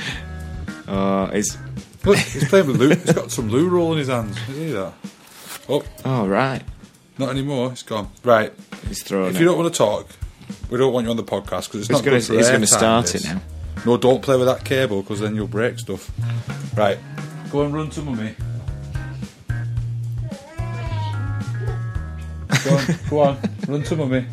Oh, 0.89 1.25
it's. 1.33 1.57
Look, 2.05 2.17
he's 2.19 2.49
playing 2.49 2.67
with 2.69 2.77
Lou. 2.77 2.89
He's 2.91 3.13
got 3.13 3.31
some 3.31 3.49
loo 3.49 3.69
roll 3.69 3.93
in 3.93 3.99
his 3.99 4.09
hands. 4.09 4.39
You 4.49 4.55
see 4.55 4.71
that? 4.73 4.93
Oh, 5.69 5.85
Oh, 6.05 6.27
right. 6.27 6.63
not 7.19 7.31
anymore. 7.31 7.73
It's 7.73 7.83
gone. 7.83 8.09
Right. 8.25 8.53
He's 8.87 9.03
throwing 9.03 9.31
If 9.31 9.37
it. 9.37 9.41
you 9.41 9.45
don't 9.47 9.59
want 9.59 9.73
to 9.73 9.77
talk, 9.77 10.07
we 10.71 10.79
don't 10.79 10.93
want 10.93 11.05
you 11.05 11.11
on 11.11 11.17
the 11.17 11.25
podcast 11.25 11.67
because 11.67 11.81
it's 11.81 11.89
He's 11.89 11.91
not 11.91 12.05
gonna- 12.05 12.19
good 12.19 12.25
for 12.27 12.35
he's 12.35 12.49
gonna 12.49 12.65
airtime, 12.65 12.69
start 12.69 13.07
this. 13.07 13.25
it 13.25 13.35
now. 13.35 13.41
No, 13.87 13.97
don't 13.97 14.23
play 14.23 14.37
with 14.37 14.47
that 14.47 14.65
cable 14.65 15.03
because 15.03 15.21
then 15.21 15.35
you'll 15.35 15.47
break 15.49 15.79
stuff. 15.79 16.11
Right, 16.77 16.99
go 17.51 17.63
and 17.63 17.75
run 17.75 17.91
to 17.91 18.03
mummy. 18.03 18.35
Go 22.65 22.77
on, 22.77 22.85
go 23.11 23.21
on, 23.21 23.39
run 23.69 23.83
to 23.85 23.97
mummy. 23.97 24.27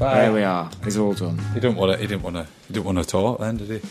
Bye. 0.00 0.20
There 0.22 0.32
we 0.32 0.42
are. 0.42 0.68
He's 0.82 0.96
all 0.96 1.12
done. 1.12 1.38
He 1.52 1.60
didn't 1.60 1.76
want 1.76 1.92
to. 1.92 1.98
He 1.98 2.06
didn't 2.06 2.22
want 2.22 2.36
to. 2.36 2.44
He 2.66 2.72
didn't 2.74 2.86
want 2.86 2.98
to 2.98 3.04
talk 3.04 3.38
then, 3.38 3.58
did 3.58 3.68
he? 3.82 3.88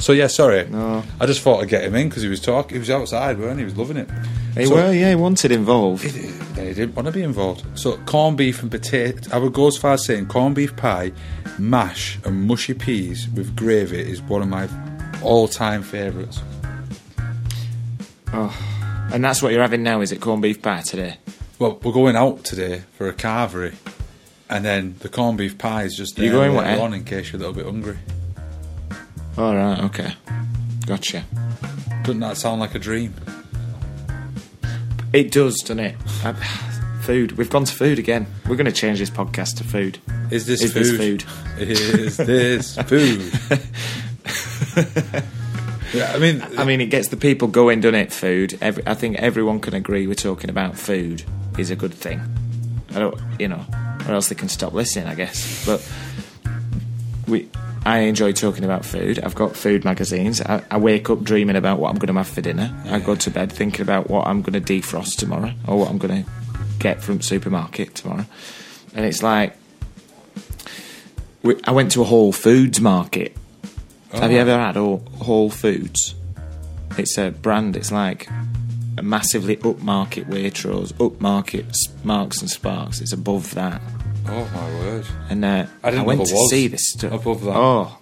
So 0.00 0.12
yeah, 0.12 0.26
sorry. 0.26 0.68
No. 0.68 1.04
I 1.20 1.26
just 1.26 1.40
thought 1.42 1.62
I'd 1.62 1.68
get 1.68 1.84
him 1.84 1.94
in 1.94 2.08
because 2.08 2.22
he 2.24 2.28
was 2.28 2.40
talking. 2.40 2.74
He 2.74 2.78
was 2.80 2.90
outside, 2.90 3.38
weren't 3.38 3.54
he? 3.58 3.60
He 3.60 3.64
was 3.66 3.76
loving 3.76 3.96
it. 3.96 4.10
He 4.58 4.66
So- 4.66 4.74
were, 4.74 4.92
yeah, 4.92 5.10
he 5.10 5.14
wanted 5.14 5.52
involved. 5.52 6.02
he 6.02 6.10
he 6.60 6.74
didn't 6.74 6.96
want 6.96 7.06
to 7.06 7.12
be 7.12 7.22
involved. 7.22 7.64
So 7.78 7.96
corned 8.06 8.36
beef 8.36 8.60
and 8.62 8.70
potato. 8.70 9.30
I 9.32 9.38
would 9.38 9.52
go 9.52 9.68
as 9.68 9.76
far 9.78 9.92
as 9.92 10.04
saying 10.04 10.26
corned 10.26 10.56
beef 10.56 10.74
pie, 10.74 11.12
mash 11.58 12.18
and 12.24 12.42
mushy 12.48 12.74
peas 12.74 13.28
with 13.30 13.54
gravy 13.54 14.00
is 14.00 14.20
one 14.20 14.42
of 14.42 14.48
my 14.48 14.68
all-time 15.22 15.82
favourites. 15.84 16.40
Oh, 18.32 18.52
And 19.12 19.24
that's 19.24 19.42
what 19.42 19.52
you're 19.52 19.62
having 19.62 19.82
now, 19.84 20.00
is 20.00 20.10
it? 20.10 20.20
Corned 20.20 20.42
beef 20.42 20.60
pie 20.60 20.80
today? 20.80 21.18
Well, 21.60 21.78
we're 21.82 21.92
going 21.92 22.16
out 22.16 22.42
today 22.44 22.82
for 22.98 23.08
a 23.08 23.12
carvery, 23.12 23.74
and 24.52 24.64
then 24.64 24.94
the 25.00 25.08
corned 25.08 25.38
beef 25.38 25.56
pie 25.56 25.84
is 25.84 25.96
just 25.96 26.16
there 26.16 26.30
going 26.30 26.54
later 26.54 26.80
on 26.82 26.92
in 26.92 27.04
case 27.04 27.32
you're 27.32 27.42
a 27.42 27.46
little 27.46 27.54
bit 27.54 27.64
hungry. 27.64 27.96
All 29.38 29.54
right, 29.56 29.80
okay. 29.84 30.14
Gotcha. 30.86 31.24
Doesn't 32.02 32.20
that 32.20 32.36
sound 32.36 32.60
like 32.60 32.74
a 32.74 32.78
dream? 32.78 33.14
It 35.14 35.30
does, 35.30 35.56
doesn't 35.60 35.78
it? 35.80 35.96
I, 36.22 36.32
food. 37.02 37.32
We've 37.32 37.48
gone 37.48 37.64
to 37.64 37.74
food 37.74 37.98
again. 37.98 38.26
We're 38.46 38.56
going 38.56 38.66
to 38.66 38.72
change 38.72 38.98
this 38.98 39.10
podcast 39.10 39.56
to 39.58 39.64
food. 39.64 39.98
Is 40.30 40.46
this 40.46 40.62
Is 40.62 40.72
food? 40.72 40.84
this 40.84 40.96
food? 40.98 41.24
Is 41.58 42.16
this 42.18 42.76
food? 42.86 43.22
yeah, 45.94 46.12
I 46.14 46.18
mean, 46.18 46.42
I 46.58 46.64
mean, 46.64 46.80
it 46.80 46.86
gets 46.86 47.08
the 47.08 47.16
people 47.16 47.48
going, 47.48 47.80
doesn't 47.80 47.94
it? 47.94 48.12
Food. 48.12 48.58
Every, 48.60 48.86
I 48.86 48.94
think 48.94 49.16
everyone 49.16 49.60
can 49.60 49.74
agree 49.74 50.06
we're 50.06 50.14
talking 50.14 50.50
about 50.50 50.76
food 50.76 51.24
is 51.58 51.70
a 51.70 51.76
good 51.76 51.94
thing. 51.94 52.20
I 52.94 52.98
don't, 52.98 53.18
you 53.38 53.48
know, 53.48 53.64
or 54.08 54.12
else 54.14 54.28
they 54.28 54.34
can 54.34 54.48
stop 54.48 54.72
listening, 54.72 55.06
I 55.06 55.14
guess. 55.14 55.64
But 55.66 55.86
we, 57.28 57.48
I 57.84 58.00
enjoy 58.00 58.32
talking 58.32 58.64
about 58.64 58.84
food. 58.84 59.18
I've 59.20 59.34
got 59.34 59.56
food 59.56 59.84
magazines. 59.84 60.40
I, 60.40 60.62
I 60.70 60.78
wake 60.78 61.10
up 61.10 61.22
dreaming 61.22 61.56
about 61.56 61.78
what 61.78 61.90
I'm 61.90 61.96
going 61.98 62.08
to 62.12 62.14
have 62.14 62.28
for 62.28 62.40
dinner. 62.40 62.74
I 62.86 62.98
go 63.00 63.14
to 63.14 63.30
bed 63.30 63.52
thinking 63.52 63.82
about 63.82 64.08
what 64.10 64.26
I'm 64.26 64.42
going 64.42 64.60
to 64.62 64.72
defrost 64.72 65.16
tomorrow 65.16 65.52
or 65.66 65.78
what 65.78 65.88
I'm 65.90 65.98
going 65.98 66.24
to 66.24 66.30
get 66.78 67.02
from 67.02 67.20
supermarket 67.20 67.94
tomorrow. 67.94 68.26
And 68.94 69.04
it's 69.06 69.22
like, 69.22 69.56
we, 71.42 71.56
I 71.64 71.72
went 71.72 71.90
to 71.92 72.02
a 72.02 72.04
Whole 72.04 72.32
Foods 72.32 72.80
market. 72.80 73.36
Have 74.12 74.30
you 74.30 74.38
Oh. 74.38 74.42
ever 74.42 74.58
had 74.58 74.76
Whole 74.76 75.50
Foods? 75.50 76.14
It's 76.98 77.16
a 77.16 77.30
brand. 77.30 77.74
It's 77.76 77.90
like 77.90 78.28
a 78.98 79.02
massively 79.02 79.56
upmarket 79.58 80.26
Waitrose, 80.26 80.92
upmarket 80.94 81.74
Marks 82.04 82.40
and 82.40 82.50
Sparks. 82.50 83.00
It's 83.00 83.12
above 83.12 83.54
that. 83.54 83.80
oh 84.26 84.50
my 84.54 84.70
word! 84.80 85.06
And 85.30 85.44
uh, 85.44 85.66
I 85.82 85.90
didn't 85.90 86.02
know 86.02 86.08
went 86.08 86.26
to 86.26 86.36
see 86.48 86.68
this 86.68 86.92
stuff. 86.92 87.12
above 87.12 87.42
that. 87.44 87.56
Oh, 87.56 87.98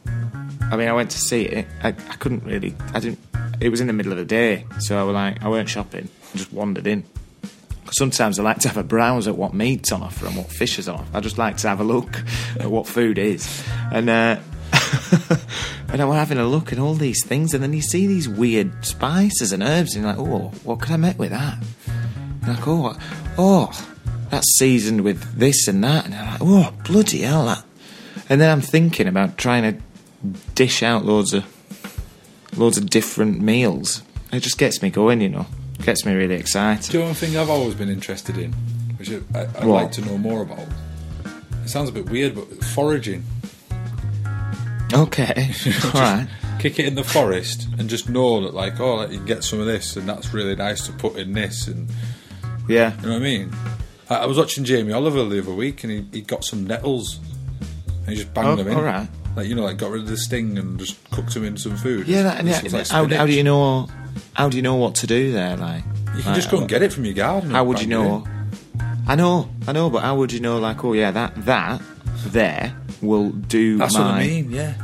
I 0.70 0.76
mean, 0.76 0.88
I 0.88 0.92
went 0.92 1.10
to 1.10 1.18
see 1.18 1.42
it. 1.42 1.66
I, 1.82 1.88
I 1.88 1.92
couldn't 1.92 2.44
really. 2.44 2.74
I 2.94 3.00
didn't. 3.00 3.18
It 3.60 3.68
was 3.68 3.80
in 3.80 3.86
the 3.86 3.92
middle 3.92 4.12
of 4.12 4.18
the 4.18 4.24
day, 4.24 4.64
so 4.78 4.98
I 4.98 5.02
was 5.02 5.14
like, 5.14 5.42
I 5.42 5.48
weren't 5.48 5.68
shopping. 5.68 6.08
I 6.34 6.38
just 6.38 6.52
wandered 6.52 6.86
in. 6.86 7.04
Sometimes 7.92 8.38
I 8.38 8.44
like 8.44 8.58
to 8.58 8.68
have 8.68 8.76
a 8.76 8.84
browse 8.84 9.26
at 9.26 9.36
what 9.36 9.52
meat's 9.52 9.90
on 9.90 10.02
offer 10.02 10.26
and 10.26 10.36
what 10.36 10.46
fish 10.46 10.78
is 10.78 10.88
on 10.88 11.00
offer. 11.00 11.16
I 11.16 11.20
just 11.20 11.38
like 11.38 11.56
to 11.58 11.68
have 11.68 11.80
a 11.80 11.84
look 11.84 12.22
at 12.58 12.70
what 12.70 12.86
food 12.86 13.18
is, 13.18 13.64
and 13.92 14.08
uh, 14.08 14.38
and 15.88 16.00
I'm 16.02 16.10
having 16.12 16.38
a 16.38 16.46
look 16.46 16.72
at 16.72 16.78
all 16.78 16.94
these 16.94 17.24
things, 17.24 17.54
and 17.54 17.62
then 17.62 17.72
you 17.72 17.82
see 17.82 18.06
these 18.06 18.28
weird 18.28 18.84
spices 18.84 19.52
and 19.52 19.62
herbs, 19.62 19.94
and 19.94 20.04
you're 20.04 20.12
like, 20.14 20.20
oh, 20.20 20.48
what 20.64 20.80
could 20.80 20.92
I 20.92 20.96
make 20.96 21.18
with 21.18 21.30
that? 21.30 21.58
And 22.42 22.48
like, 22.48 22.66
oh, 22.66 22.96
oh, 23.38 23.88
that's 24.30 24.58
seasoned 24.58 25.02
with 25.02 25.38
this 25.38 25.68
and 25.68 25.82
that. 25.84 26.06
And 26.06 26.14
I'm 26.14 26.30
like, 26.32 26.40
oh, 26.42 26.74
bloody 26.84 27.22
hell, 27.22 27.46
that. 27.46 27.64
And 28.28 28.40
then 28.40 28.50
I'm 28.50 28.60
thinking 28.60 29.06
about 29.08 29.36
trying 29.38 29.62
to 29.62 29.80
dish 30.54 30.82
out 30.82 31.04
loads 31.04 31.32
of 31.34 31.44
loads 32.56 32.78
of 32.78 32.90
different 32.90 33.40
meals. 33.40 34.02
It 34.32 34.40
just 34.40 34.58
gets 34.58 34.82
me 34.82 34.90
going, 34.90 35.20
you 35.20 35.28
know. 35.28 35.46
Gets 35.82 36.04
me 36.04 36.12
really 36.14 36.34
excited. 36.34 36.90
Do 36.90 36.98
you 36.98 37.02
know 37.04 37.06
one 37.06 37.14
thing 37.14 37.36
I've 37.38 37.48
always 37.48 37.74
been 37.74 37.88
interested 37.88 38.36
in, 38.36 38.52
which 38.98 39.10
I, 39.10 39.44
What? 39.64 39.64
like 39.66 39.92
to 39.92 40.02
know 40.02 40.18
more 40.18 40.42
about? 40.42 40.66
It 41.64 41.68
sounds 41.70 41.88
a 41.88 41.92
bit 41.92 42.10
weird, 42.10 42.34
but 42.34 42.62
foraging. 42.64 43.24
Okay, 44.92 45.50
all 45.94 46.00
right. 46.00 46.28
Kick 46.58 46.78
it 46.78 46.86
in 46.86 46.94
the 46.94 47.04
forest 47.04 47.68
and 47.78 47.88
just 47.88 48.08
know 48.08 48.42
that, 48.42 48.54
like, 48.54 48.78
oh, 48.80 48.96
like, 48.96 49.10
you 49.10 49.16
can 49.18 49.26
get 49.26 49.44
some 49.44 49.60
of 49.60 49.66
this, 49.66 49.96
and 49.96 50.08
that's 50.08 50.32
really 50.34 50.54
nice 50.56 50.84
to 50.86 50.92
put 50.92 51.16
in 51.16 51.32
this, 51.32 51.68
and 51.68 51.88
Yeah. 52.68 52.94
you 53.00 53.02
know 53.06 53.12
what 53.12 53.16
I 53.16 53.18
mean. 53.20 53.52
I, 54.10 54.16
I 54.16 54.26
was 54.26 54.36
watching 54.36 54.64
Jamie 54.64 54.92
Oliver 54.92 55.24
the 55.24 55.38
other 55.40 55.54
week, 55.54 55.84
and 55.84 55.92
he, 55.92 56.06
he 56.12 56.20
got 56.22 56.44
some 56.44 56.66
nettles, 56.66 57.18
and 58.00 58.08
he 58.08 58.16
just 58.16 58.34
banged 58.34 58.48
Oh, 58.48 58.56
them 58.56 58.68
in. 58.68 58.74
all 58.76 58.82
right. 58.82 59.08
Like 59.36 59.46
you 59.46 59.54
know, 59.54 59.62
like 59.62 59.78
got 59.78 59.90
rid 59.92 60.02
of 60.02 60.08
the 60.08 60.16
sting 60.16 60.58
and 60.58 60.76
just 60.78 60.98
cooked 61.12 61.32
them 61.34 61.44
in 61.44 61.56
some 61.56 61.76
food. 61.76 62.08
Yeah, 62.08 62.22
that, 62.24 62.40
It 62.44 62.46
yeah. 62.64 62.78
like 62.78 62.88
how, 62.88 63.06
how 63.06 63.26
do 63.26 63.32
you 63.32 63.44
know? 63.44 63.88
How 64.32 64.48
do 64.48 64.56
you 64.56 64.62
know 64.62 64.74
what 64.74 64.96
to 64.96 65.06
do 65.06 65.30
there? 65.30 65.56
Like, 65.56 65.84
You 66.16 66.22
can 66.22 66.32
like, 66.32 66.34
just 66.34 66.50
go 66.50 66.58
and 66.58 66.68
get 66.68 66.82
it 66.82 66.92
from 66.92 67.04
your 67.04 67.14
garden. 67.14 67.50
How 67.52 67.62
would 67.62 67.80
you 67.80 67.86
know? 67.86 68.26
I 69.06 69.14
know, 69.14 69.48
I 69.68 69.72
know, 69.72 69.88
but 69.88 70.02
how 70.02 70.16
would 70.16 70.32
you 70.32 70.40
know? 70.40 70.58
Like, 70.58 70.84
oh 70.84 70.94
yeah, 70.94 71.12
that 71.12 71.44
that 71.46 71.80
there 72.26 72.74
will 73.02 73.30
do. 73.30 73.78
That's 73.78 73.94
my 73.94 74.00
what 74.00 74.10
I 74.14 74.26
mean. 74.26 74.50
Yeah. 74.50 74.74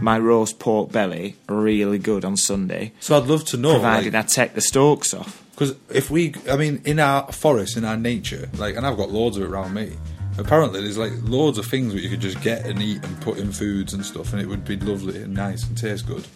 my 0.00 0.18
roast 0.18 0.58
pork 0.58 0.92
belly 0.92 1.36
really 1.48 1.98
good 1.98 2.24
on 2.24 2.36
Sunday, 2.36 2.92
So 3.00 3.16
I'd 3.16 3.26
love 3.26 3.44
to 3.46 3.56
know, 3.56 3.72
provided 3.74 4.14
I 4.14 4.22
take 4.22 4.54
the 4.54 4.60
stalks 4.60 5.12
off. 5.14 5.42
because 5.52 5.74
if 5.90 6.10
we, 6.10 6.34
I 6.50 6.56
mean, 6.56 6.80
in 6.84 6.98
our 7.00 7.30
forest, 7.32 7.76
in 7.76 7.84
our 7.84 7.96
nature, 7.96 8.48
like, 8.56 8.76
and 8.76 8.86
I've 8.86 8.96
got 8.96 9.10
loads 9.10 9.36
of 9.36 9.42
it 9.44 9.50
around 9.50 9.74
me. 9.74 9.92
Apparently, 10.36 10.80
there's 10.80 10.98
like 10.98 11.12
loads 11.22 11.58
of 11.58 11.66
things 11.66 11.92
that 11.92 12.00
you 12.00 12.08
could 12.10 12.20
just 12.20 12.40
get 12.42 12.66
and 12.66 12.82
eat 12.82 13.04
and 13.04 13.20
put 13.20 13.38
in 13.38 13.52
foods 13.52 13.94
and 13.94 14.04
stuff, 14.04 14.32
and 14.32 14.42
it 14.42 14.46
would 14.48 14.64
be 14.64 14.76
lovely 14.76 15.22
and 15.22 15.32
nice 15.32 15.64
and 15.66 15.78
taste 15.78 16.06
good. 16.08 16.26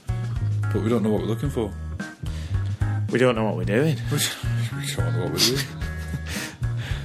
But 0.72 0.82
we 0.82 0.88
don't 0.88 1.02
know 1.02 1.10
what 1.10 1.20
we're 1.22 1.26
looking 1.26 1.50
for. 1.50 1.72
We 3.10 3.18
don't 3.18 3.34
know 3.34 3.44
what 3.44 3.56
we're 3.56 3.64
doing. 3.64 3.96
we 4.12 4.18
don't 4.94 5.12
know 5.16 5.22
what 5.24 5.32
we're 5.32 5.38
doing. 5.38 5.64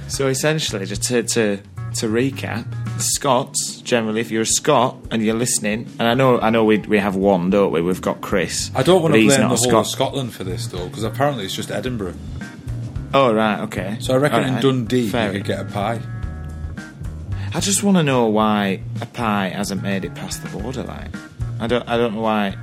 So 0.08 0.28
essentially, 0.28 0.86
just 0.86 1.02
to, 1.04 1.22
to 1.24 1.56
to 1.94 2.06
recap, 2.06 2.64
Scots 2.98 3.80
generally, 3.80 4.20
if 4.20 4.30
you're 4.30 4.42
a 4.42 4.46
Scot 4.46 4.96
and 5.10 5.22
you're 5.22 5.34
listening, 5.34 5.86
and 5.98 6.08
I 6.08 6.14
know 6.14 6.40
I 6.40 6.50
know 6.50 6.64
we 6.64 6.78
we 6.78 6.98
have 6.98 7.16
one, 7.16 7.50
don't 7.50 7.72
we? 7.72 7.80
We've 7.80 8.00
got 8.00 8.20
Chris. 8.20 8.70
I 8.74 8.82
don't 8.82 9.02
want 9.02 9.14
to 9.14 9.24
blame 9.26 9.40
the 9.40 9.48
whole 9.48 9.76
of 9.76 9.86
Scotland 9.86 10.32
for 10.32 10.44
this 10.44 10.66
though, 10.68 10.88
because 10.88 11.02
apparently 11.02 11.44
it's 11.44 11.54
just 11.54 11.70
Edinburgh. 11.70 12.14
Oh 13.12 13.32
right, 13.34 13.60
okay. 13.60 13.96
So 14.00 14.14
I 14.14 14.16
reckon 14.16 14.44
All 14.44 14.54
in 14.54 14.60
Dundee 14.60 15.08
fair 15.08 15.32
you 15.32 15.38
could 15.38 15.46
get 15.46 15.60
a 15.60 15.64
pie. 15.64 16.00
I 17.54 17.60
just 17.60 17.84
want 17.84 17.96
to 17.98 18.02
know 18.02 18.26
why 18.26 18.82
a 19.00 19.06
pie 19.06 19.50
hasn't 19.50 19.82
made 19.82 20.04
it 20.04 20.14
past 20.16 20.42
the 20.42 20.58
borderline. 20.58 21.12
I 21.60 21.66
don't. 21.66 21.88
I 21.88 21.96
don't 21.96 22.14
know 22.14 22.22
why 22.22 22.56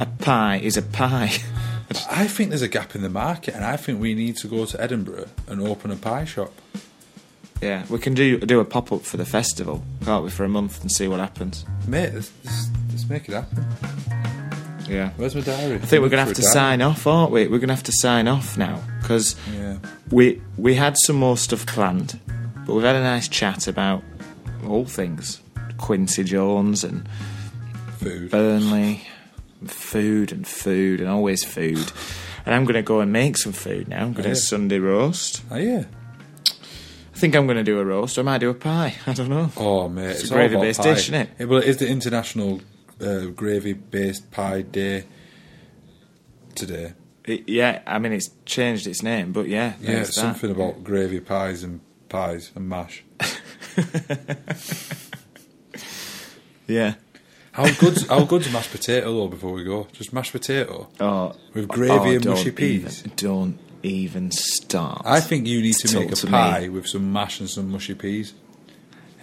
a 0.00 0.06
pie 0.06 0.56
is 0.56 0.76
a 0.76 0.82
pie. 0.82 1.32
I 2.10 2.26
think 2.26 2.48
there's 2.48 2.62
a 2.62 2.68
gap 2.68 2.94
in 2.94 3.02
the 3.02 3.10
market, 3.10 3.54
and 3.54 3.64
I 3.64 3.76
think 3.76 4.00
we 4.00 4.14
need 4.14 4.36
to 4.38 4.48
go 4.48 4.64
to 4.64 4.80
Edinburgh 4.80 5.28
and 5.46 5.60
open 5.60 5.90
a 5.90 5.96
pie 5.96 6.24
shop. 6.24 6.52
Yeah, 7.62 7.84
we 7.88 7.98
can 7.98 8.14
do 8.14 8.38
do 8.38 8.60
a 8.60 8.64
pop 8.64 8.92
up 8.92 9.02
for 9.02 9.16
the 9.16 9.24
festival, 9.24 9.82
can't 10.04 10.24
we, 10.24 10.30
for 10.30 10.44
a 10.44 10.48
month 10.48 10.82
and 10.82 10.90
see 10.92 11.08
what 11.08 11.20
happens. 11.20 11.64
Mate, 11.86 12.12
let's, 12.14 12.30
let's, 12.44 12.68
let's 12.90 13.08
make 13.08 13.28
it 13.28 13.32
happen. 13.34 13.64
Yeah. 14.88 15.10
Where's 15.16 15.34
my 15.34 15.40
diary? 15.42 15.76
I 15.76 15.78
think 15.78 16.02
we're 16.02 16.08
going 16.10 16.20
to 16.22 16.26
have 16.26 16.34
to 16.34 16.42
sign 16.42 16.82
off, 16.82 17.06
aren't 17.06 17.30
we? 17.32 17.44
We're 17.44 17.58
going 17.60 17.68
to 17.68 17.74
have 17.74 17.84
to 17.84 17.92
sign 17.92 18.28
off 18.28 18.58
now 18.58 18.82
because 19.00 19.36
Yeah. 19.54 19.78
we 20.10 20.42
we 20.58 20.74
had 20.74 20.96
some 21.06 21.16
more 21.16 21.36
stuff 21.36 21.64
planned, 21.66 22.18
but 22.66 22.74
we've 22.74 22.84
had 22.84 22.96
a 22.96 23.02
nice 23.02 23.28
chat 23.28 23.68
about 23.68 24.02
all 24.66 24.84
things 24.84 25.40
Quincy 25.78 26.24
Jones 26.24 26.84
and 26.84 27.08
Food. 27.98 28.30
Burnley, 28.30 29.02
food 29.66 30.32
and 30.32 30.46
food 30.46 31.00
and 31.00 31.08
always 31.08 31.44
food. 31.44 31.92
And 32.44 32.52
I'm 32.54 32.64
going 32.64 32.74
to 32.74 32.82
go 32.82 32.98
and 32.98 33.12
make 33.12 33.38
some 33.38 33.52
food 33.52 33.86
now. 33.86 34.02
I'm 34.02 34.12
going 34.12 34.24
to 34.24 34.30
yeah. 34.30 34.34
Sunday 34.34 34.80
roast. 34.80 35.42
Oh, 35.50 35.56
yeah. 35.56 35.84
I 37.22 37.24
think 37.24 37.36
I'm 37.36 37.46
going 37.46 37.56
to 37.56 37.62
do 37.62 37.78
a 37.78 37.84
roast. 37.84 38.18
Or 38.18 38.22
I 38.22 38.24
might 38.24 38.38
do 38.38 38.50
a 38.50 38.54
pie. 38.54 38.96
I 39.06 39.12
don't 39.12 39.28
know. 39.28 39.48
Oh, 39.56 39.88
mate. 39.88 40.06
It's 40.10 40.22
It's, 40.22 40.30
a 40.32 40.34
gravy-based 40.34 40.80
pie. 40.80 40.94
dish, 40.94 41.08
innit? 41.08 41.28
Yeah, 41.38 41.46
well, 41.46 41.60
it 41.60 41.68
is 41.68 41.76
the 41.76 41.86
International 41.88 42.60
uh, 43.00 43.26
Gravy 43.26 43.74
Based 43.74 44.28
Pie 44.32 44.62
Day 44.62 45.04
today. 46.56 46.94
It- 47.24 47.48
yeah, 47.48 47.82
I 47.86 48.00
mean 48.00 48.12
it's 48.12 48.30
changed 48.44 48.88
its 48.88 49.04
name, 49.04 49.30
but 49.30 49.46
yeah, 49.46 49.74
Yeah, 49.80 50.00
it's 50.00 50.16
that. 50.16 50.20
something 50.20 50.50
about 50.50 50.82
gravy 50.82 51.20
pies 51.20 51.62
and 51.62 51.80
pies 52.08 52.50
and 52.56 52.68
mash. 52.68 53.04
Yeah. 56.66 56.94
How 57.52 57.70
good's, 57.74 58.06
how 58.06 58.24
good's 58.24 58.50
mashed 58.50 58.70
potato, 58.70 59.12
though, 59.14 59.28
before 59.28 59.52
we 59.52 59.62
go? 59.62 59.86
Just 59.92 60.12
mashed 60.12 60.32
potato? 60.32 60.88
Oh, 60.98 61.34
With 61.52 61.68
gravy 61.68 62.12
oh, 62.12 62.16
and 62.16 62.24
mushy 62.24 62.50
peas? 62.50 63.00
Even, 63.04 63.12
don't 63.16 63.58
even 63.82 64.30
start. 64.30 65.02
I 65.04 65.20
think 65.20 65.46
you 65.46 65.60
need 65.60 65.74
to 65.76 65.88
Talk 65.88 66.02
make 66.02 66.12
a 66.12 66.16
to 66.16 66.26
me. 66.26 66.32
pie 66.32 66.68
with 66.68 66.86
some 66.86 67.12
mash 67.12 67.40
and 67.40 67.48
some 67.48 67.70
mushy 67.70 67.94
peas. 67.94 68.32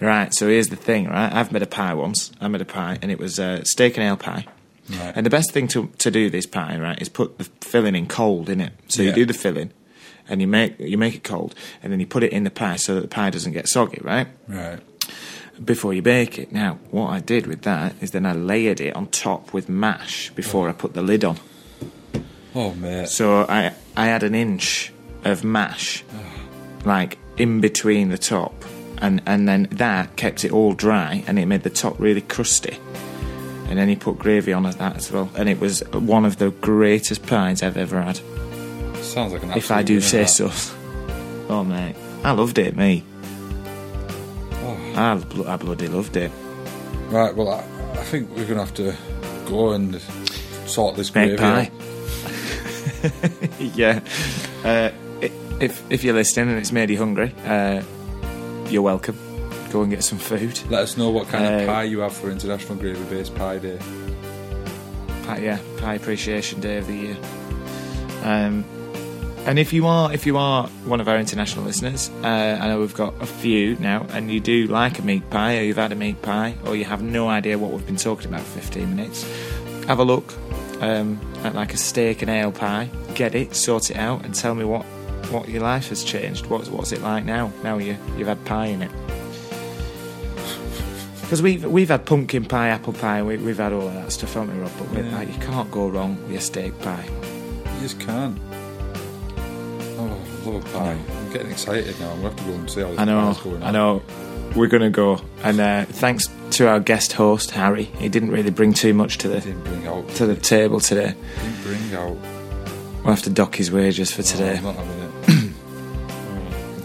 Right, 0.00 0.32
so 0.32 0.48
here's 0.48 0.68
the 0.68 0.76
thing, 0.76 1.08
right? 1.08 1.30
I've 1.32 1.52
made 1.52 1.62
a 1.62 1.66
pie 1.66 1.92
once. 1.92 2.32
I 2.40 2.48
made 2.48 2.62
a 2.62 2.64
pie, 2.66 2.98
and 3.02 3.10
it 3.10 3.18
was 3.18 3.38
uh, 3.38 3.62
steak 3.64 3.98
and 3.98 4.04
ale 4.06 4.16
pie. 4.16 4.46
Right. 4.88 5.12
And 5.14 5.26
the 5.26 5.30
best 5.30 5.52
thing 5.52 5.68
to 5.68 5.88
to 5.98 6.10
do 6.10 6.30
this 6.30 6.46
pie, 6.46 6.78
right, 6.78 7.00
is 7.00 7.08
put 7.08 7.38
the 7.38 7.44
filling 7.60 7.94
in 7.94 8.06
cold 8.06 8.48
in 8.48 8.60
it. 8.60 8.72
So 8.88 9.02
you 9.02 9.12
do 9.12 9.26
the 9.26 9.34
filling, 9.34 9.72
and 10.28 10.40
you 10.40 10.46
make 10.48 10.80
you 10.80 10.96
make 10.96 11.14
it 11.14 11.22
cold, 11.22 11.54
and 11.82 11.92
then 11.92 12.00
you 12.00 12.06
put 12.06 12.22
it 12.22 12.32
in 12.32 12.44
the 12.44 12.50
pie 12.50 12.76
so 12.76 12.94
that 12.94 13.02
the 13.02 13.08
pie 13.08 13.28
doesn't 13.30 13.52
get 13.52 13.68
soggy, 13.68 14.00
right? 14.02 14.26
Right. 14.48 14.80
Before 15.62 15.92
you 15.92 16.00
bake 16.00 16.38
it. 16.38 16.50
Now, 16.50 16.78
what 16.90 17.10
I 17.10 17.20
did 17.20 17.46
with 17.46 17.62
that 17.62 17.94
is 18.00 18.12
then 18.12 18.24
I 18.24 18.32
layered 18.32 18.80
it 18.80 18.96
on 18.96 19.08
top 19.08 19.52
with 19.52 19.68
mash 19.68 20.30
before 20.30 20.70
I 20.70 20.72
put 20.72 20.94
the 20.94 21.02
lid 21.02 21.22
on. 21.24 21.36
Oh, 22.54 22.72
mate. 22.74 23.08
So 23.08 23.46
I 23.48 23.72
I 23.96 24.06
had 24.06 24.22
an 24.22 24.34
inch 24.34 24.92
of 25.24 25.44
mash, 25.44 26.02
like 26.84 27.18
in 27.36 27.60
between 27.60 28.08
the 28.08 28.18
top, 28.18 28.54
and 28.98 29.22
and 29.26 29.48
then 29.48 29.68
that 29.72 30.16
kept 30.16 30.44
it 30.44 30.52
all 30.52 30.72
dry, 30.74 31.22
and 31.26 31.38
it 31.38 31.46
made 31.46 31.62
the 31.62 31.70
top 31.70 31.98
really 32.00 32.22
crusty. 32.22 32.78
And 33.68 33.78
then 33.78 33.88
he 33.88 33.94
put 33.94 34.18
gravy 34.18 34.52
on 34.52 34.64
that 34.64 34.96
as 34.96 35.12
well, 35.12 35.30
and 35.36 35.48
it 35.48 35.60
was 35.60 35.80
one 35.92 36.24
of 36.24 36.38
the 36.38 36.50
greatest 36.50 37.24
pies 37.26 37.62
I've 37.62 37.76
ever 37.76 38.02
had. 38.02 38.20
Sounds 38.96 39.32
like 39.32 39.42
an 39.44 39.52
if 39.52 39.70
I 39.70 39.82
do 39.84 40.00
say 40.00 40.26
so. 40.26 40.50
Oh 41.48 41.62
mate, 41.64 41.94
I 42.24 42.32
loved 42.32 42.58
it, 42.58 42.76
me. 42.76 43.04
Oh. 44.62 44.92
I, 44.96 45.14
bl- 45.16 45.48
I 45.48 45.56
bloody 45.56 45.86
loved 45.88 46.16
it. 46.16 46.30
Right, 47.10 47.34
well, 47.34 47.48
I, 47.48 47.60
I 47.98 48.04
think 48.04 48.30
we're 48.30 48.44
going 48.46 48.58
to 48.58 48.64
have 48.64 48.74
to 48.74 48.94
go 49.48 49.70
and 49.72 50.00
sort 50.66 50.96
this 50.96 51.12
Make 51.14 51.36
gravy 51.36 51.36
pie. 51.38 51.62
out. 51.66 51.89
yeah. 53.58 54.00
Uh, 54.64 54.90
if 55.60 55.82
if 55.90 56.02
you're 56.04 56.14
listening 56.14 56.50
and 56.50 56.58
it's 56.58 56.72
made 56.72 56.90
you 56.90 56.98
hungry, 56.98 57.34
uh, 57.44 57.82
you're 58.68 58.82
welcome. 58.82 59.16
Go 59.70 59.82
and 59.82 59.90
get 59.90 60.02
some 60.02 60.18
food. 60.18 60.58
Let 60.70 60.82
us 60.82 60.96
know 60.96 61.10
what 61.10 61.28
kind 61.28 61.44
Uh, 61.44 61.58
of 61.60 61.66
pie 61.68 61.84
you 61.84 62.00
have 62.00 62.12
for 62.12 62.30
International 62.30 62.76
Gravy 62.76 63.02
Based 63.04 63.34
Pie 63.34 63.58
Day. 63.58 63.78
Pie, 65.24 65.38
yeah, 65.38 65.58
Pie 65.78 65.94
Appreciation 65.94 66.60
Day 66.60 66.78
of 66.78 66.86
the 66.86 66.94
year. 66.94 67.16
Um, 68.24 68.64
and 69.46 69.58
if 69.58 69.72
you 69.72 69.86
are 69.86 70.12
if 70.12 70.26
you 70.26 70.36
are 70.36 70.66
one 70.84 71.00
of 71.00 71.08
our 71.08 71.18
international 71.18 71.64
listeners, 71.64 72.10
uh, 72.22 72.58
I 72.60 72.68
know 72.68 72.80
we've 72.80 72.94
got 72.94 73.14
a 73.22 73.26
few 73.26 73.76
now, 73.76 74.06
and 74.10 74.30
you 74.30 74.40
do 74.40 74.66
like 74.66 74.98
a 74.98 75.02
meat 75.02 75.28
pie, 75.30 75.58
or 75.58 75.62
you've 75.62 75.76
had 75.78 75.92
a 75.92 75.96
meat 75.96 76.20
pie, 76.22 76.54
or 76.66 76.74
you 76.76 76.84
have 76.84 77.02
no 77.02 77.28
idea 77.28 77.58
what 77.58 77.70
we've 77.70 77.86
been 77.86 77.96
talking 77.96 78.28
about 78.28 78.40
for 78.42 78.58
15 78.60 78.96
minutes, 78.96 79.24
have 79.86 79.98
a 79.98 80.04
look 80.04 80.34
um, 80.80 81.20
at 81.44 81.54
like 81.54 81.74
a 81.74 81.76
steak 81.76 82.22
and 82.22 82.30
ale 82.30 82.52
pie, 82.52 82.88
get 83.14 83.34
it, 83.34 83.54
sort 83.54 83.90
it 83.90 83.96
out, 83.96 84.24
and 84.24 84.34
tell 84.34 84.54
me 84.54 84.64
what 84.64 84.84
what 85.30 85.48
your 85.48 85.62
life 85.62 85.88
has 85.90 86.02
changed. 86.02 86.46
What's 86.46 86.68
what's 86.68 86.92
it 86.92 87.02
like 87.02 87.24
now? 87.24 87.52
Now 87.62 87.78
you 87.78 87.96
you've 88.16 88.28
had 88.28 88.44
pie 88.44 88.66
in 88.66 88.82
it. 88.82 88.90
Because 91.22 91.42
we've 91.42 91.64
we've 91.64 91.88
had 91.88 92.06
pumpkin 92.06 92.44
pie, 92.44 92.68
apple 92.68 92.92
pie, 92.92 93.22
we, 93.22 93.36
we've 93.36 93.58
had 93.58 93.72
all 93.72 93.86
of 93.86 93.94
that 93.94 94.10
stuff, 94.10 94.34
haven't 94.34 94.56
we, 94.56 94.62
Rob? 94.62 94.72
But 94.92 95.04
Yeah. 95.04 95.16
like, 95.16 95.28
you 95.28 95.38
can't 95.40 95.70
go 95.70 95.88
wrong 95.88 96.20
with 96.26 96.36
a 96.36 96.40
steak 96.40 96.76
pie. 96.80 97.08
You 97.76 97.80
just 97.82 98.00
can't. 98.00 98.36
Oh, 99.96 100.20
I 100.42 100.48
love 100.48 100.66
a 100.66 100.68
pie. 100.78 100.98
I'm 101.18 101.32
getting 101.32 101.52
excited 101.52 102.00
now. 102.00 102.10
I'm 102.10 102.22
going 102.22 102.34
to 102.34 102.42
have 102.42 102.46
to 102.46 102.52
go 102.52 102.58
and 102.58 102.70
see 102.70 102.80
how 102.80 102.88
this 102.88 102.98
I 102.98 103.04
know, 103.04 103.32
pie's 103.32 103.42
going 103.44 103.62
I 103.62 103.70
know. 103.70 104.02
We're 104.56 104.66
gonna 104.66 104.90
go, 104.90 105.20
and 105.44 105.60
uh, 105.60 105.84
thanks 105.84 106.26
to 106.52 106.68
our 106.68 106.80
guest 106.80 107.12
host 107.12 107.52
Harry. 107.52 107.84
He 107.84 108.08
didn't 108.08 108.30
really 108.32 108.50
bring 108.50 108.72
too 108.72 108.92
much 108.92 109.18
to 109.18 109.28
the 109.28 109.40
Didn't 109.40 109.62
bring 109.64 109.86
out. 109.86 110.08
to 110.16 110.26
the 110.26 110.34
table 110.36 110.80
today. 110.80 111.14
Didn't 111.42 111.62
bring 111.62 111.94
out. 111.94 112.16
We'll 113.04 113.14
have 113.14 113.22
to 113.22 113.30
dock 113.30 113.54
his 113.54 113.70
wages 113.70 114.12
for 114.12 114.22
today. 114.22 114.56
I'm 114.58 114.64
not 114.64 114.74
having 114.74 115.00
it. 115.00 115.52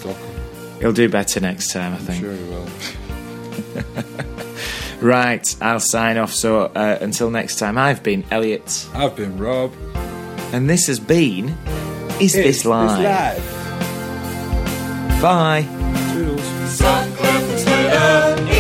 oh, 0.06 0.78
He'll 0.80 0.94
do 0.94 1.10
better 1.10 1.40
next 1.40 1.72
time, 1.74 1.94
I 1.94 1.96
I'm 1.98 2.02
think. 2.04 2.24
sure 2.24 2.34
he 2.34 2.44
will. 2.44 2.68
Right, 5.02 5.56
I'll 5.62 5.82
sign 5.82 6.18
off. 6.18 6.34
So 6.34 6.62
uh, 6.62 6.98
until 7.02 7.30
next 7.30 7.58
time, 7.60 7.78
I've 7.78 8.02
been 8.02 8.24
Elliot, 8.32 8.88
I've 8.94 9.16
been 9.16 9.38
Rob. 9.38 9.74
and 10.54 10.70
this 10.70 10.88
has 10.88 11.00
been 11.00 11.50
Is 12.20 12.32
This 12.34 12.64
Live? 12.66 13.38
Bye. 15.22 15.64
Toodles. 16.14 16.42
Sun 16.72 17.05
yeah. 17.96 18.55